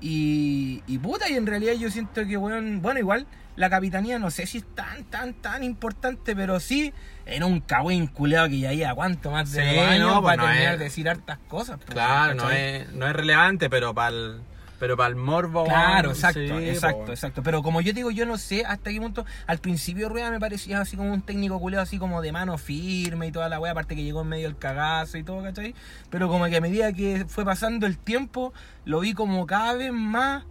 Y, 0.00 0.82
y 0.86 0.98
puta, 0.98 1.28
y 1.30 1.34
en 1.34 1.46
realidad 1.46 1.74
yo 1.74 1.90
siento 1.90 2.26
que, 2.26 2.36
weón, 2.38 2.80
bueno, 2.82 3.00
igual 3.00 3.26
la 3.56 3.68
capitanía 3.70 4.18
no 4.18 4.30
sé 4.30 4.46
si 4.46 4.58
es 4.58 4.64
tan, 4.74 5.04
tan, 5.04 5.34
tan 5.34 5.62
importante, 5.62 6.34
pero 6.34 6.58
sí 6.58 6.92
era 7.26 7.46
un 7.46 7.60
cagüín 7.60 8.06
culeado 8.08 8.48
que 8.48 8.58
ya 8.60 8.72
iba 8.72 8.94
cuánto 8.94 9.30
más 9.30 9.52
de 9.52 9.62
Sí, 9.62 9.76
dos 9.76 9.86
años 9.86 10.08
no, 10.14 10.22
pues 10.22 10.36
para 10.36 10.42
no 10.42 10.48
terminar 10.48 10.72
es- 10.74 10.78
de 10.78 10.84
decir 10.86 11.08
hartas 11.08 11.38
cosas. 11.48 11.76
pues, 11.78 11.90
Claro, 11.94 12.34
no 12.34 12.50
es, 12.50 12.90
no 12.92 13.06
es 13.06 13.12
relevante, 13.14 13.68
pero 13.70 13.94
para 13.94 14.08
el, 14.08 14.40
pero 14.84 14.98
para 14.98 15.08
el 15.08 15.16
morbo. 15.16 15.64
Claro, 15.64 16.10
exacto, 16.10 16.40
sí, 16.40 16.68
exacto, 16.68 17.06
po. 17.06 17.12
exacto. 17.12 17.42
Pero 17.42 17.62
como 17.62 17.80
yo 17.80 17.94
digo, 17.94 18.10
yo 18.10 18.26
no 18.26 18.36
sé 18.36 18.66
hasta 18.66 18.90
qué 18.90 19.00
punto. 19.00 19.24
Al 19.46 19.56
principio 19.56 20.10
Rueda 20.10 20.30
me 20.30 20.38
parecía 20.38 20.78
así 20.78 20.94
como 20.94 21.10
un 21.10 21.22
técnico 21.22 21.58
culeo, 21.58 21.80
así 21.80 21.96
como 21.96 22.20
de 22.20 22.32
mano 22.32 22.58
firme 22.58 23.28
y 23.28 23.32
toda 23.32 23.48
la 23.48 23.58
wea, 23.58 23.72
aparte 23.72 23.96
que 23.96 24.04
llegó 24.04 24.20
en 24.20 24.28
medio 24.28 24.46
del 24.46 24.58
cagazo 24.58 25.16
y 25.16 25.22
todo, 25.22 25.42
¿cachai? 25.42 25.74
Pero 26.10 26.28
como 26.28 26.44
que 26.48 26.58
a 26.58 26.60
medida 26.60 26.92
que 26.92 27.24
fue 27.26 27.46
pasando 27.46 27.86
el 27.86 27.96
tiempo, 27.96 28.52
lo 28.84 29.00
vi 29.00 29.14
como 29.14 29.46
cada 29.46 29.72
vez 29.72 29.90
más, 29.90 30.44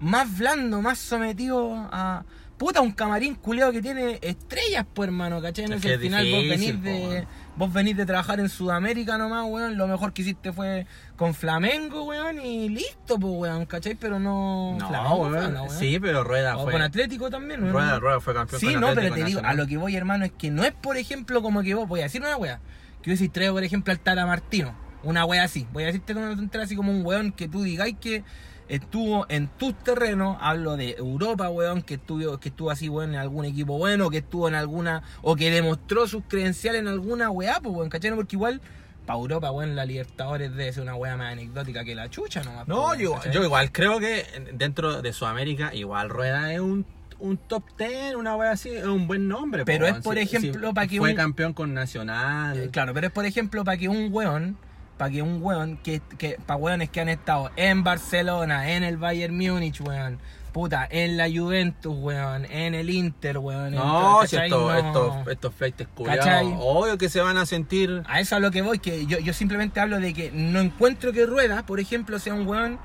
más 0.00 0.36
blando, 0.36 0.82
más 0.82 0.98
sometido 0.98 1.74
a. 1.90 2.26
Puta, 2.58 2.82
un 2.82 2.92
camarín 2.92 3.36
culeado 3.36 3.72
que 3.72 3.80
tiene 3.80 4.18
estrellas, 4.20 4.84
pues 4.92 5.06
hermano, 5.06 5.40
¿cachai? 5.40 5.66
No 5.66 5.76
Es 5.76 5.80
que 5.80 5.94
al 5.94 5.98
final 5.98 6.30
vos 6.30 6.42
venís 6.46 6.72
po, 6.72 6.82
de. 6.82 7.06
weón. 7.06 7.26
Vos 7.54 7.70
venís 7.70 7.96
de 7.96 8.06
trabajar 8.06 8.40
en 8.40 8.48
Sudamérica 8.48 9.18
nomás, 9.18 9.44
weón. 9.46 9.76
Lo 9.76 9.86
mejor 9.86 10.12
que 10.14 10.22
hiciste 10.22 10.52
fue 10.52 10.86
con 11.16 11.34
Flamengo, 11.34 12.04
weón, 12.04 12.40
y 12.40 12.70
listo, 12.70 13.18
pues, 13.18 13.34
weón, 13.36 13.66
¿cachai? 13.66 13.94
Pero 13.94 14.18
no. 14.18 14.76
No, 14.78 14.88
Flamengo, 14.88 15.16
weón. 15.18 15.32
fue, 15.34 15.52
no, 15.52 15.62
weón. 15.64 15.78
Sí, 15.78 15.98
pero 16.00 16.24
Rueda 16.24 16.56
O 16.56 16.64
fue. 16.64 16.72
con 16.72 16.82
Atlético 16.82 17.28
también, 17.30 17.60
weón. 17.62 17.74
Rueda, 17.74 17.98
Rueda 17.98 18.20
fue 18.20 18.32
campeón 18.34 18.60
Sí, 18.60 18.72
con 18.72 18.80
no, 18.80 18.94
pero 18.94 19.14
te 19.14 19.24
digo, 19.24 19.40
a 19.44 19.52
lo 19.54 19.66
que 19.66 19.76
voy, 19.76 19.94
hermano, 19.96 20.24
es 20.24 20.32
que 20.32 20.50
no 20.50 20.64
es, 20.64 20.72
por 20.72 20.96
ejemplo, 20.96 21.42
como 21.42 21.62
que 21.62 21.74
vos, 21.74 21.86
voy 21.86 22.00
a 22.00 22.04
decir 22.04 22.22
una 22.22 22.36
weá, 22.36 22.58
que 23.02 23.10
yo 23.10 23.16
si 23.16 23.28
traigo, 23.28 23.54
por 23.54 23.64
ejemplo, 23.64 23.92
al 23.92 24.00
Tata 24.00 24.24
Martino, 24.24 24.74
una 25.02 25.24
weá 25.26 25.44
así, 25.44 25.66
voy 25.72 25.82
a 25.82 25.86
decirte 25.86 26.14
una 26.14 26.34
así 26.62 26.74
como 26.74 26.90
un 26.90 27.04
weón 27.04 27.32
que 27.32 27.48
tú 27.48 27.62
digáis 27.62 27.96
que 28.00 28.24
estuvo 28.68 29.26
en 29.28 29.48
tus 29.48 29.74
terrenos, 29.78 30.36
hablo 30.40 30.76
de 30.76 30.92
Europa, 30.98 31.48
weón, 31.50 31.82
que 31.82 31.94
estuvo, 31.94 32.38
que 32.38 32.48
estuvo 32.50 32.70
así, 32.70 32.88
weón, 32.88 33.10
en 33.14 33.20
algún 33.20 33.44
equipo 33.44 33.78
bueno, 33.78 34.10
que 34.10 34.18
estuvo 34.18 34.48
en 34.48 34.54
alguna, 34.54 35.02
o 35.22 35.36
que 35.36 35.50
demostró 35.50 36.06
sus 36.06 36.22
credenciales 36.28 36.80
en 36.80 36.88
alguna 36.88 37.30
weá, 37.30 37.60
pues, 37.60 37.74
weón, 37.74 37.88
¿cachai? 37.90 38.14
Porque 38.14 38.36
igual, 38.36 38.60
para 39.06 39.18
Europa, 39.18 39.50
weón, 39.50 39.74
la 39.76 39.84
Libertadores 39.84 40.54
debe 40.54 40.72
ser 40.72 40.82
una 40.84 40.94
weá 40.94 41.16
más 41.16 41.32
anecdótica 41.32 41.84
que 41.84 41.94
la 41.94 42.08
chucha 42.08 42.42
nomás. 42.42 42.66
No, 42.68 42.88
pues, 42.88 43.32
yo, 43.32 43.42
igual 43.44 43.72
creo 43.72 43.98
que 43.98 44.24
dentro 44.54 45.02
de 45.02 45.12
Sudamérica, 45.12 45.74
igual 45.74 46.08
Rueda 46.08 46.52
es 46.52 46.60
un, 46.60 46.86
un 47.18 47.36
top 47.36 47.64
10, 47.78 48.14
una 48.14 48.36
wea 48.36 48.52
así, 48.52 48.70
es 48.70 48.84
un 48.84 49.06
buen 49.06 49.28
nombre. 49.28 49.64
Pero 49.64 49.86
po, 49.88 49.94
es, 49.96 50.02
por 50.04 50.18
ejemplo, 50.18 50.68
sí, 50.68 50.74
pa' 50.74 50.86
que 50.86 50.98
Fue 50.98 51.10
un- 51.10 51.16
campeón 51.16 51.52
con 51.52 51.74
Nacional. 51.74 52.58
Eh, 52.58 52.68
Claro, 52.72 52.94
pero 52.94 53.08
es 53.08 53.12
por 53.12 53.26
ejemplo 53.26 53.64
para 53.64 53.76
que 53.76 53.88
un 53.88 54.08
weón, 54.12 54.56
para 54.96 55.10
que 55.10 55.22
un 55.22 55.42
weón, 55.42 55.78
que, 55.78 56.00
que 56.18 56.38
para 56.46 56.56
weones 56.56 56.90
que 56.90 57.00
han 57.00 57.08
estado 57.08 57.50
en 57.56 57.82
Barcelona, 57.84 58.70
en 58.72 58.82
el 58.84 58.96
Bayern 58.96 59.36
Múnich, 59.36 59.80
weón, 59.80 60.18
puta, 60.52 60.86
en 60.90 61.16
la 61.16 61.28
Juventus, 61.28 61.94
weón, 61.98 62.44
en 62.44 62.74
el 62.74 62.90
Inter, 62.90 63.38
weón. 63.38 63.74
No, 63.74 64.20
si 64.26 64.36
estos, 64.36 64.60
No. 64.60 64.76
estos, 65.30 65.52
estos 65.60 65.86
¿Cachai? 66.04 66.54
obvio 66.58 66.98
que 66.98 67.08
se 67.08 67.20
van 67.20 67.36
a 67.36 67.46
sentir. 67.46 68.02
A 68.06 68.20
eso 68.20 68.36
a 68.36 68.40
lo 68.40 68.50
que 68.50 68.62
voy, 68.62 68.78
que 68.78 69.06
yo, 69.06 69.18
yo 69.18 69.32
simplemente 69.32 69.80
hablo 69.80 69.98
de 69.98 70.12
que 70.14 70.30
no 70.32 70.60
encuentro 70.60 71.12
que 71.12 71.26
Rueda, 71.26 71.64
por 71.64 71.80
ejemplo, 71.80 72.18
sea 72.18 72.34
un 72.34 72.46
weón 72.46 72.78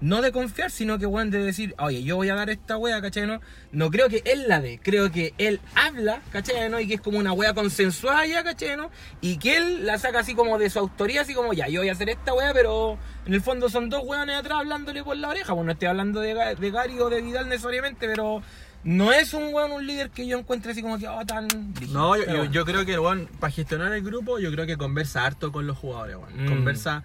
no 0.00 0.22
de 0.22 0.32
confiar, 0.32 0.70
sino 0.70 0.98
que 0.98 1.06
weón 1.06 1.30
de 1.30 1.42
decir, 1.42 1.74
oye, 1.78 2.02
yo 2.02 2.16
voy 2.16 2.28
a 2.30 2.34
dar 2.34 2.48
esta 2.50 2.76
wea, 2.78 3.00
¿cachai? 3.02 3.26
No, 3.26 3.40
no 3.72 3.90
creo 3.90 4.08
que 4.08 4.22
él 4.24 4.44
la 4.48 4.60
dé, 4.60 4.80
creo 4.82 5.12
que 5.12 5.34
él 5.38 5.60
habla, 5.74 6.22
¿cachai? 6.32 6.70
¿no? 6.70 6.80
Y 6.80 6.86
que 6.88 6.94
es 6.94 7.00
como 7.00 7.18
una 7.18 7.32
wea 7.32 7.52
consensuada 7.52 8.26
ya, 8.26 8.42
¿cachai? 8.42 8.76
¿no? 8.76 8.90
Y 9.20 9.36
que 9.38 9.56
él 9.58 9.84
la 9.86 9.98
saca 9.98 10.20
así 10.20 10.34
como 10.34 10.58
de 10.58 10.70
su 10.70 10.78
autoría, 10.78 11.20
así 11.22 11.34
como, 11.34 11.52
ya, 11.52 11.68
yo 11.68 11.80
voy 11.80 11.88
a 11.90 11.92
hacer 11.92 12.08
esta 12.08 12.32
wea, 12.34 12.52
pero 12.54 12.98
en 13.26 13.34
el 13.34 13.42
fondo 13.42 13.68
son 13.68 13.90
dos 13.90 14.02
weones 14.04 14.36
atrás 14.36 14.58
hablándole 14.60 15.04
por 15.04 15.16
la 15.16 15.28
oreja, 15.28 15.54
pues 15.54 15.66
no 15.66 15.72
estoy 15.72 15.88
hablando 15.88 16.20
de, 16.20 16.34
de 16.58 16.70
Gary 16.70 16.98
o 16.98 17.10
de 17.10 17.20
Vidal 17.20 17.48
necesariamente, 17.48 18.06
pero 18.08 18.42
no 18.82 19.12
es 19.12 19.34
un 19.34 19.52
weón, 19.52 19.72
un 19.72 19.86
líder 19.86 20.08
que 20.08 20.26
yo 20.26 20.38
encuentre 20.38 20.72
así 20.72 20.80
como 20.80 20.98
que, 20.98 21.06
oh, 21.06 21.26
tan... 21.26 21.46
No, 21.90 22.16
yo, 22.16 22.22
Pero 22.24 22.32
yo, 22.32 22.38
bueno. 22.38 22.52
yo 22.52 22.64
creo 22.64 22.86
que 22.86 22.94
el 22.94 23.00
weón, 23.00 23.28
para 23.38 23.50
gestionar 23.52 23.92
el 23.92 24.02
grupo, 24.02 24.38
yo 24.38 24.50
creo 24.50 24.64
que 24.64 24.78
conversa 24.78 25.26
harto 25.26 25.52
con 25.52 25.66
los 25.66 25.76
jugadores, 25.76 26.16
weón. 26.16 26.44
Mm. 26.44 26.48
Conversa, 26.48 27.02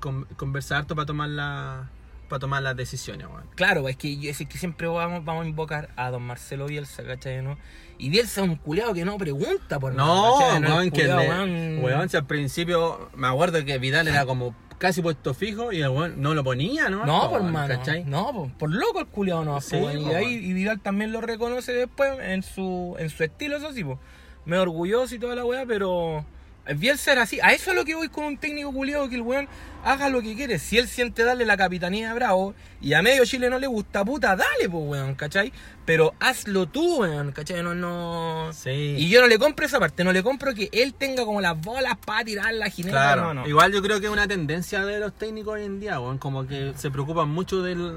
con- 0.00 0.24
conversa 0.36 0.78
harto 0.78 0.96
para 0.96 1.06
tomar 1.06 1.28
la 1.28 1.88
para 2.32 2.40
tomar 2.40 2.62
las 2.62 2.74
decisiones, 2.74 3.26
weón. 3.26 3.44
Claro, 3.56 3.86
es 3.90 3.96
que, 3.98 4.30
es 4.30 4.38
que 4.38 4.56
siempre 4.56 4.86
vamos, 4.86 5.22
vamos 5.22 5.44
a 5.44 5.48
invocar 5.48 5.90
a 5.96 6.10
don 6.10 6.22
Marcelo 6.22 6.64
Bielsa, 6.64 7.04
¿cachai? 7.04 7.42
¿no? 7.42 7.58
Y 7.98 8.08
Bielsa 8.08 8.40
es 8.40 8.48
un 8.48 8.56
culeado 8.56 8.94
que 8.94 9.04
no 9.04 9.18
pregunta 9.18 9.78
por 9.78 9.92
No, 9.92 10.58
nada, 10.58 10.82
es 10.82 10.90
que 10.92 11.06
weón. 11.06 11.84
weón, 11.84 12.08
si 12.08 12.16
al 12.16 12.24
principio 12.24 13.10
me 13.14 13.28
acuerdo 13.28 13.62
que 13.66 13.76
Vidal 13.76 14.08
era 14.08 14.24
como 14.24 14.54
casi 14.78 15.02
puesto 15.02 15.34
fijo 15.34 15.72
y 15.72 15.82
el 15.82 15.90
weón 15.90 16.22
no 16.22 16.32
lo 16.32 16.42
ponía, 16.42 16.88
¿no? 16.88 17.04
No, 17.04 17.20
Po, 17.24 17.32
por 17.32 17.42
mano. 17.42 17.68
¿cachai? 17.68 18.04
No, 18.04 18.32
por, 18.32 18.50
por 18.54 18.70
loco 18.74 19.00
el 19.00 19.06
culiado 19.08 19.44
no. 19.44 19.60
Sí, 19.60 19.76
po, 19.76 19.90
y, 19.90 20.06
ahí, 20.14 20.32
y 20.36 20.54
Vidal 20.54 20.80
también 20.80 21.12
lo 21.12 21.20
reconoce 21.20 21.74
después 21.74 22.18
en 22.18 22.42
su, 22.42 22.96
en 22.98 23.10
su 23.10 23.22
estilo, 23.24 23.58
eso 23.58 23.74
sí, 23.74 23.84
po. 23.84 23.98
Me 24.46 24.56
orgulloso 24.56 25.14
y 25.14 25.18
toda 25.18 25.36
la 25.36 25.44
weá, 25.44 25.66
pero. 25.66 26.24
El 26.66 26.76
Bielsa 26.76 27.12
era 27.12 27.22
así. 27.22 27.40
A 27.42 27.52
eso 27.52 27.70
es 27.70 27.76
lo 27.76 27.84
que 27.84 27.94
voy 27.94 28.08
con 28.08 28.24
un 28.24 28.36
técnico 28.38 28.72
culiado, 28.72 29.08
que 29.08 29.16
el 29.16 29.22
weón 29.22 29.48
haga 29.84 30.08
lo 30.08 30.22
que 30.22 30.36
quiere. 30.36 30.58
Si 30.60 30.78
él 30.78 30.86
siente 30.86 31.24
darle 31.24 31.44
la 31.44 31.56
capitanía 31.56 32.12
a 32.12 32.14
Bravo 32.14 32.54
y 32.80 32.92
a 32.94 33.02
medio 33.02 33.24
Chile 33.24 33.50
no 33.50 33.58
le 33.58 33.66
gusta, 33.66 34.04
puta, 34.04 34.36
dale, 34.36 34.68
pues, 34.70 34.84
weón, 34.86 35.14
¿cachai? 35.16 35.52
Pero 35.84 36.14
hazlo 36.20 36.66
tú, 36.68 37.00
weón, 37.00 37.32
¿cachai? 37.32 37.64
No, 37.64 37.74
no. 37.74 38.50
Sí. 38.52 38.70
Y 38.70 39.08
yo 39.08 39.20
no 39.20 39.26
le 39.26 39.38
compro 39.40 39.66
esa 39.66 39.80
parte, 39.80 40.04
no 40.04 40.12
le 40.12 40.22
compro 40.22 40.54
que 40.54 40.68
él 40.72 40.94
tenga 40.94 41.24
como 41.24 41.40
las 41.40 41.60
bolas 41.60 41.96
para 42.06 42.24
tirar 42.24 42.54
la 42.54 42.68
jineta. 42.70 42.92
Claro, 42.96 43.34
no, 43.34 43.42
no. 43.42 43.48
igual 43.48 43.72
yo 43.72 43.82
creo 43.82 43.98
que 43.98 44.06
es 44.06 44.12
una 44.12 44.28
tendencia 44.28 44.84
de 44.84 45.00
los 45.00 45.12
técnicos 45.14 45.54
hoy 45.54 45.64
en 45.64 45.80
día, 45.80 45.98
weón, 45.98 46.18
como 46.18 46.46
que 46.46 46.74
se 46.76 46.92
preocupan 46.92 47.28
mucho 47.28 47.60
del, 47.62 47.92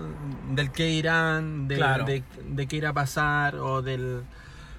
del 0.53 0.71
qué 0.71 0.89
irán, 0.89 1.67
de, 1.67 1.75
Claro. 1.75 2.05
de, 2.05 2.23
de 2.49 2.67
qué 2.67 2.77
irá 2.77 2.89
a 2.89 2.93
pasar 2.93 3.57
o 3.57 3.83
del, 3.83 4.23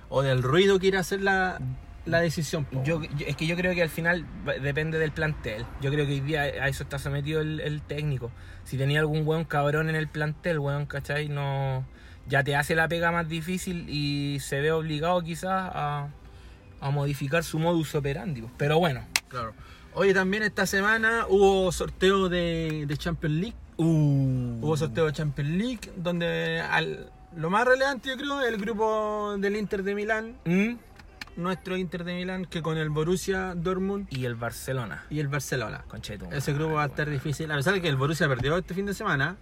o 0.09 0.23
del 0.23 0.43
ruido 0.43 0.81
que 0.81 0.89
irá 0.89 0.99
a 0.99 1.01
hacer 1.03 1.21
la, 1.23 1.61
la 2.07 2.21
decisión. 2.21 2.67
Yo, 2.85 3.03
yo- 3.03 3.27
es 3.27 3.37
que 3.37 3.47
yo 3.47 3.57
creo 3.57 3.75
que 3.75 3.83
al 3.83 3.89
final 3.91 4.25
depende 4.63 4.99
del 4.99 5.13
plantel. 5.13 5.67
Yo 5.81 5.91
creo 5.91 6.07
que 6.07 6.13
hoy 6.13 6.21
día 6.21 6.43
a 6.43 6.69
eso 6.69 6.83
está 6.85 6.99
sometido 6.99 7.41
el, 7.41 7.61
el 7.61 7.83
técnico. 7.83 8.31
Si 8.65 8.79
tenía 8.79 9.01
algún 9.01 9.27
weón 9.27 9.45
cabrón 9.45 9.89
en 9.89 9.97
el 9.97 10.09
plantel, 10.09 10.59
weón, 10.59 10.87
¿cachai? 10.87 11.29
No, 11.29 11.85
ya 12.29 12.43
te 12.45 12.57
hace 12.57 12.75
la 12.75 12.89
pega 12.89 13.13
más 13.13 13.29
difícil 13.29 13.87
y 13.89 14.39
se 14.41 14.61
ve 14.61 14.73
obligado 14.73 15.21
quizás 15.23 15.71
a, 15.75 16.09
a 16.81 16.91
modificar 16.91 17.45
su 17.45 17.59
modus 17.59 17.95
operandi. 17.95 18.45
Pero 18.57 18.79
bueno. 18.79 19.05
Claro. 19.29 19.53
Oye, 19.95 20.13
también 20.15 20.43
esta 20.43 20.67
semana 20.67 21.25
hubo 21.29 21.73
sorteo 21.73 22.29
de, 22.29 22.85
de 22.87 22.97
Champions 22.97 23.35
League. 23.37 23.57
Uh. 23.79 24.59
Hubo 24.63 24.77
sorteo 24.77 25.07
de 25.07 25.13
Champions 25.13 25.51
League, 25.51 25.93
donde 25.97 26.61
al- 26.61 27.11
lo 27.37 27.51
más 27.51 27.67
relevante 27.67 28.09
yo 28.11 28.17
creo 28.17 28.41
es 28.41 28.49
el 28.49 28.57
grupo 28.61 29.37
del 29.39 29.57
Inter 29.57 29.83
de 29.83 29.95
Milán, 29.95 30.37
¿Mm? 30.45 30.75
Nuestro 31.37 31.77
Inter 31.77 32.05
de 32.05 32.15
Milán, 32.15 32.45
que 32.47 32.63
con 32.63 32.79
el 32.79 32.91
Borussia 32.91 33.55
Dortmund 33.55 34.07
Y 34.11 34.25
el 34.25 34.35
Barcelona. 34.35 35.05
y 35.11 35.21
el 35.21 35.29
Barcelona. 35.29 35.85
Conchetum. 35.89 36.33
Ese 36.33 36.53
grupo 36.53 36.75
va 36.75 36.85
a 36.85 36.87
estar 36.87 37.09
difícil. 37.11 37.51
A 37.51 37.57
pesar 37.57 37.75
de 37.75 37.81
que 37.83 37.89
el 37.89 37.97
Borussia 37.97 38.29
perdió 38.29 38.57
este 38.57 38.75
fin 38.75 38.87
de 38.87 38.95
semana, 38.95 39.37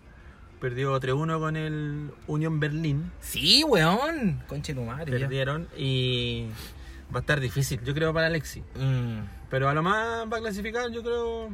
perdió 0.60 0.98
3-1 1.00 1.38
con 1.38 1.56
el 1.56 2.10
Unión 2.26 2.58
Berlín. 2.60 3.10
Sí, 3.20 3.64
weón. 3.64 4.42
Conche 4.46 4.74
tu 4.74 4.82
madre. 4.82 5.12
ya. 5.12 5.18
Perdieron 5.26 5.68
y 5.76 6.46
va 7.14 7.18
a 7.18 7.20
estar 7.20 7.38
difícil, 7.40 7.80
yo 7.84 7.94
creo, 7.94 8.12
para 8.12 8.26
Alexi. 8.28 8.60
Mm. 8.76 9.20
Pero 9.50 9.68
a 9.68 9.74
lo 9.74 9.82
más 9.82 10.26
va 10.32 10.38
a 10.38 10.40
clasificar, 10.40 10.90
yo 10.90 11.02
creo. 11.02 11.50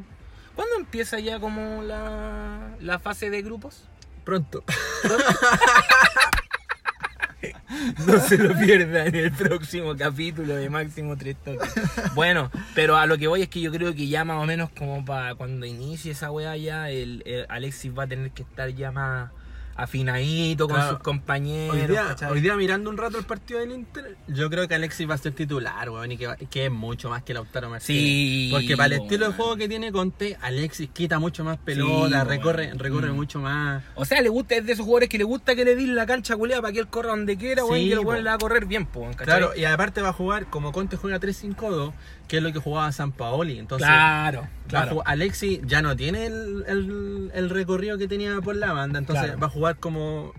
¿Cuándo 0.55 0.75
empieza 0.77 1.19
ya 1.19 1.39
como 1.39 1.81
la, 1.83 2.75
la 2.79 2.99
fase 2.99 3.29
de 3.29 3.41
grupos? 3.41 3.83
Pronto. 4.23 4.63
No 8.07 8.19
se 8.19 8.37
lo 8.37 8.57
pierda 8.57 9.05
en 9.05 9.15
el 9.15 9.31
próximo 9.31 9.95
capítulo 9.95 10.55
de 10.55 10.69
Máximo 10.69 11.17
Tres 11.17 11.35
Toques. 11.43 11.73
Bueno, 12.13 12.51
pero 12.75 12.97
a 12.97 13.05
lo 13.05 13.17
que 13.17 13.27
voy 13.27 13.41
es 13.41 13.49
que 13.49 13.61
yo 13.61 13.71
creo 13.71 13.93
que 13.93 14.07
ya 14.07 14.25
más 14.25 14.41
o 14.41 14.45
menos 14.45 14.69
como 14.71 15.03
para 15.03 15.35
cuando 15.35 15.65
inicie 15.65 16.11
esa 16.11 16.31
weá 16.31 16.55
ya, 16.57 16.89
el 16.89 17.23
Alexis 17.49 17.91
va 17.97 18.03
a 18.03 18.07
tener 18.07 18.31
que 18.31 18.43
estar 18.43 18.69
ya 18.69 18.91
más 18.91 19.31
afinadito 19.75 20.67
con 20.67 20.75
Claro. 20.77 20.91
sus 20.93 20.99
compañeros. 21.03 21.75
Hoy 21.75 21.87
día, 21.87 22.03
¿cachai? 22.09 22.31
hoy 22.31 22.41
día 22.41 22.55
mirando 22.55 22.89
un 22.89 22.97
rato 22.97 23.17
el 23.17 23.25
partido 23.25 23.59
del 23.59 23.71
Inter, 23.71 24.17
yo 24.27 24.49
creo 24.49 24.67
que 24.67 24.75
Alexis 24.75 25.09
va 25.09 25.15
a 25.15 25.17
ser 25.17 25.33
titular, 25.33 25.89
weón, 25.89 26.11
y 26.11 26.17
que, 26.17 26.29
que 26.49 26.65
es 26.65 26.71
mucho 26.71 27.09
más 27.09 27.23
que 27.23 27.33
Lautaro 27.33 27.69
Martínez. 27.69 27.85
Sí, 28.01 28.49
Porque 28.51 28.75
para 28.77 28.95
el 28.95 29.01
estilo 29.01 29.27
de 29.27 29.33
juego 29.33 29.55
que 29.55 29.67
tiene 29.67 29.91
Conte, 29.91 30.37
Alexis 30.41 30.89
quita 30.91 31.19
mucho 31.19 31.43
más 31.43 31.57
pelota, 31.57 32.21
Sí, 32.23 32.27
recorre, 32.29 32.71
recorre 32.75 33.11
Mm. 33.11 33.15
mucho 33.15 33.39
más. 33.39 33.83
O 33.95 34.05
sea, 34.05 34.21
le 34.21 34.29
gusta, 34.29 34.55
es 34.55 34.65
de 34.65 34.73
esos 34.73 34.85
jugadores 34.85 35.09
que 35.09 35.17
le 35.17 35.23
gusta 35.23 35.55
que 35.55 35.65
le 35.65 35.75
den 35.75 35.95
la 35.95 36.05
cancha 36.05 36.35
culeada 36.35 36.61
para 36.61 36.73
que 36.73 36.79
él 36.79 36.87
corra 36.87 37.09
donde 37.11 37.37
quiera, 37.37 37.63
weón, 37.65 37.77
Sí, 37.79 37.85
y 37.85 37.91
el 37.91 37.99
weón 37.99 38.23
le 38.23 38.29
va 38.29 38.35
a 38.35 38.39
correr 38.39 38.65
bien, 38.65 38.85
po. 38.85 39.09
Claro, 39.17 39.51
y 39.55 39.65
aparte 39.65 40.01
va 40.01 40.09
a 40.09 40.13
jugar, 40.13 40.45
como 40.49 40.71
Conte 40.71 40.97
juega 40.97 41.19
3-5-2, 41.19 41.93
que 42.31 42.37
es 42.37 42.43
lo 42.43 42.53
que 42.53 42.59
jugaba 42.59 42.89
San 42.93 43.11
Paoli. 43.11 43.59
Entonces, 43.59 43.85
claro, 43.85 44.39
va 44.43 44.45
a 44.45 44.67
claro. 44.69 44.91
jugar- 44.91 45.07
Alexis 45.09 45.59
ya 45.65 45.81
no 45.81 45.97
tiene 45.97 46.27
el, 46.27 46.63
el- 46.65 47.29
el 47.33 47.49
recorrido 47.49 47.97
que 47.97 48.07
tenía 48.07 48.39
por 48.39 48.55
la 48.55 48.71
banda, 48.71 48.99
entonces 48.99 49.25
Claro. 49.25 49.39
va 49.41 49.47
a 49.47 49.49
jugar 49.49 49.75
como 49.79 50.31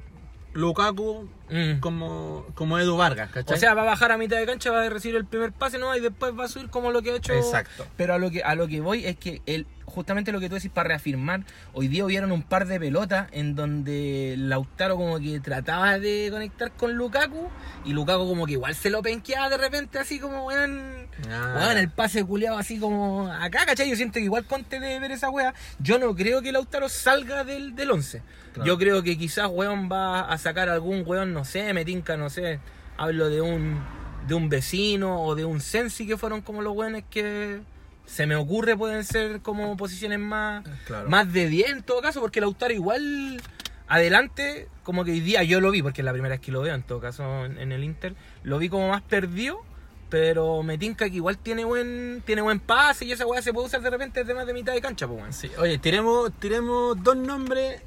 Lukaku, 0.55 1.29
Mm. 1.51 1.81
como, 1.81 2.47
como 2.55 2.79
Edu 2.79 2.97
Vargas, 2.97 3.31
¿cachai? 3.31 3.57
O 3.57 3.61
sea, 3.61 3.75
va 3.75 3.83
a 3.83 3.85
bajar 3.85 4.11
a 4.11 4.17
mitad 4.17 4.39
de 4.39 4.47
cancha, 4.47 4.71
va 4.71 4.85
a 4.85 4.89
recibir 4.89 5.17
el 5.17 5.27
primer 5.27 5.53
pase, 5.53 5.79
¿no? 5.79 5.95
Y 5.95 6.01
después 6.01 6.33
va 6.39 6.45
a 6.45 6.49
subir 6.49 6.71
como 6.71 6.91
lo 6.93 7.03
que 7.03 7.11
ha 7.11 7.17
hecho. 7.17 7.35
Exacto. 7.35 7.85
Pero 7.99 8.15
a 8.15 8.19
lo 8.19 8.31
que, 8.31 8.43
a 8.43 8.55
lo 8.55 8.67
que 8.69 8.81
voy 8.81 9.05
es 9.05 9.17
que 9.19 9.43
él, 9.45 9.67
justamente 9.93 10.33
lo 10.33 10.41
que 10.41 10.49
tú 10.49 10.57
decís 10.57 10.71
para 10.71 10.89
reafirmar, 10.89 11.45
hoy 11.73 11.89
día 11.89 12.05
hubieron 12.05 12.33
un 12.33 12.43
par 12.43 12.67
de 12.67 12.81
pelotas 12.81 13.29
en 13.33 13.55
donde 13.55 14.35
Lautaro 14.39 14.97
como 14.97 15.19
que 15.21 15.39
trataba 15.41 15.99
de 15.99 16.29
conectar 16.31 16.73
con 16.73 16.95
Lukaku 16.95 17.49
y 17.85 17.93
Lukaku 17.93 18.27
como 18.27 18.47
que 18.47 18.53
igual 18.53 18.75
se 18.75 18.91
lo 18.91 19.03
penqueaba 19.03 19.49
de 19.49 19.59
repente 19.59 19.99
así 19.99 20.19
como 20.19 20.47
weón. 20.47 21.09
Ah. 21.31 21.55
Weón, 21.59 21.79
el 21.79 21.91
pase 21.91 22.25
culeado 22.25 22.59
así 22.59 22.79
como 22.79 23.31
acá, 23.31 23.67
¿cachai? 23.67 23.89
Yo 23.89 23.97
siento 23.97 24.15
que 24.15 24.25
igual 24.25 24.47
Conte 24.47 24.81
de 24.81 24.99
ver 24.99 25.13
esa 25.13 25.31
wea. 25.31 25.55
Yo 25.79 25.99
no 25.99 26.15
creo 26.15 26.43
que 26.43 26.53
Lautaro 26.53 26.89
salga 26.89 27.45
del, 27.45 27.75
del 27.75 27.91
11. 27.91 28.23
Claro. 28.55 28.67
Yo 28.67 28.79
creo 28.79 29.03
que 29.03 29.17
quizás 29.17 29.49
weón 29.51 29.89
va 29.91 30.21
a 30.21 30.39
sacar 30.39 30.69
algún 30.69 31.05
weón, 31.07 31.33
no 31.33 31.45
sé, 31.45 31.73
me 31.73 31.85
tinca, 31.85 32.17
no 32.17 32.31
sé. 32.31 32.61
Hablo 32.97 33.29
de 33.29 33.41
un 33.41 33.81
de 34.27 34.35
un 34.35 34.49
vecino 34.49 35.23
o 35.23 35.35
de 35.35 35.45
un 35.45 35.61
sensi 35.61 36.07
que 36.07 36.17
fueron 36.17 36.43
como 36.43 36.63
los 36.63 36.77
weones 36.77 37.05
que 37.11 37.61
se 38.07 38.27
me 38.27 38.37
ocurre 38.37 38.77
pueden 38.77 39.05
ser 39.05 39.41
como 39.41 39.77
posiciones 39.77 40.19
más, 40.19 40.65
Claro. 40.87 41.09
más 41.09 41.33
de 41.33 41.49
10 41.49 41.71
en 41.71 41.83
todo 41.83 42.01
caso, 42.03 42.21
porque 42.21 42.41
Lautaro 42.41 42.73
igual 42.75 43.41
adelante, 43.89 44.69
como 44.83 45.05
que 45.05 45.13
hoy 45.13 45.21
día 45.21 45.43
yo 45.43 45.61
lo 45.61 45.71
vi, 45.71 45.83
porque 45.83 46.01
es 46.01 46.05
la 46.05 46.13
primera 46.13 46.35
vez 46.35 46.41
que 46.41 46.53
lo 46.53 46.63
veo 46.63 46.75
en 46.75 46.83
todo 46.83 47.01
caso 47.01 47.45
en, 47.45 47.59
en 47.59 47.73
el 47.73 47.85
Inter, 47.85 48.15
lo 48.43 48.59
vi 48.59 48.69
como 48.69 48.89
más 48.89 49.03
perdido, 49.03 49.61
pero 50.09 50.63
me 50.63 50.79
tinca 50.79 51.09
que 51.09 51.17
igual 51.17 51.39
tiene 51.39 51.65
buen 51.65 52.23
tiene 52.27 52.43
buen 52.43 52.61
pase 52.61 53.05
y 53.07 53.13
esa 53.13 53.27
weá 53.27 53.41
se 53.43 53.53
puede 53.53 53.67
usar 53.69 53.81
de 53.81 53.91
repente 53.91 54.21
desde 54.21 54.35
más 54.35 54.47
de 54.47 54.53
mitad 54.55 54.73
de 54.73 54.81
cancha, 54.81 55.07
pues 55.07 55.19
weón. 55.21 55.33
Sí, 55.33 55.51
Oye, 55.59 55.79
tiremos, 55.79 56.33
tiremos 56.39 57.03
dos 57.03 57.17
nombres 57.17 57.83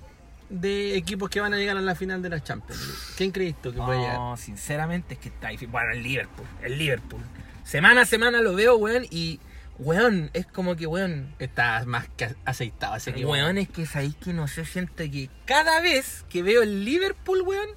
de 0.49 0.95
equipos 0.95 1.29
que 1.29 1.39
van 1.41 1.53
a 1.53 1.57
llegar 1.57 1.77
a 1.77 1.81
la 1.81 1.95
final 1.95 2.21
de 2.21 2.29
la 2.29 2.41
Champions. 2.43 2.79
League. 2.81 2.99
¿Quién 3.17 3.31
crees 3.31 3.55
tú 3.61 3.71
que 3.73 3.79
puede 3.79 3.99
llegar? 3.99 4.15
No, 4.17 4.37
sinceramente 4.37 5.15
es 5.15 5.19
que 5.19 5.29
está 5.29 5.49
difícil. 5.49 5.69
Bueno, 5.69 5.91
el 5.91 6.03
Liverpool, 6.03 6.45
el 6.63 6.77
Liverpool. 6.77 7.21
Semana 7.63 8.01
a 8.01 8.05
semana 8.05 8.41
lo 8.41 8.53
veo, 8.53 8.75
weón, 8.77 9.05
y 9.09 9.39
weón, 9.79 10.29
es 10.33 10.45
como 10.45 10.75
que 10.75 10.87
weón, 10.87 11.33
Está 11.39 11.83
más 11.85 12.07
que 12.15 12.35
aceitado 12.45 12.95
ese 12.95 13.11
equipo. 13.11 13.31
Weón, 13.31 13.57
es 13.57 13.69
que 13.69 13.85
sabéis 13.85 14.15
que 14.15 14.33
no 14.33 14.47
sé, 14.47 14.65
siento 14.65 14.97
que 14.97 15.29
cada 15.45 15.81
vez 15.81 16.25
que 16.29 16.41
veo 16.43 16.61
el 16.63 16.85
Liverpool, 16.85 17.41
weón, 17.41 17.67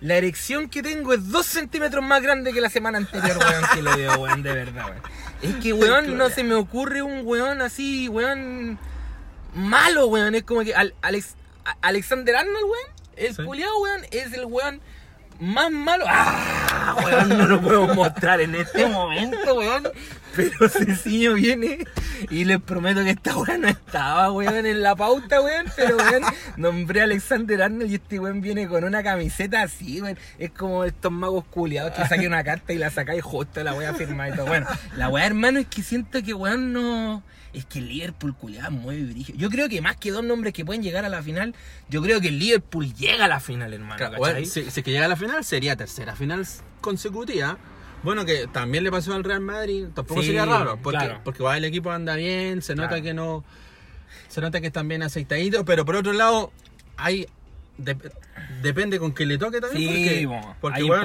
la 0.00 0.14
erección 0.16 0.68
que 0.68 0.82
tengo 0.82 1.12
es 1.14 1.30
dos 1.30 1.46
centímetros 1.46 2.04
más 2.04 2.22
grande 2.22 2.52
que 2.52 2.60
la 2.60 2.68
semana 2.70 2.98
anterior, 2.98 3.38
weón, 3.38 3.64
que 3.74 3.82
lo 3.82 3.96
veo, 3.96 4.14
weón, 4.20 4.42
de 4.42 4.52
verdad, 4.52 4.84
weón. 4.86 5.02
Es 5.42 5.54
que, 5.62 5.72
weón, 5.74 6.16
no 6.16 6.28
se 6.30 6.44
me 6.44 6.54
ocurre 6.54 7.02
un 7.02 7.22
weón 7.26 7.60
así, 7.62 8.08
weón, 8.08 8.78
malo, 9.54 10.06
weón. 10.08 10.34
Es 10.34 10.42
como 10.42 10.62
que 10.62 10.74
Al- 10.74 10.94
Alex, 11.02 11.34
Alexander 11.82 12.36
Arnold, 12.36 12.64
weón, 12.64 12.96
el 13.16 13.34
Sí. 13.34 13.42
culiao, 13.44 13.78
weón, 13.80 14.02
es 14.10 14.32
el 14.34 14.44
weón 14.46 14.80
más 15.40 15.70
malo. 15.70 16.04
¡Ah! 16.08 16.75
Weón, 16.94 17.28
no 17.28 17.46
lo 17.46 17.60
puedo 17.60 17.94
mostrar 17.94 18.40
en 18.40 18.54
este 18.54 18.86
momento, 18.86 19.54
weón. 19.54 19.88
Pero 20.34 20.68
Cecilio 20.68 21.34
viene 21.34 21.86
y 22.30 22.44
les 22.44 22.60
prometo 22.60 23.02
que 23.02 23.10
esta 23.10 23.36
weón 23.36 23.62
no 23.62 23.68
estaba, 23.68 24.30
weón, 24.32 24.66
en 24.66 24.82
la 24.82 24.94
pauta, 24.94 25.40
weón. 25.40 25.66
Pero, 25.76 25.96
weón, 25.96 26.22
nombré 26.56 27.00
a 27.00 27.04
Alexander 27.04 27.62
Arnold 27.62 27.90
y 27.90 27.94
este 27.94 28.20
weón 28.20 28.40
viene 28.40 28.68
con 28.68 28.84
una 28.84 29.02
camiseta 29.02 29.62
así, 29.62 30.00
weón. 30.00 30.18
Es 30.38 30.50
como 30.50 30.84
estos 30.84 31.12
magos 31.12 31.44
culiados 31.46 31.92
que 31.92 32.06
saqué 32.06 32.26
una 32.26 32.44
carta 32.44 32.72
y 32.72 32.78
la 32.78 32.90
sacáis 32.90 33.22
justo 33.22 33.62
la 33.62 33.74
weá 33.74 33.94
firmada 33.94 34.30
y 34.30 34.36
todo. 34.36 34.46
Bueno, 34.46 34.66
la 34.96 35.08
weá, 35.08 35.26
hermano, 35.26 35.58
es 35.58 35.66
que 35.66 35.82
siento 35.82 36.22
que, 36.22 36.34
weón, 36.34 36.72
no. 36.72 37.22
Es 37.56 37.64
que 37.64 37.78
el 37.78 37.88
Liverpool 37.88 38.34
culiado 38.34 38.70
muy 38.70 39.02
brígido. 39.02 39.38
Yo 39.38 39.48
creo 39.48 39.68
que 39.68 39.80
más 39.80 39.96
que 39.96 40.10
dos 40.10 40.22
nombres 40.22 40.52
que 40.52 40.64
pueden 40.64 40.82
llegar 40.82 41.04
a 41.04 41.08
la 41.08 41.22
final, 41.22 41.54
yo 41.88 42.02
creo 42.02 42.20
que 42.20 42.28
el 42.28 42.38
Liverpool 42.38 42.92
llega 42.94 43.24
a 43.24 43.28
la 43.28 43.40
final, 43.40 43.72
hermano. 43.72 43.96
Claro, 43.96 44.12
¿cachai? 44.18 44.32
bueno, 44.34 44.46
si, 44.46 44.70
si 44.70 44.82
que 44.82 44.90
llega 44.90 45.06
a 45.06 45.08
la 45.08 45.16
final, 45.16 45.42
sería 45.44 45.74
tercera 45.74 46.14
final 46.14 46.46
consecutiva. 46.82 47.56
Bueno, 48.02 48.24
que 48.26 48.46
también 48.46 48.84
le 48.84 48.90
pasó 48.90 49.14
al 49.14 49.24
Real 49.24 49.40
Madrid, 49.40 49.86
tampoco 49.94 50.20
Sí, 50.20 50.26
sería 50.26 50.44
raro, 50.44 50.78
porque, 50.82 50.98
claro. 50.98 51.20
porque 51.24 51.42
va, 51.42 51.56
el 51.56 51.64
equipo 51.64 51.90
anda 51.90 52.14
bien, 52.14 52.60
se 52.62 52.74
nota 52.74 52.88
Claro. 52.88 53.02
que 53.02 53.14
no. 53.14 53.44
Se 54.28 54.40
nota 54.40 54.60
que 54.60 54.66
están 54.68 54.86
bien 54.86 55.02
aceitaditos, 55.02 55.64
pero 55.64 55.84
por 55.84 55.96
otro 55.96 56.12
lado, 56.12 56.52
hay. 56.98 57.26
dep- 57.78 58.12
depende 58.62 58.98
con 58.98 59.12
que 59.12 59.24
le 59.24 59.38
toque 59.38 59.60
también. 59.62 59.88
Sí, 59.94 60.26
porque, 60.60 60.76
hay 60.76 60.82
bueno, 60.86 61.02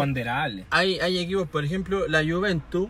hay, 0.70 1.00
hay 1.00 1.18
equipos, 1.20 1.48
por 1.48 1.64
ejemplo, 1.64 2.08
la 2.08 2.24
Juventus, 2.24 2.90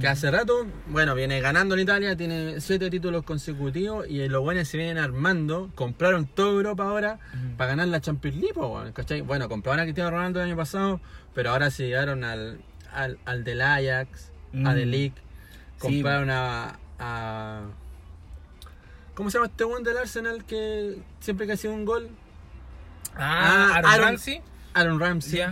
que 0.00 0.06
hace 0.06 0.30
rato, 0.30 0.66
bueno, 0.86 1.14
viene 1.16 1.40
ganando 1.40 1.74
en 1.74 1.80
Italia, 1.80 2.16
tiene 2.16 2.60
siete 2.60 2.88
títulos 2.88 3.24
consecutivos 3.24 4.06
y 4.08 4.28
los 4.28 4.40
buenos 4.42 4.68
se 4.68 4.76
vienen 4.76 4.98
armando. 4.98 5.70
Compraron 5.74 6.26
toda 6.26 6.50
Europa 6.52 6.84
ahora 6.84 7.18
Mm. 7.34 7.56
para 7.56 7.70
ganar 7.70 7.88
la 7.88 8.00
Champions 8.00 8.36
League, 8.36 8.52
weón, 8.58 8.92
¿cachai? 8.92 9.22
Bueno, 9.22 9.48
compraron 9.48 9.80
a 9.80 9.82
Cristiano 9.82 10.10
Ronaldo 10.10 10.40
el 10.40 10.46
año 10.46 10.56
pasado, 10.56 11.00
pero 11.34 11.50
ahora 11.50 11.70
se 11.70 11.84
llegaron 11.86 12.22
al, 12.22 12.60
al, 12.92 13.18
al 13.24 13.42
del 13.44 13.60
Ajax, 13.60 14.30
a 14.52 14.56
Mm. 14.56 14.74
The 14.74 14.86
League, 14.86 15.14
Sí, 15.16 15.22
compraron 15.80 16.30
a, 16.30 16.78
a- 17.00 17.62
¿Cómo 19.14 19.30
se 19.30 19.38
llama 19.38 19.46
este 19.48 19.64
one 19.64 19.82
del 19.84 19.96
Arsenal 19.98 20.44
que 20.44 20.98
siempre 21.20 21.46
que 21.46 21.54
hacía 21.54 21.70
un 21.70 21.84
gol? 21.84 22.08
Ah, 23.16 23.72
Ah, 23.74 23.76
Aaron, 23.84 24.00
Ramsey. 24.00 24.40
Aaron 24.74 25.00
Ramsey, 25.00 25.42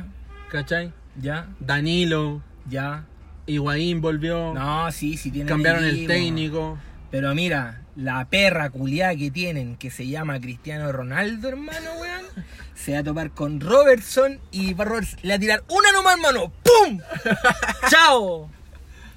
¿cachai? 0.50 0.92
ya, 1.16 1.48
Danilo, 1.58 2.42
ya. 2.68 3.04
Higuaín 3.50 4.00
volvió, 4.00 4.54
No, 4.54 4.90
sí, 4.92 5.16
sí 5.16 5.30
tienen 5.30 5.48
cambiaron 5.48 5.84
el 5.84 6.06
técnico. 6.06 6.78
Pero 7.10 7.34
mira, 7.34 7.82
la 7.96 8.24
perra 8.26 8.70
culiada 8.70 9.16
que 9.16 9.30
tienen, 9.30 9.76
que 9.76 9.90
se 9.90 10.06
llama 10.06 10.40
Cristiano 10.40 10.90
Ronaldo, 10.92 11.48
hermano, 11.48 11.90
weón, 12.00 12.24
se 12.74 12.92
va 12.92 13.00
a 13.00 13.04
topar 13.04 13.32
con 13.32 13.60
Robertson 13.60 14.38
y 14.52 14.74
va 14.74 14.84
a 14.84 14.88
Robertson 14.88 15.18
le 15.22 15.30
va 15.30 15.34
a 15.34 15.38
tirar 15.38 15.64
una 15.68 15.92
nomás, 15.92 16.14
hermano. 16.14 16.52
¡Pum! 16.62 17.00
¡Chao! 17.90 18.50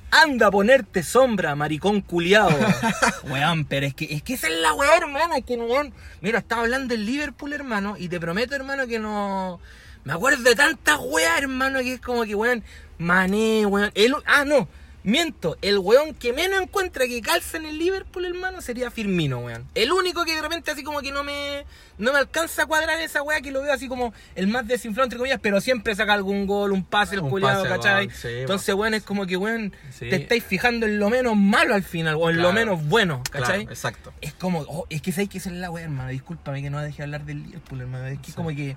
Anda 0.09 0.47
a 0.47 0.51
ponerte 0.51 1.01
sombra, 1.01 1.55
maricón 1.55 2.01
culiao. 2.01 2.49
Weón, 3.29 3.65
pero 3.65 3.87
es 3.87 3.95
que, 3.95 4.05
es 4.13 4.21
que 4.21 4.35
esa 4.35 4.47
es 4.47 4.59
la 4.59 4.73
weá, 4.73 4.97
hermano. 4.97 5.33
Es 5.35 5.43
que 5.43 5.57
no, 5.57 5.65
weón. 5.65 5.91
Mira, 6.21 6.39
estaba 6.39 6.61
hablando 6.61 6.93
del 6.93 7.05
Liverpool, 7.05 7.53
hermano, 7.53 7.95
y 7.97 8.09
te 8.09 8.19
prometo, 8.19 8.55
hermano, 8.55 8.85
que 8.85 8.99
no. 8.99 9.59
Me 10.05 10.13
acuerdo 10.13 10.43
de 10.43 10.55
tantas 10.55 10.99
weas, 11.01 11.37
hermano, 11.37 11.79
que 11.79 11.93
es 11.93 12.01
como 12.01 12.23
que, 12.25 12.35
weón, 12.35 12.63
mané, 12.97 13.65
weón. 13.65 13.91
El, 13.95 14.13
ah, 14.25 14.43
no, 14.45 14.67
miento. 15.03 15.57
El 15.61 15.79
weón 15.79 16.13
que 16.13 16.33
menos 16.33 16.61
encuentra 16.61 17.05
que 17.07 17.21
calza 17.21 17.55
en 17.57 17.65
el 17.65 17.77
Liverpool, 17.77 18.25
hermano, 18.25 18.61
sería 18.61 18.91
Firmino, 18.91 19.39
weón. 19.39 19.65
El 19.75 19.91
único 19.93 20.25
que 20.25 20.35
de 20.35 20.41
repente 20.41 20.71
así 20.71 20.83
como 20.83 20.99
que 21.01 21.11
no 21.11 21.23
me, 21.23 21.65
no 21.97 22.11
me 22.11 22.19
alcanza 22.19 22.63
a 22.63 22.65
cuadrar 22.65 22.99
esa 22.99 23.21
wea 23.23 23.39
que 23.41 23.51
lo 23.51 23.61
veo 23.61 23.71
así 23.71 23.87
como 23.87 24.13
el 24.35 24.47
más 24.47 24.67
desinflado, 24.67 25.05
entre 25.05 25.17
comillas, 25.19 25.39
pero 25.41 25.61
siempre 25.61 25.95
saca 25.95 26.11
algún 26.13 26.47
gol, 26.47 26.73
un 26.73 26.83
pase, 26.83 27.15
el 27.15 27.21
Un 27.21 27.29
culiado, 27.29 27.63
pase, 27.63 27.75
¿cachai? 27.75 28.07
weón, 28.07 28.17
sí, 28.17 28.27
Entonces, 28.29 28.75
weón, 28.75 28.93
es 28.95 29.03
como 29.03 29.25
que, 29.25 29.37
weón, 29.37 29.73
Sí. 29.91 30.09
te 30.09 30.17
estáis 30.17 30.43
fijando 30.43 30.85
en 30.85 30.99
lo 30.99 31.09
menos 31.09 31.37
malo 31.37 31.75
al 31.75 31.83
final, 31.83 32.15
o 32.19 32.29
en 32.29 32.41
lo 32.41 32.51
menos 32.51 32.83
bueno, 32.87 33.23
¿cachai? 33.31 33.59
Claro, 33.61 33.71
exacto. 33.71 34.13
Es 34.19 34.33
como, 34.33 34.65
oh, 34.67 34.85
es 34.89 35.01
que 35.01 35.13
sabes 35.13 35.29
que 35.29 35.37
esa 35.37 35.49
es 35.49 35.55
la 35.55 35.71
wea, 35.71 35.85
hermano. 35.85 36.09
Discúlpame 36.09 36.61
que 36.61 36.69
no 36.69 36.81
dejé 36.81 37.03
hablar 37.03 37.23
del 37.25 37.43
Liverpool, 37.43 37.79
hermano. 37.81 38.07
Es 38.07 38.19
que 38.19 38.27
Sí. 38.27 38.33
como 38.33 38.49
que 38.49 38.75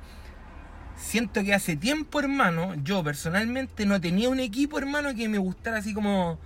siento 0.96 1.42
que 1.44 1.54
hace 1.54 1.76
tiempo, 1.76 2.20
hermano, 2.20 2.74
yo 2.82 3.02
personalmente 3.04 3.86
no 3.86 4.00
tenía 4.00 4.28
un 4.28 4.40
equipo, 4.40 4.78
hermano, 4.78 5.14
que 5.14 5.28
me 5.28 5.38
gustara 5.38 5.78
así 5.78 5.92
como 5.94 6.38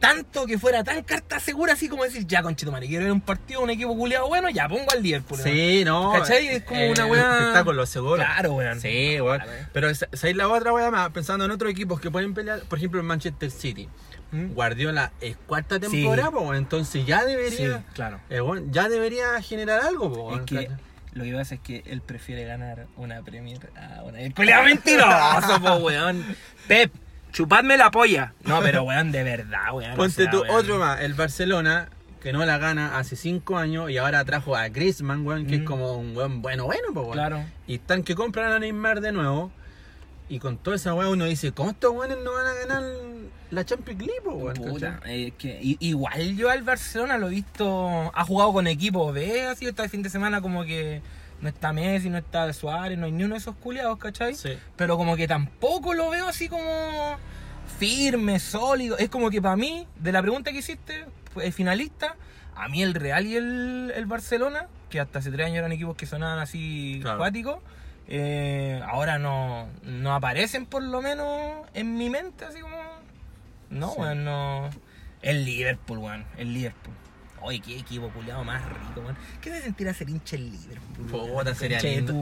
tanto 0.00 0.44
que 0.44 0.58
fuera 0.58 0.84
tan 0.84 1.02
carta 1.02 1.40
segura 1.40 1.72
así 1.72 1.88
como 1.88 2.04
decir, 2.04 2.26
ya 2.26 2.42
conchetumare, 2.42 2.86
quiero 2.86 3.04
ver 3.04 3.12
un 3.12 3.22
partido, 3.22 3.62
un 3.62 3.70
equipo 3.70 3.96
culiado 3.96 4.28
bueno, 4.28 4.50
ya 4.50 4.68
pongo 4.68 4.90
al 4.92 5.02
Liverpool. 5.02 5.38
Sí, 5.42 5.82
no. 5.84 6.12
¿Cachai? 6.12 6.48
Es 6.48 6.64
como 6.64 6.90
una 6.90 7.06
eh, 7.06 7.10
weá- 7.10 7.38
espectáculo, 7.38 7.86
seguro. 7.86 8.16
Claro, 8.16 8.52
weón. 8.52 8.80
Sí, 8.80 9.18
weón. 9.20 9.38
Claro, 9.38 9.50
weón. 9.50 9.68
Pero 9.72 9.88
es 9.88 10.06
la 10.36 10.48
otra 10.48 10.72
weá 10.74 10.90
más, 10.90 11.08
pensando 11.10 11.46
en 11.46 11.50
otros 11.52 11.70
equipos 11.70 12.00
que 12.00 12.10
pueden 12.10 12.34
pelear, 12.34 12.60
por 12.64 12.78
ejemplo 12.78 13.00
el 13.00 13.06
Manchester 13.06 13.50
City. 13.50 13.88
¿Mm? 14.32 14.48
Guardiola 14.52 15.12
es 15.22 15.36
cuarta 15.46 15.76
Sí. 15.76 15.80
temporada, 16.02 16.30
po, 16.30 16.40
weón, 16.40 16.56
entonces 16.56 17.06
ya 17.06 17.20
Sí, 17.20 17.26
debería, 17.26 17.84
claro. 17.94 18.20
eh, 18.28 18.40
ya 18.70 18.88
debería 18.90 19.40
generar 19.40 19.80
algo, 19.80 20.12
po, 20.12 20.34
Es 20.36 20.42
que. 20.42 20.68
Lo 21.14 21.24
que 21.24 21.32
pasa 21.32 21.54
es 21.56 21.60
que 21.60 21.82
él 21.86 22.00
prefiere 22.00 22.44
ganar 22.44 22.86
una 22.96 23.22
Premier 23.22 23.58
a 23.76 24.02
una. 24.02 24.20
¡El 24.20 24.34
mentiroso, 24.64 25.60
po, 25.62 25.74
weón! 25.76 26.24
Pep, 26.68 26.92
chupadme 27.32 27.76
la 27.76 27.90
polla. 27.90 28.34
No, 28.44 28.60
pero 28.60 28.82
weón, 28.82 29.12
de 29.12 29.22
verdad, 29.22 29.72
weón. 29.72 29.92
o 29.92 29.96
Ponte 29.96 30.22
sea, 30.24 30.30
tú 30.30 30.42
weón. 30.42 30.56
otro 30.56 30.78
más, 30.78 31.00
el 31.00 31.14
Barcelona, 31.14 31.88
que 32.20 32.32
no 32.32 32.44
la 32.44 32.58
gana 32.58 32.98
hace 32.98 33.16
cinco 33.16 33.58
años 33.58 33.90
y 33.90 33.98
ahora 33.98 34.24
trajo 34.24 34.56
a 34.56 34.68
Griezmann, 34.68 35.26
weón, 35.26 35.46
que 35.46 35.58
Mm. 35.58 35.60
es 35.60 35.66
como 35.66 35.94
un 35.96 36.16
weón 36.16 36.42
bueno, 36.42 36.64
bueno, 36.64 36.88
po, 36.92 37.02
weón. 37.02 37.12
Claro. 37.12 37.44
Y 37.66 37.74
están 37.76 38.02
que 38.02 38.14
compran 38.14 38.52
a 38.52 38.58
Neymar 38.58 39.00
de 39.00 39.12
nuevo. 39.12 39.52
Y 40.28 40.38
con 40.38 40.56
toda 40.56 40.76
esa 40.76 40.94
weá 40.94 41.08
uno 41.08 41.26
dice, 41.26 41.52
¿cómo 41.52 41.70
estos 41.70 41.92
weones 41.92 42.16
no 42.24 42.32
van 42.32 42.46
a 42.46 42.54
ganar 42.54 42.82
la 43.54 43.64
Champions 43.64 44.00
League, 44.02 44.20
weón? 44.26 45.00
Eh, 45.06 45.32
que 45.38 45.58
igual 45.62 46.36
yo 46.36 46.50
al 46.50 46.62
Barcelona 46.62 47.16
lo 47.18 47.28
he 47.28 47.30
visto, 47.30 48.10
ha 48.14 48.24
jugado 48.24 48.52
con 48.52 48.66
equipos 48.66 49.12
B, 49.14 49.44
así 49.46 49.66
este 49.66 49.88
fin 49.88 50.02
de 50.02 50.10
semana 50.10 50.40
como 50.40 50.64
que 50.64 51.00
no 51.40 51.48
está 51.48 51.72
Messi, 51.72 52.10
no 52.10 52.18
está 52.18 52.52
Suárez, 52.52 52.98
no 52.98 53.06
hay 53.06 53.12
ni 53.12 53.24
uno 53.24 53.34
de 53.34 53.38
esos 53.40 53.54
culiados, 53.56 53.98
¿cachai? 53.98 54.34
Sí. 54.34 54.58
Pero 54.76 54.96
como 54.96 55.16
que 55.16 55.26
tampoco 55.28 55.92
lo 55.94 56.10
veo 56.10 56.26
así 56.28 56.48
como 56.48 57.16
firme, 57.78 58.38
sólido. 58.38 58.96
Es 58.98 59.08
como 59.08 59.30
que 59.30 59.42
para 59.42 59.56
mí, 59.56 59.86
de 59.96 60.12
la 60.12 60.22
pregunta 60.22 60.52
que 60.52 60.58
hiciste, 60.58 61.06
pues, 61.32 61.54
finalista, 61.54 62.16
a 62.54 62.68
mí 62.68 62.82
el 62.82 62.94
Real 62.94 63.26
y 63.26 63.36
el, 63.36 63.92
el 63.94 64.06
Barcelona, 64.06 64.68
que 64.90 65.00
hasta 65.00 65.18
hace 65.18 65.30
tres 65.30 65.46
años 65.46 65.58
eran 65.58 65.72
equipos 65.72 65.96
que 65.96 66.06
sonaban 66.06 66.38
así 66.38 66.98
Claro. 67.02 67.16
acuáticos, 67.16 67.58
eh, 68.06 68.80
ahora 68.86 69.18
no, 69.18 69.66
no 69.82 70.14
aparecen 70.14 70.66
por 70.66 70.82
lo 70.82 71.02
menos 71.02 71.66
en 71.74 71.96
mi 71.96 72.10
mente, 72.10 72.44
así 72.44 72.60
como... 72.60 72.76
No, 73.70 73.90
Sí. 73.92 74.00
weón, 74.00 74.24
no... 74.24 74.70
El 75.22 75.44
Liverpool, 75.44 75.98
weón, 75.98 76.24
el 76.36 76.52
Liverpool. 76.52 76.94
Oye, 77.40 77.60
qué 77.60 77.78
equipo 77.78 78.08
culiado 78.10 78.42
más 78.44 78.62
rico, 78.64 79.00
weón. 79.02 79.16
¿Qué 79.40 79.50
se 79.50 79.62
sentirá 79.62 79.92
ser 79.94 80.08
hincha 80.10 80.36
del 80.36 80.50
Liverpool? 80.52 81.06
Puta, 81.06 81.24
weón? 81.24 81.54
sería 81.56 81.80
lindo. 81.80 82.12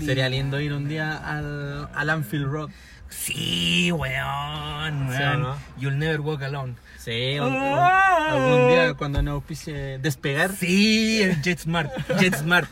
Sería 0.00 0.24
weón. 0.24 0.32
lindo 0.32 0.60
ir 0.60 0.72
un 0.72 0.88
día 0.88 1.16
al, 1.16 1.88
al 1.94 2.10
Anfield 2.10 2.46
Road. 2.46 2.70
Sí, 3.08 3.92
weón, 3.92 5.08
¿Sí 5.10 5.16
o 5.16 5.26
weón. 5.26 5.42
no? 5.42 5.56
You'll 5.78 5.98
never 5.98 6.20
walk 6.20 6.42
alone. 6.42 6.74
Sí, 6.98 7.38
un- 7.40 7.52
un- 7.54 7.78
algún 7.78 8.68
día 8.68 8.94
cuando 8.94 9.22
nos 9.22 9.32
auspicie 9.34 9.98
despegar. 9.98 10.52
Sí, 10.52 11.20
el 11.22 11.42
JetSmart, 11.42 11.90
JetSmart. 12.20 12.68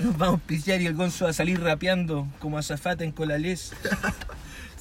Nos 0.00 0.16
vamos 0.16 0.40
a 0.42 0.46
pisar 0.46 0.80
y 0.80 0.86
el 0.86 0.94
Gonzo 0.94 1.24
va 1.26 1.30
a 1.30 1.34
salir 1.34 1.60
rapeando 1.62 2.26
como 2.38 2.56
azafata 2.58 3.04
en 3.04 3.12
Colales. 3.12 3.72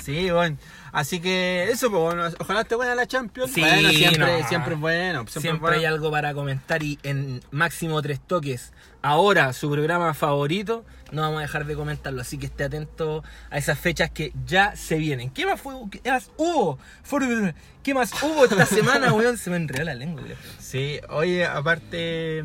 Sí, 0.01 0.31
bueno. 0.31 0.57
Así 0.91 1.19
que 1.19 1.69
eso, 1.71 1.89
pues 1.89 2.01
bueno, 2.01 2.23
ojalá 2.39 2.61
esté 2.61 2.75
buena 2.75 2.95
la 2.95 3.07
Champions. 3.07 3.51
Sí, 3.51 3.61
bueno, 3.61 3.89
siempre, 3.89 4.41
no. 4.41 4.47
siempre 4.47 4.73
es 4.73 4.79
bueno. 4.79 5.19
Siempre, 5.19 5.41
Siempre, 5.41 5.59
bueno. 5.59 5.77
hay 5.77 5.85
algo 5.85 6.11
para 6.11 6.33
comentar 6.33 6.81
y 6.83 6.97
en 7.03 7.41
máximo 7.51 8.01
tres 8.01 8.19
toques. 8.19 8.73
Ahora, 9.01 9.53
su 9.53 9.71
programa 9.71 10.13
favorito, 10.13 10.83
no 11.11 11.21
vamos 11.21 11.37
a 11.39 11.41
dejar 11.41 11.65
de 11.65 11.75
comentarlo, 11.75 12.21
así 12.21 12.37
que 12.37 12.47
esté 12.47 12.65
atento 12.65 13.23
a 13.49 13.57
esas 13.57 13.79
fechas 13.79 14.11
que 14.11 14.33
ya 14.45 14.75
se 14.75 14.97
vienen. 14.97 15.29
¿Qué 15.29 15.45
más 15.45 15.61
fue? 15.61 15.73
¿Qué 16.03 16.11
más 16.11 16.31
hubo? 16.37 16.77
¿Qué 17.81 17.93
más 17.93 18.11
hubo 18.21 18.43
esta 18.45 18.65
semana, 18.67 19.13
weón? 19.13 19.37
Se 19.37 19.49
me 19.49 19.55
enredó 19.55 19.85
la 19.85 19.93
lengua, 19.95 20.21
weón. 20.23 20.35
Sí, 20.59 20.99
oye, 21.09 21.45
aparte, 21.45 22.39
eh, 22.39 22.43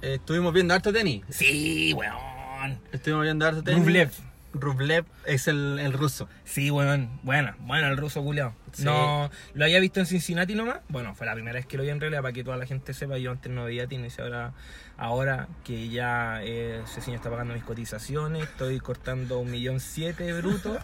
estuvimos 0.00 0.54
viendo 0.54 0.72
harto 0.74 0.92
tenis. 0.92 1.22
Sí, 1.28 1.92
weón. 1.92 2.80
Estuvimos 2.92 3.24
viendo 3.24 3.46
harto 3.46 3.62
tenis. 3.62 3.80
Rublev. 3.84 4.10
Rublev 4.52 5.04
es 5.26 5.48
el, 5.48 5.78
el 5.78 5.92
ruso. 5.92 6.28
Sí, 6.44 6.70
weón. 6.70 7.20
Bueno, 7.22 7.54
bueno, 7.60 7.88
el 7.88 7.96
ruso 7.96 8.22
culiao. 8.22 8.54
Sí. 8.72 8.84
No, 8.84 9.30
lo 9.54 9.64
había 9.64 9.80
visto 9.80 10.00
en 10.00 10.06
Cincinnati 10.06 10.54
nomás. 10.54 10.78
Bueno, 10.88 11.14
fue 11.14 11.26
la 11.26 11.34
primera 11.34 11.54
vez 11.54 11.66
que 11.66 11.76
lo 11.76 11.82
vi 11.82 11.90
en 11.90 12.00
realidad 12.00 12.22
para 12.22 12.32
que 12.32 12.44
toda 12.44 12.56
la 12.56 12.66
gente 12.66 12.94
sepa. 12.94 13.18
Yo 13.18 13.30
antes 13.30 13.52
no 13.52 13.64
veía 13.64 13.86
tenis, 13.86 14.18
ahora, 14.18 14.52
ahora 14.96 15.48
que 15.64 15.88
ya 15.88 16.40
eh, 16.42 16.82
señor 16.86 17.16
está 17.16 17.30
pagando 17.30 17.54
mis 17.54 17.64
cotizaciones, 17.64 18.44
estoy 18.44 18.80
cortando 18.80 19.38
un 19.38 19.50
millón 19.50 19.80
siete 19.80 20.32
bruto 20.32 20.78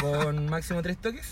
con 0.00 0.48
máximo 0.48 0.82
tres 0.82 0.98
toques. 0.98 1.30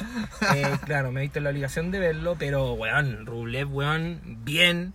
Eh, 0.55 0.77
claro, 0.85 1.13
me 1.13 1.21
he 1.21 1.23
visto 1.25 1.39
en 1.39 1.45
la 1.45 1.51
obligación 1.51 1.91
de 1.91 1.99
verlo, 1.99 2.37
pero 2.39 2.73
weón, 2.75 3.27
Rublev, 3.27 3.75
weón, 3.75 4.21
bien. 4.45 4.95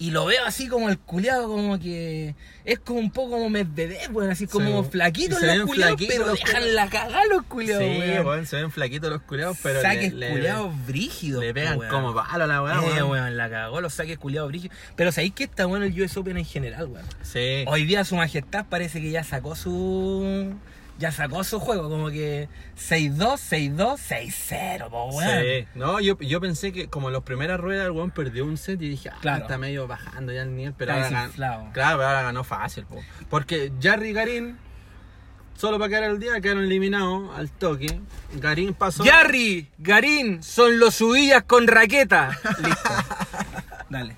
Y 0.00 0.12
lo 0.12 0.24
veo 0.24 0.42
así 0.46 0.66
como 0.66 0.88
el 0.88 0.98
culiado, 0.98 1.46
como 1.46 1.78
que 1.78 2.34
es 2.64 2.78
como 2.78 2.98
un 3.00 3.10
poco 3.10 3.32
como 3.32 3.50
Medvedev, 3.50 4.16
weón, 4.16 4.30
así 4.30 4.46
como 4.46 4.82
Sí. 4.82 4.90
flaquitos 4.92 5.42
los 5.42 5.66
culiados, 5.66 6.00
pero 6.08 6.24
los 6.26 6.38
dejan 6.38 6.52
culiados. 6.62 6.74
la 6.74 6.88
cagada 6.88 7.24
los 7.26 7.42
culiados, 7.44 7.84
sí, 7.84 7.98
weón. 8.00 8.26
weón, 8.26 8.46
se 8.46 8.56
ven 8.56 8.70
flaquitos 8.70 9.10
los 9.10 9.20
culiados, 9.22 9.58
pero 9.62 9.82
saques 9.82 10.14
le, 10.14 10.28
le- 10.28 10.32
culiados 10.32 10.86
brígidos. 10.86 11.44
le 11.44 11.52
pegan 11.52 11.78
weón. 11.78 11.90
como 11.90 12.14
palo 12.14 12.44
a 12.44 12.46
la 12.46 12.62
weá, 12.62 12.80
Eh, 12.96 13.02
weón, 13.02 13.36
la 13.36 13.50
cagó, 13.50 13.82
los 13.82 13.92
saques 13.92 14.16
culiados 14.16 14.48
brígidos. 14.48 14.74
Pero 14.96 15.12
sabéis 15.12 15.34
que 15.34 15.44
está 15.44 15.66
bueno 15.66 15.84
el 15.84 16.00
US 16.02 16.16
Open 16.16 16.38
en 16.38 16.46
general, 16.46 16.86
weón. 16.86 17.04
Sí. 17.22 17.64
Hoy 17.66 17.84
día 17.84 18.02
su 18.04 18.16
majestad 18.16 18.64
parece 18.70 19.02
que 19.02 19.10
ya 19.10 19.22
sacó 19.22 19.54
su. 19.54 20.54
Ya 21.00 21.10
sacó 21.10 21.42
su 21.44 21.58
juego, 21.58 21.88
como 21.88 22.10
que 22.10 22.48
6-2, 22.76 23.16
6-2, 23.74 23.96
6-0, 23.96 24.90
po, 24.90 25.06
weón. 25.06 25.30
Sí. 25.40 25.66
No, 25.74 25.98
yo, 25.98 26.18
yo 26.20 26.40
pensé 26.40 26.72
que 26.72 26.88
como 26.88 27.08
en 27.08 27.14
las 27.14 27.22
primeras 27.22 27.58
ruedas 27.58 27.86
el 27.86 27.92
weón 27.92 28.10
perdió 28.10 28.44
un 28.44 28.56
set 28.58 28.80
y 28.82 28.90
dije, 28.90 29.08
ah, 29.08 29.16
Claro. 29.22 29.42
está 29.44 29.56
medio 29.56 29.86
bajando 29.88 30.30
ya 30.32 30.42
el 30.42 30.54
nivel, 30.54 30.74
pero 30.76 30.92
Está 30.92 31.04
ahora 31.04 31.10
ganó. 31.10 31.22
desinflado. 31.26 31.72
Claro, 31.72 31.96
pero 31.96 32.08
ahora 32.08 32.22
ganó 32.22 32.44
fácil, 32.44 32.84
po. 32.84 33.00
Porque 33.30 33.72
Jarry 33.82 34.10
y 34.10 34.12
Garín, 34.12 34.58
solo 35.56 35.78
para 35.78 35.88
quedar 35.88 36.04
el 36.04 36.18
día, 36.20 36.38
quedaron 36.42 36.64
eliminados 36.64 37.36
al 37.36 37.50
toque. 37.50 37.98
Garín 38.34 38.74
pasó. 38.74 39.02
Jarry, 39.02 39.68
Garín, 39.78 40.42
son 40.42 40.78
los 40.78 40.94
subillas 40.96 41.44
con 41.44 41.66
raqueta. 41.66 42.38
Listo. 42.62 42.90
Dale. 43.88 44.16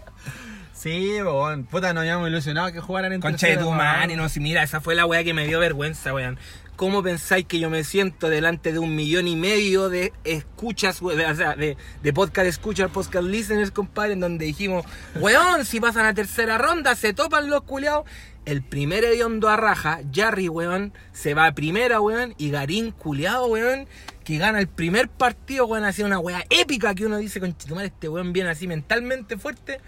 Sí, 0.74 1.18
po, 1.22 1.44
weón. 1.44 1.64
Puta, 1.64 1.92
nos 1.92 2.00
habíamos 2.00 2.28
ilusionado 2.28 2.72
que 2.72 2.80
jugaran 2.80 3.12
en 3.12 3.20
Concha 3.20 3.46
de 3.46 3.52
tercera, 3.52 3.62
tu 3.62 3.66
weón. 3.68 3.78
madre, 3.78 4.16
no, 4.16 4.28
si 4.28 4.40
mira, 4.40 4.64
esa 4.64 4.80
fue 4.80 4.96
la 4.96 5.06
weá 5.06 5.22
que 5.22 5.32
me 5.32 5.46
dio 5.46 5.60
vergüenza, 5.60 6.12
weón. 6.12 6.38
¿Cómo 6.82 7.00
pensáis 7.00 7.46
que 7.46 7.60
yo 7.60 7.70
me 7.70 7.84
siento 7.84 8.28
delante 8.28 8.72
de 8.72 8.80
un 8.80 8.96
millón 8.96 9.28
y 9.28 9.36
medio 9.36 9.88
de 9.88 10.12
escuchas, 10.24 11.00
o 11.00 11.12
sea, 11.12 11.54
de, 11.54 11.76
podcast 12.12 12.48
escuchas, 12.48 12.90
podcast 12.90 13.24
listeners, 13.24 13.70
compadre, 13.70 14.14
en 14.14 14.20
donde 14.20 14.46
dijimos, 14.46 14.84
weón, 15.14 15.64
si 15.64 15.78
pasan 15.78 16.06
a 16.06 16.12
tercera 16.12 16.58
ronda, 16.58 16.96
se 16.96 17.12
topan 17.12 17.48
los 17.48 17.62
culiados. 17.62 18.04
El 18.46 18.62
primer 18.62 19.04
hediondo 19.04 19.48
a 19.48 19.56
raja, 19.56 20.00
Jarry, 20.12 20.48
weón, 20.48 20.92
se 21.12 21.34
va 21.34 21.46
a 21.46 21.54
primera, 21.54 22.00
weón, 22.00 22.34
y 22.36 22.50
Garín, 22.50 22.90
culiado, 22.90 23.46
weón, 23.46 23.86
que 24.24 24.38
gana 24.38 24.58
el 24.58 24.66
primer 24.66 25.08
partido, 25.08 25.66
weón, 25.66 25.84
hacía 25.84 26.04
una 26.04 26.18
weá 26.18 26.44
épica 26.50 26.96
que 26.96 27.06
uno 27.06 27.18
dice, 27.18 27.38
concha 27.38 27.58
de 27.60 27.68
tu 27.68 27.74
madre, 27.76 27.86
este 27.94 28.08
weón 28.08 28.32
viene 28.32 28.50
así 28.50 28.66
mentalmente 28.66 29.38
fuerte. 29.38 29.78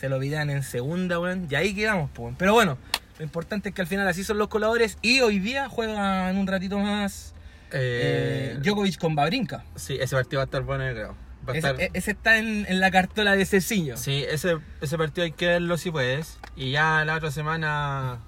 Se 0.00 0.08
lo 0.08 0.16
olvidan 0.16 0.48
en 0.48 0.62
segunda, 0.62 1.18
weón. 1.18 1.46
Y 1.50 1.56
ahí 1.56 1.74
quedamos, 1.74 2.08
pues. 2.14 2.34
Pero 2.38 2.54
bueno, 2.54 2.78
lo 3.18 3.24
importante 3.24 3.68
es 3.70 3.74
que 3.74 3.80
al 3.82 3.86
final 3.88 4.06
así 4.08 4.22
son 4.24 4.38
los 4.38 4.48
coladores. 4.48 4.96
Y 5.02 5.20
hoy 5.20 5.38
día 5.40 5.68
juega 5.68 6.30
en 6.30 6.36
un 6.38 6.46
ratito 6.46 6.78
más 6.78 7.34
Eh, 7.70 8.54
eh, 8.54 8.58
Djokovic 8.62 8.98
con 8.98 9.14
Babrinka. 9.14 9.64
Sí, 9.76 9.98
ese 10.00 10.14
partido 10.16 10.38
va 10.38 10.44
a 10.44 10.46
estar 10.46 10.62
bueno, 10.62 10.86
yo 10.86 10.92
creo. 10.94 11.16
Va 11.48 11.52
a 11.52 11.56
Ese, 11.56 11.68
estar- 11.70 11.90
ese 11.94 12.10
está 12.12 12.38
en, 12.38 12.64
en 12.68 12.80
la 12.80 12.90
cartola 12.90 13.34
de 13.36 13.44
Ceciño. 13.44 13.96
Sí, 13.96 14.24
ese, 14.28 14.58
ese 14.80 14.96
partido 14.98 15.24
hay 15.24 15.32
que 15.32 15.46
verlo 15.46 15.76
si 15.78 15.90
puedes. 15.90 16.38
Y 16.56 16.70
ya 16.72 17.04
la 17.04 17.16
otra 17.16 17.30
semana. 17.30 18.18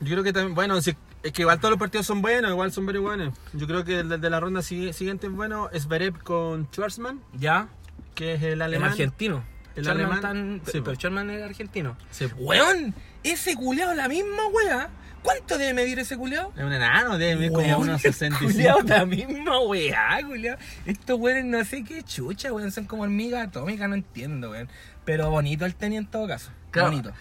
Yo 0.00 0.10
creo 0.12 0.22
que 0.24 0.32
también. 0.32 0.54
Bueno, 0.54 0.80
si- 0.82 0.96
es 1.22 1.32
que 1.32 1.42
igual 1.42 1.58
todos 1.58 1.70
los 1.70 1.78
partidos 1.78 2.06
son 2.06 2.20
buenos, 2.22 2.50
igual 2.50 2.72
son 2.72 2.86
very 2.86 2.98
buenos. 2.98 3.34
Yo 3.52 3.66
creo 3.66 3.84
que 3.84 4.00
el 4.00 4.08
de, 4.08 4.18
de 4.18 4.30
la 4.30 4.40
ronda 4.40 4.60
sigui- 4.60 4.92
siguiente 4.92 5.26
es 5.28 5.32
bueno. 5.32 5.70
Es 5.72 5.86
Bereb 5.86 6.20
con 6.22 6.66
Schwarzman, 6.72 7.20
¿Ya? 7.38 7.68
que 8.14 8.34
es 8.34 8.42
el 8.42 8.52
El 8.54 8.62
alemán. 8.62 8.90
argentino. 8.90 9.44
El 9.76 9.84
Sherman 9.84 10.00
alemán, 10.04 10.20
tan- 10.20 10.60
sí, 10.64 10.80
pero 10.80 10.84
po. 10.84 10.94
Sherman 10.94 11.30
es 11.30 11.42
argentino. 11.42 11.96
Sí. 12.10 12.26
Weón, 12.36 12.94
ese 13.22 13.54
culeado 13.56 13.94
la 13.94 14.08
misma 14.08 14.46
wea. 14.52 14.88
¿Cuánto 15.22 15.56
debe 15.56 15.72
medir 15.72 16.00
ese 16.00 16.16
culeado? 16.16 16.52
Es 16.56 16.64
un 16.64 16.72
enano, 16.72 17.16
debe 17.16 17.36
medir 17.36 17.52
como 17.52 17.78
unos 17.78 18.04
el 18.04 18.12
65. 18.12 18.52
culiao 18.52 18.80
la 18.82 19.06
misma 19.06 19.60
weá, 19.60 20.18
culiao. 20.26 20.56
Estos 20.84 21.16
weones 21.20 21.44
no 21.44 21.64
sé 21.64 21.84
qué 21.84 22.02
chucha, 22.02 22.52
weón. 22.52 22.72
Son 22.72 22.86
como 22.86 23.04
hormigas 23.04 23.46
atómicas, 23.46 23.88
no 23.88 23.94
entiendo, 23.94 24.50
weón. 24.50 24.68
Pero 25.04 25.30
bonito 25.30 25.64
el 25.64 25.76
tenis 25.76 25.98
en 25.98 26.06
todo 26.06 26.26
caso. 26.26 26.50
Claro. 26.72 26.90
Bonito. 26.90 27.12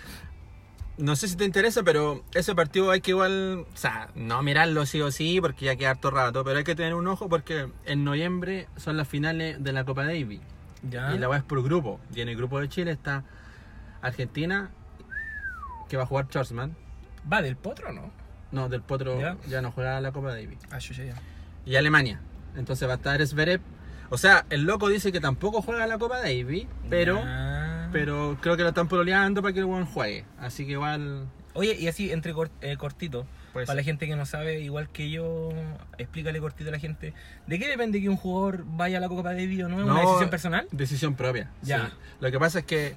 No 0.98 1.16
sé 1.16 1.28
si 1.28 1.36
te 1.36 1.46
interesa, 1.46 1.82
pero 1.84 2.24
ese 2.34 2.54
partido 2.54 2.92
hay 2.92 3.02
que 3.02 3.12
igual, 3.12 3.66
o 3.74 3.78
sea, 3.78 4.10
no 4.14 4.42
mirarlo 4.44 4.86
sí 4.86 5.02
o 5.02 5.10
sí, 5.12 5.40
porque 5.42 5.66
ya 5.66 5.76
queda 5.76 5.92
harto 5.92 6.12
rato, 6.12 6.44
pero 6.44 6.58
hay 6.60 6.64
que 6.64 6.76
tener 6.76 6.94
un 6.96 7.08
ojo 7.08 7.28
porque 7.30 7.68
en 7.86 8.04
noviembre 8.04 8.68
son 8.78 8.98
las 8.98 9.08
finales 9.08 9.64
de 9.64 9.72
la 9.74 9.84
Copa 9.84 10.06
Davis. 10.06 10.42
Ya. 10.84 11.14
Y 11.14 11.20
la 11.20 11.28
va 11.28 11.38
es 11.38 11.44
por 11.44 11.62
grupo. 11.64 12.00
Y 12.16 12.22
en 12.22 12.30
el 12.30 12.36
grupo 12.36 12.60
de 12.60 12.68
Chile 12.70 12.92
está 12.92 13.24
Argentina, 14.02 14.70
que 15.90 15.98
va 15.98 16.04
a 16.04 16.06
jugar 16.06 16.26
Schwarzman. 16.28 16.76
¿Va 17.32 17.42
del 17.42 17.56
potro 17.56 17.90
o 17.90 17.92
no? 17.94 18.12
No, 18.52 18.68
del 18.68 18.82
Potro 18.82 19.18
Ya. 19.20 19.38
ya, 19.48 19.62
no 19.62 19.72
juega 19.72 20.02
la 20.02 20.12
Copa 20.12 20.30
Davis. 20.34 20.58
Ah, 20.72 20.80
yo 20.80 20.94
ya. 21.04 21.14
Y 21.66 21.76
Alemania. 21.78 22.20
Entonces 22.58 22.86
va 22.88 22.94
a 22.94 22.96
estar 22.98 23.26
Zverev. 23.26 23.62
O 24.10 24.18
sea, 24.18 24.46
el 24.50 24.64
loco 24.64 24.90
dice 24.90 25.14
que 25.14 25.22
tampoco 25.22 25.62
juega 25.62 25.88
la 25.88 25.98
Copa 25.98 26.20
Davis, 26.20 26.68
pero, 26.90 27.16
Ya. 27.24 27.88
pero 27.94 28.38
creo 28.42 28.58
que 28.58 28.64
lo 28.64 28.70
están 28.70 28.90
pololeando 28.90 29.42
para 29.42 29.54
que 29.54 29.60
el 29.60 29.66
weón 29.66 29.86
juegue. 29.86 30.26
Así 30.38 30.66
que 30.66 30.74
igual. 30.74 31.30
Oye, 31.54 31.78
y 31.80 31.88
así 31.88 32.12
entre 32.12 32.34
cort- 32.34 32.52
eh, 32.60 32.76
cortito, 32.76 33.26
Pues 33.54 33.68
para 33.68 33.76
la 33.78 33.84
gente 33.84 34.08
que 34.08 34.16
no 34.16 34.26
sabe, 34.26 34.62
igual 34.62 34.90
que 34.90 35.10
yo, 35.10 35.50
explícale 35.98 36.40
cortito 36.40 36.70
a 36.70 36.72
la 36.72 36.80
gente, 36.80 37.14
¿de 37.48 37.60
qué 37.60 37.68
depende 37.68 38.00
que 38.02 38.08
un 38.08 38.16
jugador 38.16 38.64
vaya 38.66 38.98
a 38.98 39.02
la 39.02 39.10
Copa 39.10 39.34
Davis 39.34 39.64
o 39.64 39.68
no? 39.70 39.80
¿Es 39.80 39.84
una 39.86 39.94
No, 39.94 40.00
decisión 40.02 40.30
personal? 40.30 40.68
Decisión 40.72 41.16
propia. 41.16 41.50
Ya. 41.62 41.88
sí. 41.88 41.94
Lo 42.22 42.32
que 42.32 42.40
pasa 42.40 42.60
es 42.60 42.66
que. 42.66 42.96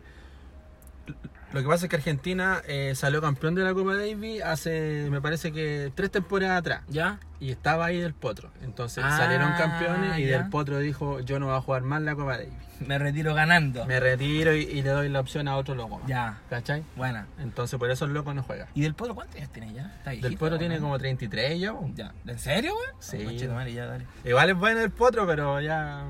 Lo 1.55 1.63
que 1.63 1.69
pasa 1.69 1.87
es 1.87 1.91
que 1.91 1.97
Argentina 1.97 2.61
eh, 2.67 2.93
salió 2.95 3.21
campeón 3.23 3.55
de 3.55 3.63
la 3.63 3.73
Copa 3.73 3.95
Davis 3.97 4.43
hace, 4.43 5.07
me 5.11 5.21
parece 5.21 5.53
que 5.53 5.93
tres 5.95 6.11
temporadas 6.11 6.59
atrás. 6.59 6.83
¿Ya? 6.89 7.19
Y 7.41 7.51
estaba 7.51 7.87
ahí 7.87 7.99
del 8.01 8.13
Potro. 8.15 8.51
Entonces 8.63 9.05
Ah, 9.07 9.17
salieron 9.17 9.53
campeones 9.53 10.19
y 10.19 10.27
ya. 10.27 10.39
del 10.41 10.51
Potro 10.51 10.79
dijo: 10.79 11.21
Yo 11.21 11.39
no 11.39 11.47
voy 11.47 11.57
a 11.57 11.61
jugar 11.61 11.83
más 11.83 12.03
la 12.03 12.15
Copa 12.15 12.39
Davis. 12.39 12.53
Me 12.81 12.99
retiro 12.99 13.35
ganando. 13.35 13.87
Me 13.87 14.01
retiro 14.01 14.55
y, 14.55 14.63
y 14.63 14.83
le 14.83 14.91
doy 14.91 15.09
la 15.09 15.21
opción 15.21 15.47
a 15.49 15.57
otro 15.57 15.75
loco. 15.75 16.01
Ya, 16.07 16.39
¿Cachai? 16.51 16.83
buena. 16.97 17.27
Entonces 17.39 17.79
por 17.79 17.91
eso 17.91 18.05
el 18.07 18.13
loco 18.15 18.35
no 18.35 18.43
juega. 18.43 18.67
¿Y 18.75 18.83
del 18.83 18.95
Potro 18.95 19.15
cuántos 19.15 19.37
años 19.37 19.51
tiene 19.53 19.73
ya? 19.73 19.93
Está 19.99 20.11
Del 20.11 20.21
viejito, 20.21 20.39
Potro 20.41 20.55
¿no? 20.55 20.59
tiene 20.59 20.79
como 20.81 20.99
33 20.99 21.61
ya. 21.61 21.73
po. 21.73 21.89
Ya. 21.95 22.13
¿En 22.27 22.39
serio, 22.39 22.73
güey? 22.75 22.87
Sí. 22.99 23.39
ya, 23.75 23.87
dale. 23.87 24.07
Igual 24.25 24.51
es 24.51 24.57
bueno 24.57 24.81
el 24.81 24.91
Potro, 24.91 25.27
pero 25.27 25.61
ya. 25.61 26.05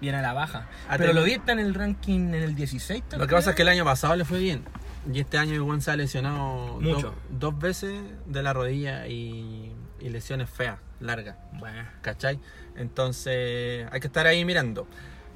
Viene 0.00 0.16
a 0.18 0.22
la 0.22 0.32
baja. 0.32 0.66
Pero 0.96 1.12
lo 1.12 1.22
vi 1.22 1.32
está 1.34 1.52
en 1.52 1.58
el 1.58 1.74
ranking 1.74 2.28
en 2.28 2.34
el 2.42 2.54
16. 2.54 3.02
Lo 3.18 3.26
que 3.26 3.34
pasa 3.34 3.50
es 3.50 3.56
que 3.56 3.62
el 3.62 3.68
año 3.68 3.84
pasado 3.84 4.16
le 4.16 4.24
fue 4.24 4.38
bien. 4.38 4.64
Y 5.12 5.20
este 5.20 5.38
año 5.38 5.54
igual 5.54 5.80
se 5.80 5.90
ha 5.90 5.96
lesionado 5.96 6.80
Mucho. 6.80 7.14
Dos, 7.30 7.30
dos 7.30 7.58
veces 7.58 8.00
de 8.26 8.42
la 8.42 8.52
rodilla 8.52 9.06
y, 9.06 9.72
y 10.00 10.08
lesiones 10.08 10.50
feas, 10.50 10.78
largas. 11.00 11.36
Bueno. 11.52 11.84
¿Cachai? 12.02 12.38
Entonces 12.76 13.86
hay 13.90 14.00
que 14.00 14.06
estar 14.06 14.26
ahí 14.26 14.44
mirando. 14.44 14.86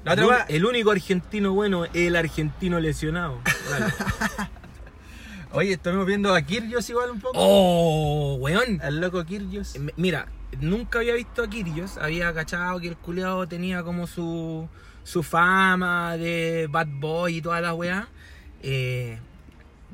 La 0.03 0.13
El, 0.13 0.23
otra 0.23 0.45
el 0.49 0.65
único 0.65 0.91
argentino 0.91 1.53
bueno 1.53 1.85
es 1.85 1.91
el 1.95 2.15
argentino 2.15 2.79
lesionado. 2.79 3.39
Oye, 5.51 5.73
estamos 5.73 6.05
viendo 6.05 6.35
a 6.35 6.41
Kirgios 6.41 6.89
igual 6.89 7.11
un 7.11 7.19
poco. 7.19 7.33
¡Oh, 7.37 8.35
weón! 8.35 8.81
El 8.83 8.99
loco 8.99 9.23
Kirgios. 9.25 9.75
Mira, 9.95 10.27
nunca 10.59 10.99
había 10.99 11.13
visto 11.13 11.43
a 11.43 11.49
Kyrgios, 11.49 11.97
había 11.97 12.33
cachado 12.33 12.79
que 12.79 12.89
el 12.89 12.97
culiado 12.97 13.47
tenía 13.47 13.81
como 13.81 14.05
su, 14.05 14.67
su 15.03 15.23
fama 15.23 16.17
de 16.17 16.67
bad 16.69 16.87
boy 16.87 17.37
y 17.37 17.41
toda 17.41 17.61
la 17.61 17.73
weá. 17.73 18.09
Eh, 18.61 19.17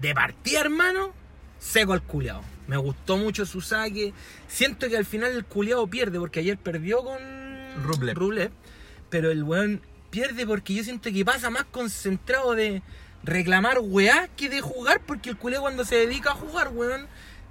de 0.02 0.14
partida, 0.16 0.62
hermano, 0.62 1.14
seco 1.60 1.93
al 1.93 2.02
culiado. 2.02 2.41
Me 2.68 2.78
gustó 2.78 3.18
mucho 3.18 3.45
su 3.45 3.62
saque. 3.62 4.14
Siento 4.47 4.89
que 4.89 4.97
al 4.97 5.06
final 5.06 5.32
el 5.32 5.45
culiado 5.45 5.88
pierde, 5.88 6.20
porque 6.20 6.39
ayer 6.39 6.58
perdió 6.58 7.04
con 7.04 7.20
Rublev. 7.84 8.52
pero 9.10 9.32
el 9.32 9.43
weón 9.43 9.82
pierde 10.10 10.45
porque 10.45 10.74
yo 10.74 10.84
siento 10.84 11.12
que 11.12 11.24
pasa 11.24 11.49
más 11.49 11.66
concentrado 11.66 12.54
de 12.54 12.82
reclamar 13.24 13.80
weá 13.80 14.28
que 14.36 14.49
de 14.49 14.62
jugar, 14.62 15.02
porque 15.06 15.30
el 15.30 15.38
culiado 15.38 15.64
cuando 15.64 15.86
se 15.86 15.95
dedica 15.95 16.32
a 16.32 16.36
jugar, 16.36 16.70
weón, 16.74 17.08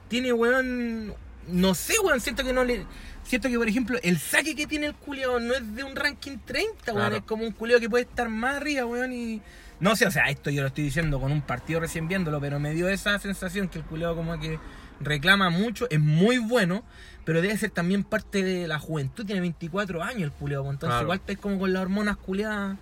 tiene 0.09 0.32
weón. 0.32 1.14
No 1.48 1.74
sé, 1.74 1.98
weón, 2.01 2.20
siento 2.20 2.44
que 2.44 2.53
no 2.53 2.64
le. 2.64 2.84
Siento 3.24 3.48
que, 3.48 3.57
por 3.59 3.68
ejemplo, 3.68 3.98
el 4.03 4.18
saque 4.18 4.57
que 4.57 4.66
tiene 4.66 4.86
el 4.86 4.94
culiao 4.94 5.38
no 5.38 5.55
es 5.55 5.74
de 5.76 5.84
un 5.84 5.94
ranking 5.94 6.38
30, 6.44 6.92
weón. 6.92 6.96
Claro. 6.96 7.16
Es 7.16 7.22
como 7.22 7.44
un 7.44 7.53
culiao 7.53 7.78
que 7.78 7.88
puede 7.88 8.05
estar 8.05 8.28
más 8.28 8.57
arriba, 8.57 8.86
weón. 8.86 9.12
Y. 9.12 9.40
No 9.80 9.96
sé, 9.96 10.06
o 10.06 10.10
sea, 10.10 10.24
esto 10.24 10.50
yo 10.50 10.60
lo 10.62 10.68
estoy 10.68 10.84
diciendo 10.84 11.18
con 11.20 11.32
un 11.32 11.40
partido 11.42 11.80
recién 11.80 12.06
viéndolo, 12.06 12.40
pero 12.40 12.60
me 12.60 12.72
dio 12.74 12.88
esa 12.88 13.18
sensación 13.18 13.68
que 13.68 13.78
el 13.78 13.84
culiao 13.84 14.14
como 14.14 14.38
que 14.38 14.58
reclama 15.00 15.48
mucho, 15.50 15.86
es 15.90 15.98
muy 15.98 16.36
bueno, 16.38 16.84
pero 17.24 17.40
debe 17.40 17.56
ser 17.56 17.70
también 17.70 18.04
parte 18.04 18.42
de 18.42 18.68
la 18.68 18.78
juventud. 18.78 19.24
Tiene 19.24 19.40
24 19.40 20.02
años 20.02 20.22
el 20.24 20.32
culiao, 20.32 20.62
pues, 20.64 20.74
entonces 20.74 20.92
Claro. 20.94 21.04
igual 21.04 21.20
está 21.26 21.36
como 21.40 21.58
con 21.58 21.72
las 21.72 21.82
hormonas 21.82 22.16
culiadas 22.18 22.76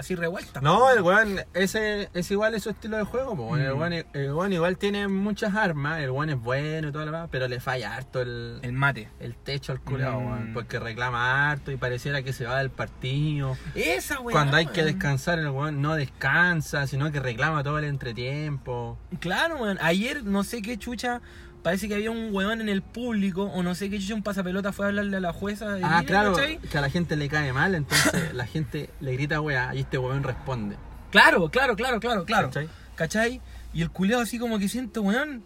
así 0.00 0.14
revueltas. 0.14 0.62
No, 0.62 0.90
el 0.90 1.00
weón, 1.02 1.40
ese 1.54 2.08
es 2.14 2.30
igual 2.30 2.54
es 2.54 2.64
su 2.64 2.70
estilo 2.70 2.96
de 2.96 3.04
juego, 3.04 3.36
po, 3.36 3.46
weón. 3.48 3.60
el, 3.62 3.74
Mm. 3.74 3.78
weón, 3.78 3.92
el 3.92 4.32
weón 4.34 4.52
igual 4.52 4.76
tiene 4.76 5.06
muchas 5.08 5.54
armas, 5.54 6.00
el 6.00 6.10
weón 6.10 6.30
es 6.30 6.40
bueno 6.40 6.88
y 6.88 6.92
todo 6.92 7.04
lo 7.04 7.12
demás, 7.12 7.28
pero 7.30 7.46
le 7.48 7.60
falla 7.60 7.94
harto 7.94 8.20
el, 8.20 8.58
El 8.62 8.72
mate. 8.72 9.08
el 9.20 9.34
techo 9.36 9.72
al 9.72 9.80
culiao, 9.80 10.20
Mm. 10.20 10.26
weón, 10.26 10.50
porque 10.54 10.78
reclama 10.78 11.50
harto 11.50 11.70
y 11.70 11.76
pareciera 11.76 12.22
que 12.22 12.32
se 12.32 12.44
va 12.46 12.58
del 12.58 12.70
partido. 12.70 13.56
Esa 13.74 14.20
weá. 14.20 14.32
Cuando 14.32 14.56
hay 14.56 14.66
que 14.66 14.80
weón. 14.82 14.86
descansar, 14.94 15.38
el 15.38 15.48
weón 15.50 15.80
no 15.80 15.94
descansa, 15.94 16.86
sino 16.86 17.10
que 17.12 17.20
reclama 17.20 17.62
todo 17.62 17.78
el 17.78 17.84
entretiempo. 17.84 18.98
Claro, 19.20 19.56
weón. 19.58 19.78
Ayer 19.80 20.24
no 20.24 20.44
sé 20.44 20.62
qué 20.62 20.76
chucha. 20.78 21.20
Parece 21.62 21.88
que 21.88 21.94
había 21.94 22.10
un 22.10 22.28
weón 22.34 22.60
en 22.60 22.68
el 22.68 22.80
público, 22.82 23.44
o 23.44 23.62
no 23.62 23.74
sé 23.74 23.90
qué 23.90 24.00
un 24.14 24.22
pasapelota 24.22 24.72
fue 24.72 24.86
a 24.86 24.88
hablarle 24.88 25.16
a 25.18 25.20
la 25.20 25.32
jueza. 25.32 25.74
De 25.74 25.82
Ah, 25.84 26.02
claro, 26.06 26.32
¿cachai? 26.32 26.58
que 26.58 26.78
a 26.78 26.80
la 26.80 26.88
gente 26.90 27.16
le 27.16 27.28
cae 27.28 27.52
mal, 27.52 27.74
entonces 27.74 28.32
la 28.34 28.46
gente 28.46 28.88
le 29.00 29.12
grita 29.12 29.40
weá 29.40 29.74
y 29.74 29.80
este 29.80 29.98
weón 29.98 30.22
responde. 30.22 30.76
Claro, 31.10 31.48
claro, 31.50 31.76
claro, 31.76 32.00
claro, 32.00 32.24
claro. 32.24 32.48
¿Cachai? 32.48 32.68
¿Cachai? 32.94 33.40
Y 33.74 33.82
el 33.82 33.90
culeado 33.90 34.22
así 34.22 34.38
como 34.38 34.58
que 34.58 34.68
siento, 34.68 35.02
weón. 35.02 35.42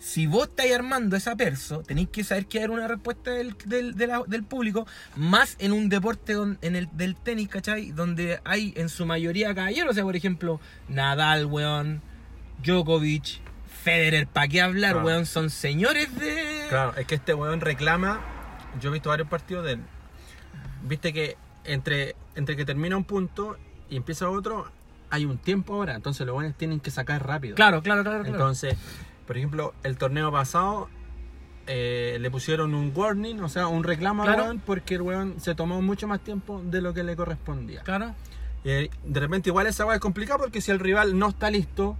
Si 0.00 0.26
vos 0.26 0.48
estáis 0.48 0.74
armando 0.74 1.14
esa 1.14 1.36
perso, 1.36 1.84
tenéis 1.84 2.08
que 2.08 2.24
saber 2.24 2.46
que 2.46 2.58
hay 2.58 2.64
una 2.64 2.88
respuesta 2.88 3.30
del, 3.30 3.54
del, 3.66 3.94
de 3.94 4.08
la- 4.08 4.24
del 4.26 4.42
público, 4.42 4.84
más 5.14 5.54
en 5.60 5.70
un 5.72 5.88
deporte 5.88 6.32
don- 6.32 6.58
en 6.60 6.74
el, 6.74 6.88
del 6.94 7.14
tenis, 7.14 7.46
¿cachai? 7.48 7.92
Donde 7.92 8.40
hay 8.44 8.74
en 8.76 8.88
su 8.88 9.06
mayoría 9.06 9.54
caballeros, 9.54 9.92
o 9.92 9.94
sea, 9.94 10.02
por 10.02 10.16
ejemplo, 10.16 10.58
Nadal, 10.88 11.46
weón, 11.46 12.02
Djokovic, 12.64 13.38
Federer, 13.82 14.26
¿para 14.26 14.48
qué 14.48 14.60
hablar, 14.62 14.92
Claro. 14.92 15.06
weón? 15.06 15.26
Son 15.26 15.50
señores 15.50 16.14
de... 16.18 16.66
Claro, 16.68 16.94
es 16.96 17.06
que 17.06 17.14
este 17.16 17.34
weón 17.34 17.60
reclama. 17.60 18.20
Yo 18.80 18.90
he 18.90 18.92
visto 18.92 19.08
varios 19.10 19.28
partidos 19.28 19.64
de 19.64 19.72
él. 19.72 19.80
Viste 20.82 21.12
que 21.12 21.36
entre, 21.64 22.16
entre 22.34 22.56
que 22.56 22.64
termina 22.64 22.96
un 22.96 23.04
punto 23.04 23.56
y 23.90 23.96
empieza 23.96 24.28
otro, 24.30 24.70
hay 25.10 25.24
un 25.24 25.38
tiempo 25.38 25.74
ahora. 25.74 25.94
Entonces 25.94 26.26
los 26.26 26.36
weones 26.36 26.56
tienen 26.56 26.80
que 26.80 26.90
sacar 26.90 27.26
rápido. 27.26 27.54
Claro, 27.54 27.82
claro, 27.82 28.02
claro. 28.02 28.20
claro. 28.22 28.34
Entonces, 28.36 28.76
por 29.26 29.36
ejemplo, 29.36 29.74
el 29.82 29.96
torneo 29.98 30.30
pasado 30.32 30.88
eh, 31.66 32.16
le 32.20 32.30
pusieron 32.30 32.74
un 32.74 32.92
warning, 32.94 33.40
o 33.40 33.48
sea, 33.48 33.66
un 33.68 33.84
reclamo 33.84 34.22
Claro. 34.24 34.38
al 34.42 34.48
weón 34.48 34.62
porque 34.64 34.94
el 34.96 35.02
weón 35.02 35.40
se 35.40 35.54
tomó 35.54 35.80
mucho 35.82 36.08
más 36.08 36.20
tiempo 36.20 36.60
de 36.64 36.80
lo 36.82 36.94
que 36.94 37.02
le 37.02 37.14
correspondía. 37.16 37.82
claro. 37.82 38.14
Y 38.64 38.68
de 39.04 39.18
repente 39.20 39.50
igual 39.50 39.66
esa 39.66 39.84
weá 39.84 39.96
es 39.96 40.00
complicada 40.00 40.38
porque 40.38 40.60
si 40.60 40.70
el 40.70 40.78
rival 40.78 41.18
no 41.18 41.30
está 41.30 41.50
listo 41.50 41.96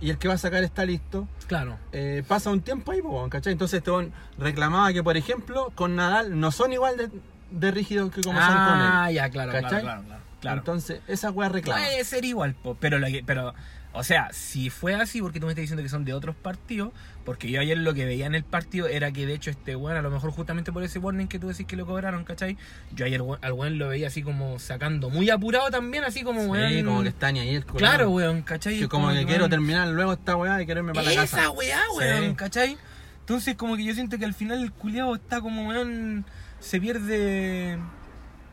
y 0.00 0.10
el 0.10 0.18
que 0.18 0.28
va 0.28 0.34
a 0.34 0.38
sacar 0.38 0.62
está 0.64 0.84
listo, 0.84 1.26
Claro. 1.46 1.76
eh, 1.92 2.22
pasa 2.26 2.50
un 2.50 2.60
tiempo 2.60 2.92
ahí, 2.92 3.00
¿cachai? 3.30 3.52
Entonces 3.52 3.78
este 3.78 3.90
weón 3.90 4.12
reclamaba 4.38 4.92
que, 4.92 5.02
por 5.02 5.16
ejemplo, 5.16 5.72
con 5.74 5.96
Nadal 5.96 6.38
no 6.38 6.50
son 6.52 6.72
igual 6.72 6.96
de, 6.96 7.10
de 7.50 7.70
rígidos 7.70 8.12
que 8.12 8.20
como 8.22 8.38
son 8.38 8.48
con 8.48 8.56
ah, 8.58 9.06
él. 9.08 9.14
ya, 9.16 9.30
claro, 9.30 9.50
claro, 9.50 9.64
¿Cachai? 9.64 9.82
claro, 9.82 10.02
claro, 10.04 10.22
claro. 10.40 10.58
Entonces, 10.58 11.00
esa 11.08 11.30
weá 11.30 11.48
reclama. 11.48 11.80
Puede 11.80 12.04
ser 12.04 12.24
igual, 12.24 12.54
po, 12.54 12.76
pero, 12.78 12.98
que- 13.06 13.22
pero, 13.26 13.54
o 13.92 14.04
sea, 14.04 14.28
si 14.32 14.70
fue 14.70 14.94
así, 14.94 15.20
porque 15.20 15.40
tú 15.40 15.46
me 15.46 15.52
estás 15.52 15.62
diciendo 15.62 15.82
que 15.82 15.88
son 15.88 16.04
de 16.04 16.12
otros 16.12 16.36
partidos, 16.36 16.92
porque 17.24 17.50
yo 17.50 17.60
ayer 17.60 17.76
lo 17.78 17.94
que 17.94 18.04
veía 18.04 18.26
en 18.26 18.34
el 18.34 18.44
partido 18.44 18.86
era 18.86 19.10
que 19.12 19.26
de 19.26 19.34
hecho 19.34 19.50
este 19.50 19.74
weón, 19.76 19.96
a 19.96 20.02
lo 20.02 20.10
mejor 20.10 20.30
justamente 20.30 20.72
por 20.72 20.82
ese 20.82 20.98
warning 20.98 21.26
que 21.26 21.38
tú 21.38 21.48
decís 21.48 21.66
que 21.66 21.74
lo 21.76 21.84
cobraron, 21.86 22.24
¿cachai? 22.24 22.56
Yo 22.94 23.06
ayer 23.06 23.22
al 23.42 23.52
weón 23.52 23.78
lo 23.78 23.88
veía 23.88 24.06
así 24.08 24.22
como 24.22 24.58
sacando, 24.58 25.10
muy 25.10 25.30
apurado 25.30 25.70
también, 25.70 26.04
así 26.04 26.22
como 26.22 26.42
Sí, 26.42 26.48
weón. 26.48 26.84
como 26.84 27.02
que 27.02 27.08
está 27.08 27.32
ni 27.32 27.40
ahí 27.40 27.54
el 27.54 27.64
culo. 27.64 27.78
Claro, 27.78 28.10
weón, 28.10 28.42
¿cachai? 28.42 28.78
Que 28.78 28.88
como 28.88 29.10
que 29.12 29.24
quiero 29.26 29.48
terminar 29.48 29.88
luego 29.88 30.12
esta 30.12 30.36
weá 30.36 30.62
y 30.62 30.66
quiero 30.66 30.80
irme 30.80 30.92
para 30.94 31.08
la 31.10 31.14
casa. 31.14 31.40
Esa 31.40 31.50
weá, 31.50 31.80
weón, 31.96 32.30
Sí. 32.30 32.34
¿cachai? 32.36 32.78
Entonces 33.20 33.56
como 33.56 33.76
que 33.76 33.84
yo 33.84 33.94
siento 33.94 34.18
que 34.18 34.24
al 34.24 34.34
final 34.34 34.62
el 34.62 34.72
culiado 34.72 35.14
está 35.14 35.40
como 35.40 35.68
weón, 35.68 36.24
se 36.60 36.80
pierde 36.80 37.78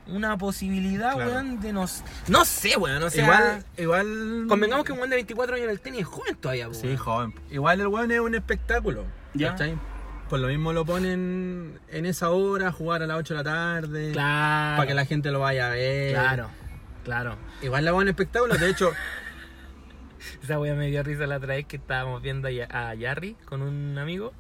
una 0.08 0.38
posibilidad, 0.38 1.14
Claro. 1.16 1.32
weón, 1.32 1.60
de 1.62 1.74
no, 1.74 1.86
no 2.28 2.45
sé, 2.45 2.78
weón, 2.78 3.01
o 3.03 3.10
sea... 3.10 3.24
igual, 3.24 3.66
igual. 3.78 4.45
Convengamos 4.47 4.86
que 4.86 4.91
un 4.91 4.99
weón 4.99 5.10
de 5.10 5.16
24 5.18 5.56
años 5.56 5.66
en 5.66 5.72
el 5.72 5.80
tenis 5.80 6.01
es 6.01 6.08
joven 6.08 6.36
todavía, 6.36 6.68
po, 6.68 6.74
Sí, 6.74 6.88
weón. 6.88 6.97
joven. 6.97 7.34
Igual 7.51 7.82
el 7.82 7.88
weón 7.88 8.12
es 8.12 8.20
un 8.20 8.36
espectáculo. 8.36 9.06
Ya. 9.34 9.51
¿Cachai? 9.51 9.78
Por 10.30 10.39
lo 10.39 10.47
mismo 10.47 10.74
lo 10.74 10.86
ponen 10.86 11.80
en 11.89 12.06
esa 12.06 12.30
hora, 12.32 12.72
jugar 12.72 13.03
a 13.03 13.08
las 13.08 13.18
8 13.18 13.34
de 13.36 13.38
la 13.38 13.43
tarde. 13.43 14.12
Claro. 14.12 14.78
Para 14.78 14.88
que 14.88 14.93
la 14.95 15.06
gente 15.06 15.32
lo 15.32 15.39
vaya 15.41 15.68
a 15.68 15.70
ver. 15.72 16.14
Claro, 16.14 16.49
claro. 17.03 17.36
Igual 17.62 17.86
le 17.86 17.91
un 17.91 18.08
espectáculo. 18.08 18.56
De 18.56 18.70
hecho, 18.70 18.91
Esa 20.43 20.60
wea 20.60 20.74
me 20.76 20.88
dio 20.88 21.03
risa 21.03 21.28
la 21.28 21.38
otra 21.38 21.56
vez 21.56 21.66
que 21.66 21.78
estábamos 21.78 22.22
viendo 22.22 22.47
a 22.47 22.51
Ya- 22.51 22.68
a 22.72 22.93
Yarry 22.95 23.36
con 23.45 23.62
un 23.62 23.97
amigo. 23.97 24.34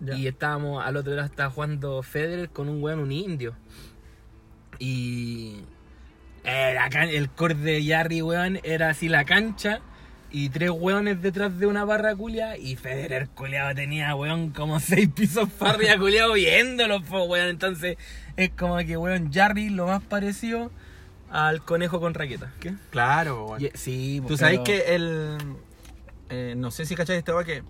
Ya. 0.00 0.14
Y 0.14 0.26
estábamos, 0.28 0.84
al 0.84 0.96
otro 0.96 1.12
lado 1.14 1.26
estaba 1.26 1.50
jugando 1.50 2.02
Federer 2.02 2.50
con 2.50 2.68
un 2.68 2.82
weón, 2.82 3.00
un 3.00 3.10
indio. 3.12 3.54
Y. 4.78 5.62
eh, 6.44 6.72
la 6.74 7.04
el 7.04 7.30
core 7.30 7.54
de 7.54 7.84
Yarry, 7.84 8.22
weón, 8.22 8.60
era 8.62 8.90
así 8.90 9.08
la 9.08 9.24
cancha. 9.24 9.80
Y 10.30 10.50
tres 10.50 10.70
weones 10.70 11.22
detrás 11.22 11.58
de 11.58 11.66
una 11.66 11.84
barra 11.84 12.14
culia. 12.14 12.58
Y 12.58 12.76
Federer 12.76 13.28
culiado 13.30 13.74
tenía, 13.74 14.14
weón, 14.14 14.50
como 14.50 14.78
seis 14.80 15.08
pisos 15.08 15.48
para 15.50 15.72
arriba 15.72 15.96
culiado 15.98 16.34
viéndolo, 16.34 17.02
po, 17.02 17.24
weón. 17.24 17.48
Entonces, 17.48 17.96
es 18.36 18.50
como 18.50 18.76
que, 18.78 18.96
weón, 18.96 19.30
Yarry 19.32 19.70
lo 19.70 19.86
más 19.86 20.02
parecido 20.02 20.70
al 21.30 21.62
conejo 21.62 22.00
con 22.00 22.14
raqueta. 22.14 22.52
¿Qué? 22.60 22.74
claro, 22.90 23.46
weón. 23.46 23.70
Sí, 23.74 24.18
Tú 24.22 24.28
pues, 24.28 24.40
sabes 24.40 24.60
que 24.60 24.94
el. 24.94 25.38
eh, 26.30 26.54
no 26.56 26.70
sé 26.70 26.84
si 26.84 26.94
cacháis 26.94 27.18
este 27.20 27.32
weá 27.32 27.44
que. 27.44 27.62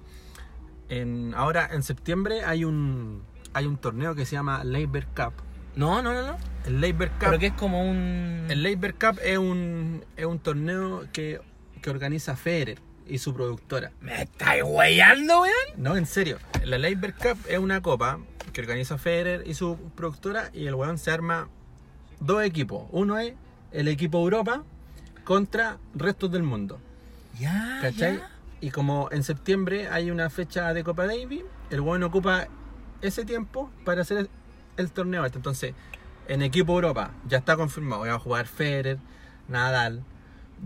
En, 0.89 1.35
ahora 1.37 1.69
en 1.73 1.83
septiembre 1.83 2.43
hay 2.45 2.65
un. 2.65 3.23
Hay 3.55 3.67
un 3.67 3.77
torneo 3.77 4.15
que 4.15 4.27
se 4.27 4.33
llama 4.37 4.63
Labor 4.65 5.07
Cup. 5.07 5.33
No, 5.79 6.03
no, 6.03 6.13
no, 6.13 6.27
no. 6.27 6.37
El 6.67 6.81
Labor 6.81 7.09
Cup. 7.11 7.19
Pero 7.21 7.39
que 7.39 7.47
es 7.47 7.53
como 7.53 7.89
un. 7.89 8.47
El 8.51 8.65
Labor 8.65 8.95
Cup 8.95 9.21
es 9.23 9.39
un, 9.39 10.05
es 10.17 10.27
un 10.27 10.41
torneo 10.41 11.05
que, 11.13 11.41
que 11.81 11.89
organiza 11.89 12.35
Federer 12.35 12.81
y 13.07 13.19
su 13.19 13.33
productora. 13.33 13.93
¿Me 14.01 14.23
estáis 14.23 14.65
weyando, 14.67 15.43
weón? 15.43 15.55
No, 15.77 15.97
en 15.97 16.07
serio. 16.07 16.39
La 16.65 16.79
Labor 16.79 17.15
Cup 17.15 17.39
es 17.49 17.61
una 17.61 17.81
copa 17.81 18.19
que 18.53 18.61
organiza 18.61 18.99
Federer 18.99 19.47
y 19.47 19.55
su 19.55 19.79
productora 19.95 20.51
y 20.53 20.67
el 20.67 20.75
weón 20.75 20.99
se 20.99 21.13
arma 21.13 21.49
dos 22.19 22.43
equipos. 22.43 22.89
Uno 22.91 23.17
es 23.17 23.35
el 23.71 23.87
equipo 23.87 24.19
Europa 24.19 24.65
contra 25.23 25.79
restos 25.95 26.33
del 26.33 26.43
mundo. 26.43 26.81
Ya. 27.39 27.79
¿Cachai? 27.83 28.17
ya. 28.17 28.31
Y 28.61 28.73
como 28.73 29.11
en 29.13 29.23
septiembre 29.23 29.87
hay 29.87 30.11
una 30.11 30.29
fecha 30.29 30.75
de 30.75 30.83
Copa 30.83 31.07
Davis, 31.07 31.45
el 31.71 31.83
weón 31.83 32.03
ocupa 32.03 32.49
ese 33.01 33.25
tiempo 33.25 33.71
para 33.85 34.03
hacer 34.03 34.29
el, 34.79 34.91
torneo 34.91 35.25
este. 35.25 35.39
Entonces, 35.39 35.75
en 36.29 36.43
equipo 36.43 36.73
Europa 36.75 37.11
ya 37.27 37.39
está 37.39 37.57
confirmado. 37.57 38.03
Va 38.03 38.15
a 38.15 38.19
jugar 38.19 38.47
Federer, 38.47 38.99
Nadal, 39.49 40.03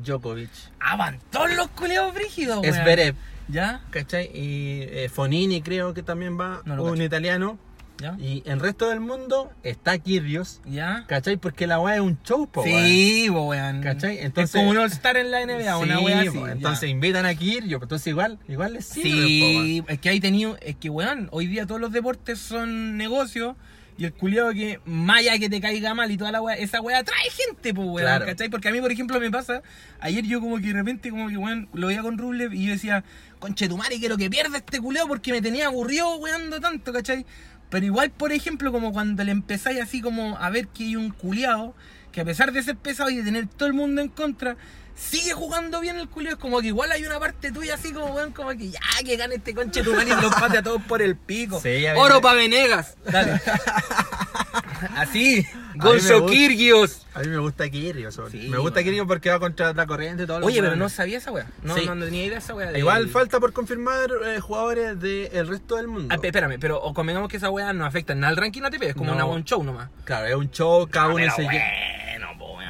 Djokovic, 0.05 0.51
van 0.97 1.19
todos 1.31 1.55
los 1.55 1.69
culeados 1.69 2.15
brígidos, 2.15 2.59
weón. 2.59 2.75
Zverev, 2.75 3.15
¿Ya? 3.49 3.83
¿cachai? 3.91 4.31
Y 4.35 4.83
eh, 4.83 5.11
Fonini 5.13 5.63
creo 5.63 5.95
que 5.95 6.03
también 6.03 6.39
va, 6.39 6.63
No 6.65 6.83
un 6.83 6.91
cacho. 6.93 7.03
italiano. 7.03 7.59
¿Ya? 7.99 8.17
Y 8.19 8.43
en 8.47 8.53
el 8.55 8.61
resto 8.61 8.89
del 8.89 8.99
mundo 8.99 9.53
está 9.63 9.97
Kyrgios, 9.99 10.61
¿Ya? 10.65 11.05
¿cachai? 11.07 11.37
Porque 11.37 11.69
la 11.69 11.79
weá 11.79 11.97
es 11.97 12.01
un 12.01 12.19
show, 12.25 12.49
po. 12.49 12.65
Sí, 12.65 13.29
po, 13.31 13.43
weón. 13.49 13.81
¿Cachai? 13.81 14.19
es 14.19 14.25
Entonces- 14.25 14.57
como 14.59 14.71
un 14.71 14.79
all-star 14.79 15.17
en 15.19 15.31
la 15.31 15.41
NBA, 15.43 15.77
una 15.77 15.99
Sí, 15.99 16.05
wea 16.05 16.21
así. 16.21 16.31
po, 16.31 16.47
ya. 16.47 16.53
entonces 16.53 16.89
invitan 16.91 17.27
a 17.27 17.35
pues, 17.37 17.83
entonces 17.85 18.07
igual, 18.09 18.39
igual 18.49 18.73
les 18.73 18.87
sirve, 18.87 19.11
po, 19.11 19.17
weón. 19.19 19.65
Sí, 19.67 19.85
es 19.87 19.99
que 20.01 20.09
hay 20.09 20.21
tenido, 20.21 20.57
es 20.63 20.75
que 20.77 20.91
weón, 20.91 21.29
hoy 21.31 21.47
día 21.47 21.67
todos 21.67 21.81
los 21.81 21.93
deportes 21.93 22.41
son 22.41 22.97
negocios 22.97 23.55
y 23.99 24.05
el 24.05 24.13
culiado 24.13 24.53
que 24.53 24.81
maya 24.85 25.39
que 25.39 25.49
te 25.51 25.61
caiga 25.61 25.95
mal 25.95 26.11
y 26.11 26.17
toda 26.17 26.33
la 26.33 26.41
weá, 26.41 26.57
esa 26.57 26.81
weá 26.81 27.05
trae 27.05 27.29
gente, 27.31 27.75
pues 27.75 27.87
weón, 27.87 28.01
Claro. 28.07 28.27
¿cachai? 28.27 28.49
Porque 28.49 28.69
a 28.69 28.73
mí, 28.73 28.81
por 28.81 28.91
ejemplo, 28.91 29.21
me 29.21 29.31
pasa, 29.31 29.63
ayer 30.01 30.25
yo 30.25 30.41
como 30.41 30.57
que 30.57 30.69
de 30.69 30.73
repente 30.73 31.11
como 31.11 31.29
que 31.29 31.37
weón, 31.37 31.69
lo 31.75 31.89
veía 31.89 32.03
con 32.03 32.17
Rublev 32.19 32.53
y 32.55 32.65
yo 32.67 32.73
decía, 32.73 33.05
conche 33.39 33.69
tu 33.69 33.77
madre, 33.77 33.99
quiero 33.99 34.17
que 34.17 34.31
pierda 34.31 34.59
este 34.59 34.81
culiado 34.81 35.09
porque 35.09 35.33
me 35.33 35.43
tenía 35.43 35.67
aburrido 35.67 36.17
weando 36.17 36.61
tanto, 36.61 36.93
¿cachai? 36.93 37.27
Pero 37.71 37.87
igual, 37.87 38.11
por 38.11 38.33
ejemplo, 38.33 38.71
como 38.73 38.93
cuando 38.93 39.25
le 39.25 39.33
empezáis 39.33 39.81
así 39.81 40.01
como 40.01 40.37
a 40.39 40.51
ver 40.51 40.69
que 40.69 40.85
hay 40.85 40.97
un 40.97 41.11
culiado 41.11 41.75
que 42.13 42.21
a 42.21 42.25
pesar 42.27 42.53
de 42.53 42.63
ser 42.63 42.77
pesado 42.77 43.09
y 43.09 43.17
de 43.17 43.23
tener 43.23 43.47
todo 43.47 43.67
el 43.67 43.73
mundo 43.73 44.03
en 44.03 44.09
contra, 44.09 44.57
sigue 44.95 45.33
jugando 45.33 45.81
bien 45.81 45.97
el 45.99 46.09
culiado. 46.09 46.37
Es 46.37 46.41
como 46.41 46.61
que 46.61 46.69
igual 46.69 46.93
hay 46.93 47.05
una 47.05 47.19
parte 47.21 47.51
tuya 47.53 47.75
así 47.75 47.93
como, 47.93 48.07
weón, 48.15 48.33
como 48.33 48.51
que 48.51 48.71
ya 48.71 48.81
que 49.05 49.17
gane 49.17 49.37
este 49.37 49.55
conche 49.55 49.83
tu 49.83 49.93
madre 49.95 50.15
y 50.19 50.23
los 50.23 50.35
pate 50.35 50.59
a 50.59 50.63
todos 50.63 50.83
por 50.83 51.03
el 51.03 51.17
pico. 51.17 51.61
Sí, 51.61 51.85
Oro 51.97 52.17
me- 52.17 52.21
pa' 52.21 52.35
Venegas. 52.35 52.97
Dale. 53.05 53.41
así. 54.97 55.47
Gonzo. 55.75 56.27
Kirgios. 56.27 57.07
A 57.15 57.21
mí 57.21 57.29
me 57.29 57.39
gusta 57.39 57.65
Sí, 57.65 58.49
me 58.49 58.59
gusta 58.59 58.77
weón. 58.81 58.85
Kyrgios 58.85 59.07
porque 59.07 59.31
va 59.31 59.39
contra 59.39 59.73
la 59.73 59.87
corriente 59.87 60.23
y 60.25 60.27
todo 60.27 60.45
Oye, 60.45 60.61
pero 60.63 60.77
no 60.77 60.89
sabía 60.89 61.19
esa 61.19 61.31
weá. 61.31 61.47
No, 61.63 61.75
Sí. 61.77 61.85
no, 61.87 61.95
no 61.95 62.05
tenía 62.05 62.23
idea 62.25 62.35
de 62.39 62.39
esa 62.45 62.55
weá. 62.55 62.77
Igual 62.77 63.09
falta 63.09 63.41
por 63.41 63.53
confirmar 63.53 64.11
eh, 64.27 64.41
jugadores 64.41 64.99
del 65.01 65.47
resto 65.49 65.77
del 65.77 65.89
mundo. 65.89 66.09
Ah, 66.15 66.19
espérame, 66.23 66.59
pero 66.61 66.81
o 66.83 66.95
convengamos 66.95 67.29
que 67.31 67.37
esa 67.39 67.51
weá 67.51 67.73
no 67.73 67.85
afecta 67.85 68.15
nada 68.15 68.31
al 68.31 68.37
ranking 68.37 68.63
ATP, 68.63 68.83
es 68.83 68.95
como 68.95 69.11
No. 69.11 69.15
una 69.17 69.25
un 69.25 69.45
show 69.45 69.63
nomás. 69.63 69.89
Claro, 70.05 70.27
es 70.27 70.35
un 70.35 70.51
show, 70.51 70.89
cada 70.91 71.09
uno, 71.09 71.25
se. 71.35 71.47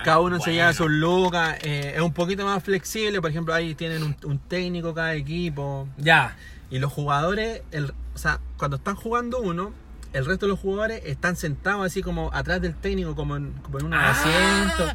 Cada 0.04 0.20
uno 0.20 0.40
se 0.40 0.52
lleva 0.52 0.72
sus 0.72 0.90
lucas, 0.90 1.58
eh, 1.62 1.92
es 1.96 2.02
un 2.02 2.12
poquito 2.12 2.44
más 2.44 2.62
flexible, 2.62 3.20
por 3.20 3.30
ejemplo, 3.30 3.54
ahí 3.54 3.74
tienen 3.74 4.02
un, 4.02 4.16
un 4.24 4.38
técnico 4.38 4.94
cada 4.94 5.14
equipo. 5.14 5.88
Ya. 5.98 6.36
Y 6.70 6.78
los 6.78 6.92
jugadores, 6.92 7.62
el, 7.70 7.92
o 8.14 8.18
sea, 8.18 8.40
cuando 8.56 8.76
están 8.76 8.96
jugando 8.96 9.40
uno, 9.40 9.72
el 10.12 10.26
resto 10.26 10.46
de 10.46 10.50
los 10.50 10.60
jugadores 10.60 11.02
están 11.06 11.36
sentados 11.36 11.86
así 11.86 12.02
como 12.02 12.30
atrás 12.34 12.60
del 12.60 12.74
técnico, 12.74 13.14
como 13.14 13.36
en, 13.36 13.52
como 13.62 13.78
en 13.78 13.86
unos 13.86 13.98
Ah, 14.02 14.10
asientos. 14.10 14.92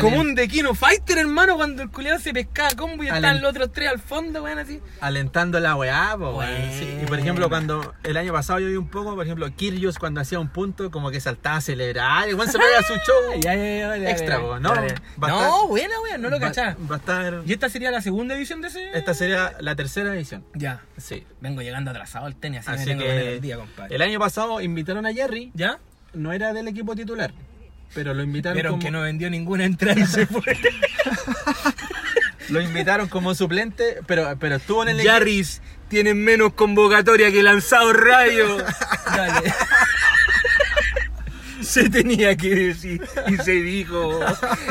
Como 0.00 0.20
un 0.20 0.34
de 0.34 0.48
Kino 0.48 0.74
Fighter, 0.74 1.18
hermano, 1.18 1.56
cuando 1.56 1.82
el 1.82 1.90
culiado 1.90 2.18
se 2.18 2.32
pescaba 2.32 2.70
combo 2.76 3.02
y 3.02 3.06
estaban 3.08 3.40
los 3.42 3.50
otros 3.50 3.72
tres 3.72 3.90
al 3.90 3.98
fondo, 3.98 4.42
weón, 4.42 4.58
así. 4.58 4.80
alentando 5.00 5.60
la 5.60 5.76
weá, 5.76 6.16
po, 6.18 6.30
weón. 6.38 6.50
Sí, 6.78 6.88
Y 7.02 7.06
por 7.06 7.18
ejemplo, 7.18 7.48
cuando 7.48 7.94
el 8.02 8.16
año 8.16 8.32
pasado 8.32 8.58
yo 8.60 8.68
vi 8.68 8.76
un 8.76 8.88
poco, 8.88 9.14
por 9.14 9.24
ejemplo, 9.24 9.46
Kyrgios 9.54 9.98
cuando 9.98 10.20
hacía 10.20 10.38
un 10.40 10.48
punto, 10.48 10.90
como 10.90 11.10
que 11.10 11.20
saltaba 11.20 11.56
a 11.56 11.60
celebrar, 11.60 12.28
igual 12.28 12.48
se 12.48 12.58
pega 12.58 12.82
su 12.82 12.94
show. 13.06 13.40
Ya, 13.40 13.54
ya, 13.54 13.64
ya, 13.64 13.96
ya, 13.96 14.10
Extra, 14.10 14.40
po, 14.40 14.58
¿no? 14.58 14.74
No, 15.18 15.68
buena, 15.68 15.94
weón, 16.02 16.22
no 16.22 16.30
lo 16.30 16.40
cachaba. 16.40 16.76
Va 16.90 16.96
a 16.96 16.98
estar. 16.98 17.42
¿Y 17.46 17.52
esta 17.52 17.68
sería 17.68 17.90
la 17.90 18.00
segunda 18.00 18.34
edición 18.34 18.60
de 18.62 18.68
ese? 18.68 18.90
Esta 18.96 19.14
sería 19.14 19.52
la 19.60 19.74
tercera 19.76 20.14
edición. 20.14 20.44
Ya. 20.54 20.80
Sí. 20.96 21.24
Vengo 21.40 21.62
llegando 21.62 21.90
atrasado 21.90 22.26
al 22.26 22.36
tenis, 22.36 22.60
así, 22.60 22.70
Así 22.70 22.78
me 22.80 22.86
tengo 22.86 23.02
que 23.02 23.08
poner 23.08 23.24
que 23.24 23.34
el 23.34 23.40
día, 23.40 23.56
compadre. 23.56 23.94
el 23.94 24.02
año 24.02 24.18
pasado 24.18 24.60
invitaron 24.60 25.06
a 25.06 25.12
Jerry, 25.12 25.50
¿Ya? 25.54 25.78
no 26.14 26.32
era 26.32 26.52
del 26.52 26.68
equipo 26.68 26.94
titular, 26.94 27.32
pero 27.94 28.14
lo 28.14 28.22
invitaron 28.22 28.54
Vieron 28.54 28.72
como, 28.72 28.82
que 28.82 28.90
no 28.90 29.02
vendió 29.02 29.30
ninguna 29.30 29.64
entrada 29.64 30.00
y 30.00 30.06
se 30.06 30.26
fue. 30.26 30.42
lo 32.48 32.60
invitaron 32.60 33.08
como 33.08 33.34
suplente, 33.34 33.98
pero, 34.06 34.36
pero 34.38 34.56
estuvo 34.56 34.82
en 34.82 34.90
el. 34.90 35.02
Yarris 35.02 35.60
tienen 35.88 36.22
menos 36.24 36.54
convocatoria 36.54 37.30
que 37.30 37.42
lanzado 37.42 37.92
radio. 37.92 38.58
Dale. 39.06 39.54
Se 41.62 41.88
tenía 41.88 42.36
que 42.36 42.56
decir 42.56 43.00
y 43.28 43.36
se 43.36 43.52
dijo 43.52 44.18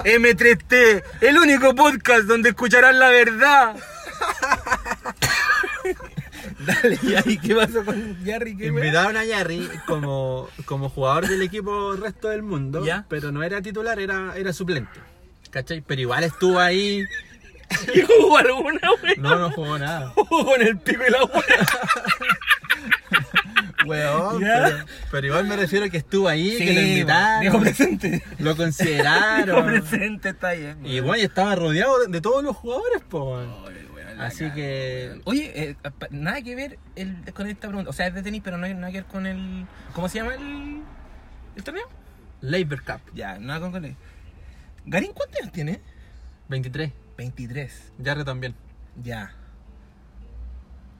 M3T, 0.04 1.02
el 1.22 1.38
único 1.38 1.74
podcast 1.74 2.24
donde 2.24 2.50
escucharán 2.50 3.00
la 3.00 3.10
verdad. 3.10 3.78
Dale, 6.66 7.00
¿y 7.04 7.16
ahí 7.16 7.38
qué 7.38 7.56
pasó 7.56 7.84
con 7.84 8.18
wea? 8.24 8.68
Invitaron 8.68 9.18
a 9.18 9.22
Jerry 9.22 9.68
como, 9.88 10.48
como 10.66 10.90
jugador 10.90 11.28
del 11.28 11.42
equipo 11.42 11.94
resto 11.94 12.30
del 12.30 12.44
mundo, 12.44 12.86
Ya. 12.86 13.06
pero 13.10 13.32
no 13.32 13.44
era 13.44 13.62
titular, 13.62 14.00
era, 14.00 14.34
era 14.36 14.54
suplente. 14.54 15.00
¿Cachai? 15.50 15.82
Pero 15.82 16.02
igual 16.02 16.24
estuvo 16.24 16.60
ahí. 16.60 17.04
¿Y 17.96 18.02
jugó 18.02 18.38
alguna, 18.38 18.80
wea? 19.04 19.14
No, 19.18 19.40
no 19.40 19.50
jugó 19.52 19.78
nada. 19.80 20.10
Jugó 20.16 20.46
con 20.46 20.62
el 20.62 20.78
pico 20.80 21.02
y 21.08 21.12
la. 21.12 21.20
Weón, 23.86 24.40
pero, 24.42 24.86
pero 25.10 25.28
igual 25.28 25.48
me 25.48 25.56
refiero 25.56 25.86
a 25.86 25.90
que 25.90 25.98
estuvo 25.98 26.28
ahí, 26.28 26.56
que 26.58 26.72
lo 26.74 26.82
invitaron, 26.82 27.42
Dijo 27.42 27.60
presente. 27.60 28.24
lo 28.38 28.52
Dijo 28.52 28.58
consideraron. 28.58 29.66
presente, 29.66 30.30
está 30.30 30.52
bien. 30.54 30.78
Y 30.86 31.00
bueno, 31.00 31.24
estaba 31.24 31.56
rodeado 31.56 32.00
de, 32.02 32.08
de 32.08 32.22
todos 32.22 32.44
los 32.44 32.56
jugadores, 32.56 33.02
po. 33.10 33.40
La 34.22 34.28
Así 34.28 34.52
que-. 34.52 35.20
Oye, 35.26 35.52
eh, 35.56 35.76
nada 36.12 36.42
que 36.42 36.56
ver 36.56 36.78
el, 36.96 37.18
con 37.34 37.48
esta 37.48 37.68
pregunta. 37.68 37.90
O 37.90 37.94
sea, 37.94 38.08
es 38.08 38.14
de 38.14 38.22
tenis, 38.22 38.42
pero 38.44 38.58
no 38.58 38.66
hay 38.66 38.74
nada 38.74 38.92
que 38.92 39.00
ver 39.00 39.06
con 39.06 39.26
el. 39.26 39.66
¿Cómo 39.94 40.08
se 40.08 40.20
llama 40.20 40.36
el, 40.36 40.82
el 41.56 41.64
torneo? 41.64 41.88
Labor 42.42 42.84
Cup, 42.84 43.02
Ya, 43.14 43.40
nada 43.40 43.60
con, 43.60 43.72
con 43.72 43.86
el. 43.86 43.96
¿Garín 44.86 45.12
cuántos 45.14 45.42
años 45.42 45.52
tiene? 45.52 45.82
23. 46.50 46.92
23. 47.18 47.94
Jarre 48.04 48.24
también. 48.24 48.56
Ya. 49.02 49.34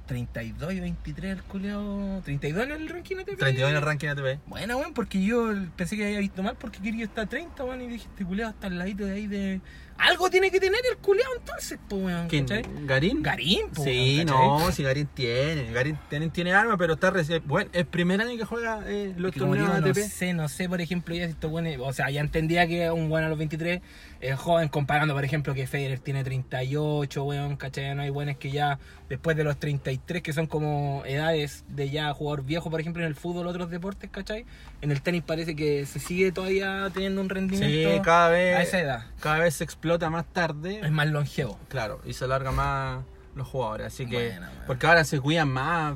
32 0.08 0.74
y 0.74 0.80
23 0.80 1.32
el 1.32 1.44
culeado. 1.44 2.22
32 2.24 2.64
en 2.66 2.72
el 2.72 2.90
ranking 2.90 3.18
ATP. 3.18 3.38
32 3.38 3.70
en 3.70 3.76
el 3.78 3.82
ranking 3.82 4.08
ATP. 4.10 4.40
Bueno, 4.48 4.78
weón, 4.78 4.94
porque 4.94 5.24
yo 5.24 5.54
pensé 5.76 5.96
que 5.96 6.06
había 6.06 6.20
visto 6.20 6.44
mal 6.44 6.58
porque 6.58 6.80
Kirio 6.80 7.06
está 7.06 7.22
a 7.22 7.26
30, 7.28 7.64
weón, 7.64 7.82
y 7.82 7.88
dije, 7.88 8.08
este 8.10 8.26
culeado 8.26 8.52
está 8.52 8.68
al 8.68 8.78
ladito 8.78 9.06
de 9.06 9.14
ahí 9.14 9.28
de. 9.28 9.62
Algo 10.02 10.30
tiene 10.30 10.50
que 10.50 10.60
tener 10.60 10.80
el 10.90 10.98
culeado 10.98 11.32
entonces, 11.38 11.78
pues, 11.88 12.04
weón. 12.04 12.28
¿Quién? 12.28 12.46
¿cachai? 12.48 12.64
¿Garín? 12.86 13.22
Garín, 13.22 13.70
pues. 13.74 13.88
Sí, 13.88 14.24
weón, 14.26 14.60
no, 14.60 14.72
si 14.72 14.84
Garín 14.84 15.08
tiene. 15.14 15.72
Garín 15.72 15.98
tiene, 16.10 16.30
tiene 16.30 16.54
arma, 16.54 16.76
pero 16.78 16.94
está 16.94 17.12
recién. 17.12 17.44
Bueno, 17.46 17.70
es 17.74 17.86
primer 17.86 18.20
año 18.20 18.38
que 18.38 18.46
juega 18.46 18.82
eh, 18.88 19.14
los 19.18 19.34
torneos 19.34 19.68
digo, 19.76 19.90
ATP. 19.90 19.98
no 19.98 20.04
sé, 20.10 20.34
no 20.34 20.50
sé, 20.50 20.68
por 20.68 20.82
ejemplo, 20.82 21.14
ya 21.14 21.26
si 21.26 21.32
estos 21.32 21.52
buenos, 21.52 21.76
o 21.80 21.94
sea, 21.94 22.10
ya 22.10 22.22
entendía 22.22 22.68
que 22.68 22.90
un 22.90 23.10
bueno 23.10 23.28
a 23.28 23.30
los 23.30 23.38
23 23.38 23.82
es 24.22 24.36
joven, 24.40 24.70
comparando, 24.70 25.14
por 25.14 25.24
ejemplo, 25.24 25.54
que 25.54 25.66
Federer 25.68 26.00
tiene 26.00 26.24
38, 26.24 27.24
weón, 27.24 27.56
¿cachai? 27.58 27.94
No 27.96 28.02
hay 28.02 28.10
buenos 28.10 28.38
que 28.38 28.52
ya 28.52 28.80
después 29.10 29.36
de 29.36 29.44
los 29.44 29.58
33, 29.60 30.22
que 30.24 30.32
son 30.34 30.48
como 30.48 31.04
edades 31.06 31.66
de 31.68 31.90
ya 31.90 32.14
jugador 32.14 32.44
viejo, 32.46 32.70
por 32.70 32.80
ejemplo, 32.80 33.02
en 33.04 33.08
el 33.08 33.16
fútbol, 33.16 33.48
otros 33.48 33.70
deportes, 33.70 34.10
¿cachai? 34.10 34.46
En 34.82 34.92
el 34.92 35.02
tenis 35.02 35.24
parece 35.24 35.56
que 35.56 35.86
se 35.86 36.00
sigue 36.00 36.32
todavía 36.32 36.90
teniendo 36.94 37.20
un 37.22 37.30
rendimiento 37.30 37.92
Sí, 37.94 38.00
cada 38.04 38.30
vez, 38.30 38.56
a 38.56 38.62
esa 38.62 38.80
edad. 38.80 39.06
cada 39.20 39.40
vez 39.40 39.56
se 39.56 39.64
explota 39.92 40.10
más 40.10 40.26
tarde. 40.32 40.80
Es 40.82 40.92
más 40.92 41.08
longevo. 41.08 41.60
Claro, 41.68 42.02
y 42.06 42.14
se 42.14 42.26
alarga 42.26 42.52
más 42.52 43.04
los 43.36 43.48
jugadores. 43.48 43.88
Así 43.88 44.06
que. 44.06 44.30
Buena, 44.30 44.48
buena. 44.48 44.64
Porque 44.66 44.88
ahora 44.88 45.04
se 45.04 45.20
cuidan 45.20 45.50
más 45.50 45.96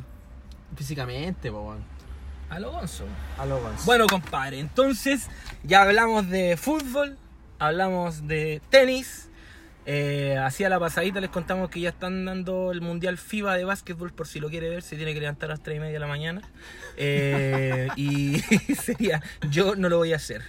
físicamente, 0.76 1.52
po, 1.52 1.62
weón. 1.62 1.96
A 2.50 2.60
lo 2.60 2.72
gonzo. 2.72 3.06
A 3.38 3.46
lo 3.46 3.60
Gonz. 3.60 3.86
Bueno, 3.86 4.06
compadre, 4.08 4.60
entonces 4.60 5.30
ya 5.64 5.82
hablamos 5.82 6.30
de 6.30 6.58
fútbol, 6.58 7.18
hablamos 7.58 8.28
de 8.28 8.62
tenis. 8.70 9.30
Eh, 9.88 10.39
la 10.60 10.80
pasadita 10.80 11.22
les 11.22 11.30
contamos 11.30 11.70
que 11.70 11.80
ya 11.80 11.89
están 11.89 12.26
dando 12.26 12.72
el 12.72 12.82
Mundial 12.82 13.18
FIBA 13.18 13.56
de 13.56 13.66
básquetbol, 13.66 14.12
por 14.14 14.28
si 14.28 14.39
lo 14.39 14.50
quiere 14.50 14.70
ver, 14.70 14.82
se 14.84 14.96
tiene 14.96 15.14
que 15.14 15.20
levantar 15.22 15.50
a 15.50 15.54
las 15.54 15.64
3 15.64 15.78
y 15.78 15.80
media 15.80 15.93
de 15.93 16.00
la 16.00 16.08
mañana. 16.08 16.41
Eh, 16.98 17.88
y 17.96 18.39
sería, 18.82 19.22
yo 19.50 19.76
no 19.76 19.89
lo 19.89 19.98
voy 19.98 20.14
a 20.14 20.18
hacer. 20.18 20.41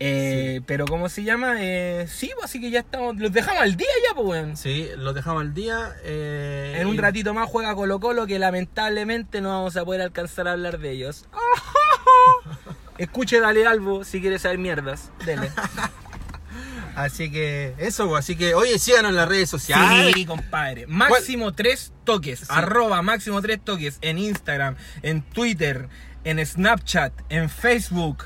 Eh, 0.00 0.60
Pero 0.66 0.86
¿cómo 0.86 1.08
se 1.08 1.22
llama? 1.22 1.56
Eh, 1.60 2.06
sí, 2.08 2.30
pues, 2.34 2.46
así 2.46 2.60
que 2.60 2.70
ya 2.70 2.80
estamos, 2.80 3.16
los 3.16 3.32
dejamos 3.32 3.62
al 3.62 3.76
día 3.76 3.88
ya, 4.08 4.14
pues, 4.14 4.26
weón. 4.26 4.56
Sí, 4.56 4.88
los 4.96 5.14
dejamos 5.14 5.42
al 5.42 5.54
día. 5.54 5.92
eh, 6.02 6.76
En 6.80 6.86
un 6.88 6.96
y- 6.96 6.98
ratito 6.98 7.32
más 7.32 7.48
juega 7.48 7.74
Colo 7.74 8.00
Colo 8.00 8.26
que 8.26 8.38
lamentablemente 8.38 9.40
no 9.40 9.50
vamos 9.50 9.76
a 9.76 9.84
poder 9.84 10.02
alcanzar 10.02 10.48
a 10.48 10.52
hablar 10.52 10.78
de 10.78 10.90
ellos. 10.90 11.26
Escuche 12.98 13.40
Dale 13.40 13.66
Albo 13.66 14.04
si 14.04 14.20
quiere 14.20 14.38
saber 14.38 14.58
mierdas. 14.58 15.10
Dele. 15.24 15.50
Así 16.96 17.28
que 17.32 17.74
eso, 17.78 18.06
pues, 18.08 18.20
así 18.20 18.36
que 18.36 18.54
oye, 18.54 18.78
síganos 18.78 19.10
en 19.10 19.16
las 19.16 19.28
redes 19.28 19.50
sociales. 19.50 20.12
Sí, 20.14 20.24
compadre. 20.26 20.86
Máximo 20.86 21.52
tres 21.52 21.92
toques. 22.04 22.48
Arroba 22.48 23.02
máximo 23.02 23.42
tres 23.42 23.58
toques 23.64 23.98
en 24.00 24.16
Instagram, 24.18 24.76
en 25.02 25.22
Twitter, 25.22 25.88
en 26.22 26.44
Snapchat, 26.46 27.12
en 27.30 27.50
Facebook, 27.50 28.18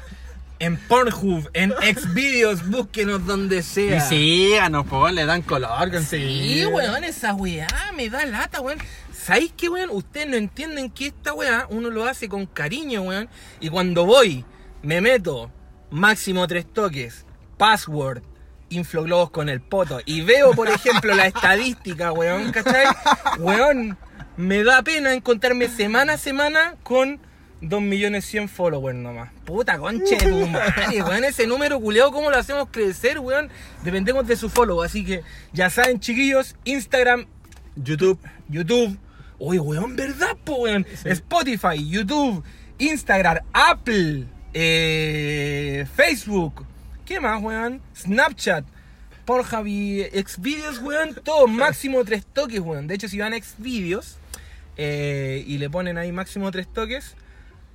en 0.58 0.76
Pornhub, 0.76 1.48
en 1.52 1.72
Xvideos. 1.72 2.68
Búsquenos 2.68 3.24
donde 3.26 3.58
Y 3.58 3.62
sea. 3.62 4.00
síganos, 4.00 4.86
pues, 4.86 5.14
le 5.14 5.24
dan 5.26 5.42
color 5.42 6.00
Sí, 6.02 6.64
weón, 6.66 7.04
esa 7.04 7.34
weá 7.34 7.66
me 7.96 8.08
da 8.08 8.24
lata, 8.26 8.60
weón. 8.60 8.78
¿Sabéis 9.12 9.52
qué, 9.56 9.68
weón? 9.68 9.90
Ustedes 9.90 10.26
no 10.28 10.36
entienden 10.36 10.90
que 10.90 11.08
esta 11.08 11.34
weá 11.34 11.66
uno 11.70 11.90
lo 11.90 12.06
hace 12.06 12.28
con 12.28 12.46
cariño, 12.46 13.02
weón. 13.02 13.28
Y 13.60 13.68
cuando 13.68 14.04
voy, 14.06 14.44
me 14.82 15.00
meto, 15.00 15.50
máximo 15.90 16.46
tres 16.46 16.66
toques, 16.72 17.26
password, 17.56 18.22
infloglobos 18.70 19.30
con 19.30 19.48
el 19.48 19.60
poto. 19.60 20.00
Y 20.06 20.22
veo, 20.22 20.52
por 20.52 20.68
ejemplo, 20.68 21.14
la 21.14 21.26
estadística, 21.26 22.12
weón, 22.12 22.52
¿cachai? 22.52 22.86
Weón, 23.38 23.98
me 24.36 24.62
da 24.64 24.82
pena 24.82 25.12
encontrarme 25.14 25.68
semana 25.68 26.14
a 26.14 26.18
semana 26.18 26.74
con 26.82 27.20
2.100.000 27.60 28.48
followers 28.48 28.96
nomás. 28.96 29.30
Puta 29.44 29.78
conche 29.78 30.16
de 30.16 30.26
tu 30.26 30.46
madre, 30.46 31.02
weón. 31.02 31.24
Ese 31.24 31.46
número 31.46 31.80
culeado, 31.80 32.12
¿cómo 32.12 32.30
lo 32.30 32.36
hacemos 32.36 32.68
crecer, 32.70 33.18
weón? 33.18 33.48
Dependemos 33.82 34.26
de 34.26 34.36
su 34.36 34.48
follow. 34.48 34.82
Así 34.82 35.04
que 35.04 35.22
ya 35.52 35.70
saben, 35.70 36.00
chiquillos, 36.00 36.56
Instagram, 36.64 37.26
YouTube. 37.76 38.18
YouTube. 38.48 38.96
Oye, 39.38 39.60
weón, 39.60 39.96
¿verdad, 39.96 40.36
po, 40.44 40.56
weón? 40.62 40.86
Spotify, 41.04 41.88
YouTube, 41.88 42.42
Instagram, 42.78 43.44
Apple, 43.52 44.26
eh, 44.54 45.86
Facebook. 45.94 46.64
¿Qué 47.04 47.20
más, 47.20 47.42
weón? 47.42 47.80
Snapchat. 47.96 48.64
Pornhub 49.24 49.66
y 49.66 50.04
Xvideos, 50.04 50.78
weón. 50.80 51.14
Todo 51.22 51.46
máximo 51.46 52.04
tres 52.04 52.24
toques, 52.24 52.60
weón. 52.60 52.86
De 52.86 52.94
hecho, 52.94 53.08
si 53.08 53.18
van 53.18 53.34
a 53.34 53.38
Xvideos 53.38 54.16
eh, 54.76 55.44
y 55.46 55.58
le 55.58 55.68
ponen 55.68 55.98
ahí 55.98 56.12
máximo 56.12 56.50
tres 56.50 56.66
toques, 56.66 57.14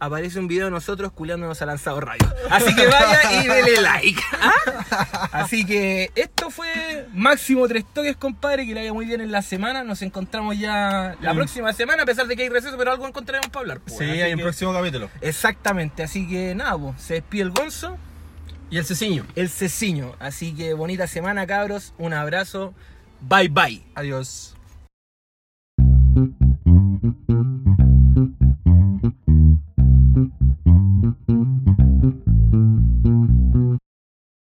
aparece 0.03 0.39
un 0.39 0.47
video 0.47 0.65
de 0.65 0.71
nosotros 0.71 1.11
culiándonos 1.11 1.61
a 1.61 1.65
lanzado 1.65 1.99
radio. 2.01 2.27
Así 2.49 2.75
que 2.75 2.87
vaya 2.87 3.43
y 3.43 3.47
dele 3.47 3.81
like. 3.81 4.21
¿ah? 4.39 5.29
Así 5.31 5.65
que 5.65 6.11
esto 6.15 6.49
fue 6.49 7.07
máximo 7.13 7.67
tres 7.67 7.85
toques, 7.93 8.15
compadre. 8.17 8.65
Que 8.65 8.73
le 8.73 8.81
vaya 8.81 8.93
muy 8.93 9.05
bien 9.05 9.21
en 9.21 9.31
la 9.31 9.41
semana. 9.41 9.83
Nos 9.83 10.01
encontramos 10.01 10.57
ya 10.57 11.15
la 11.21 11.33
Mm. 11.33 11.37
próxima 11.37 11.73
semana, 11.73 12.03
a 12.03 12.05
pesar 12.05 12.27
de 12.27 12.35
que 12.35 12.43
hay 12.43 12.49
receso, 12.49 12.77
pero 12.77 12.91
algo 12.91 13.07
encontraremos 13.07 13.49
para 13.49 13.61
hablar. 13.61 13.79
pues, 13.79 13.97
Sí, 13.97 14.03
así 14.03 14.21
hay 14.21 14.31
un 14.33 14.37
que- 14.37 14.43
próximo 14.43 14.73
capítulo. 14.73 15.09
Exactamente. 15.21 16.03
Así 16.03 16.27
que 16.27 16.53
nada, 16.55 16.77
pues, 16.77 17.01
se 17.01 17.15
despide 17.15 17.43
el 17.43 17.51
Gonzo, 17.51 17.97
Y 18.69 18.77
el 18.77 18.85
ceciño. 18.85 19.25
el 19.35 19.49
Ceciño. 19.49 20.13
Así 20.19 20.53
que 20.53 20.73
bonita 20.73 21.07
semana, 21.07 21.45
cabros. 21.47 21.93
Un 21.97 22.13
abrazo. 22.13 22.73
Bye 23.21 23.47
bye. 23.49 23.83
Adiós. 23.95 24.55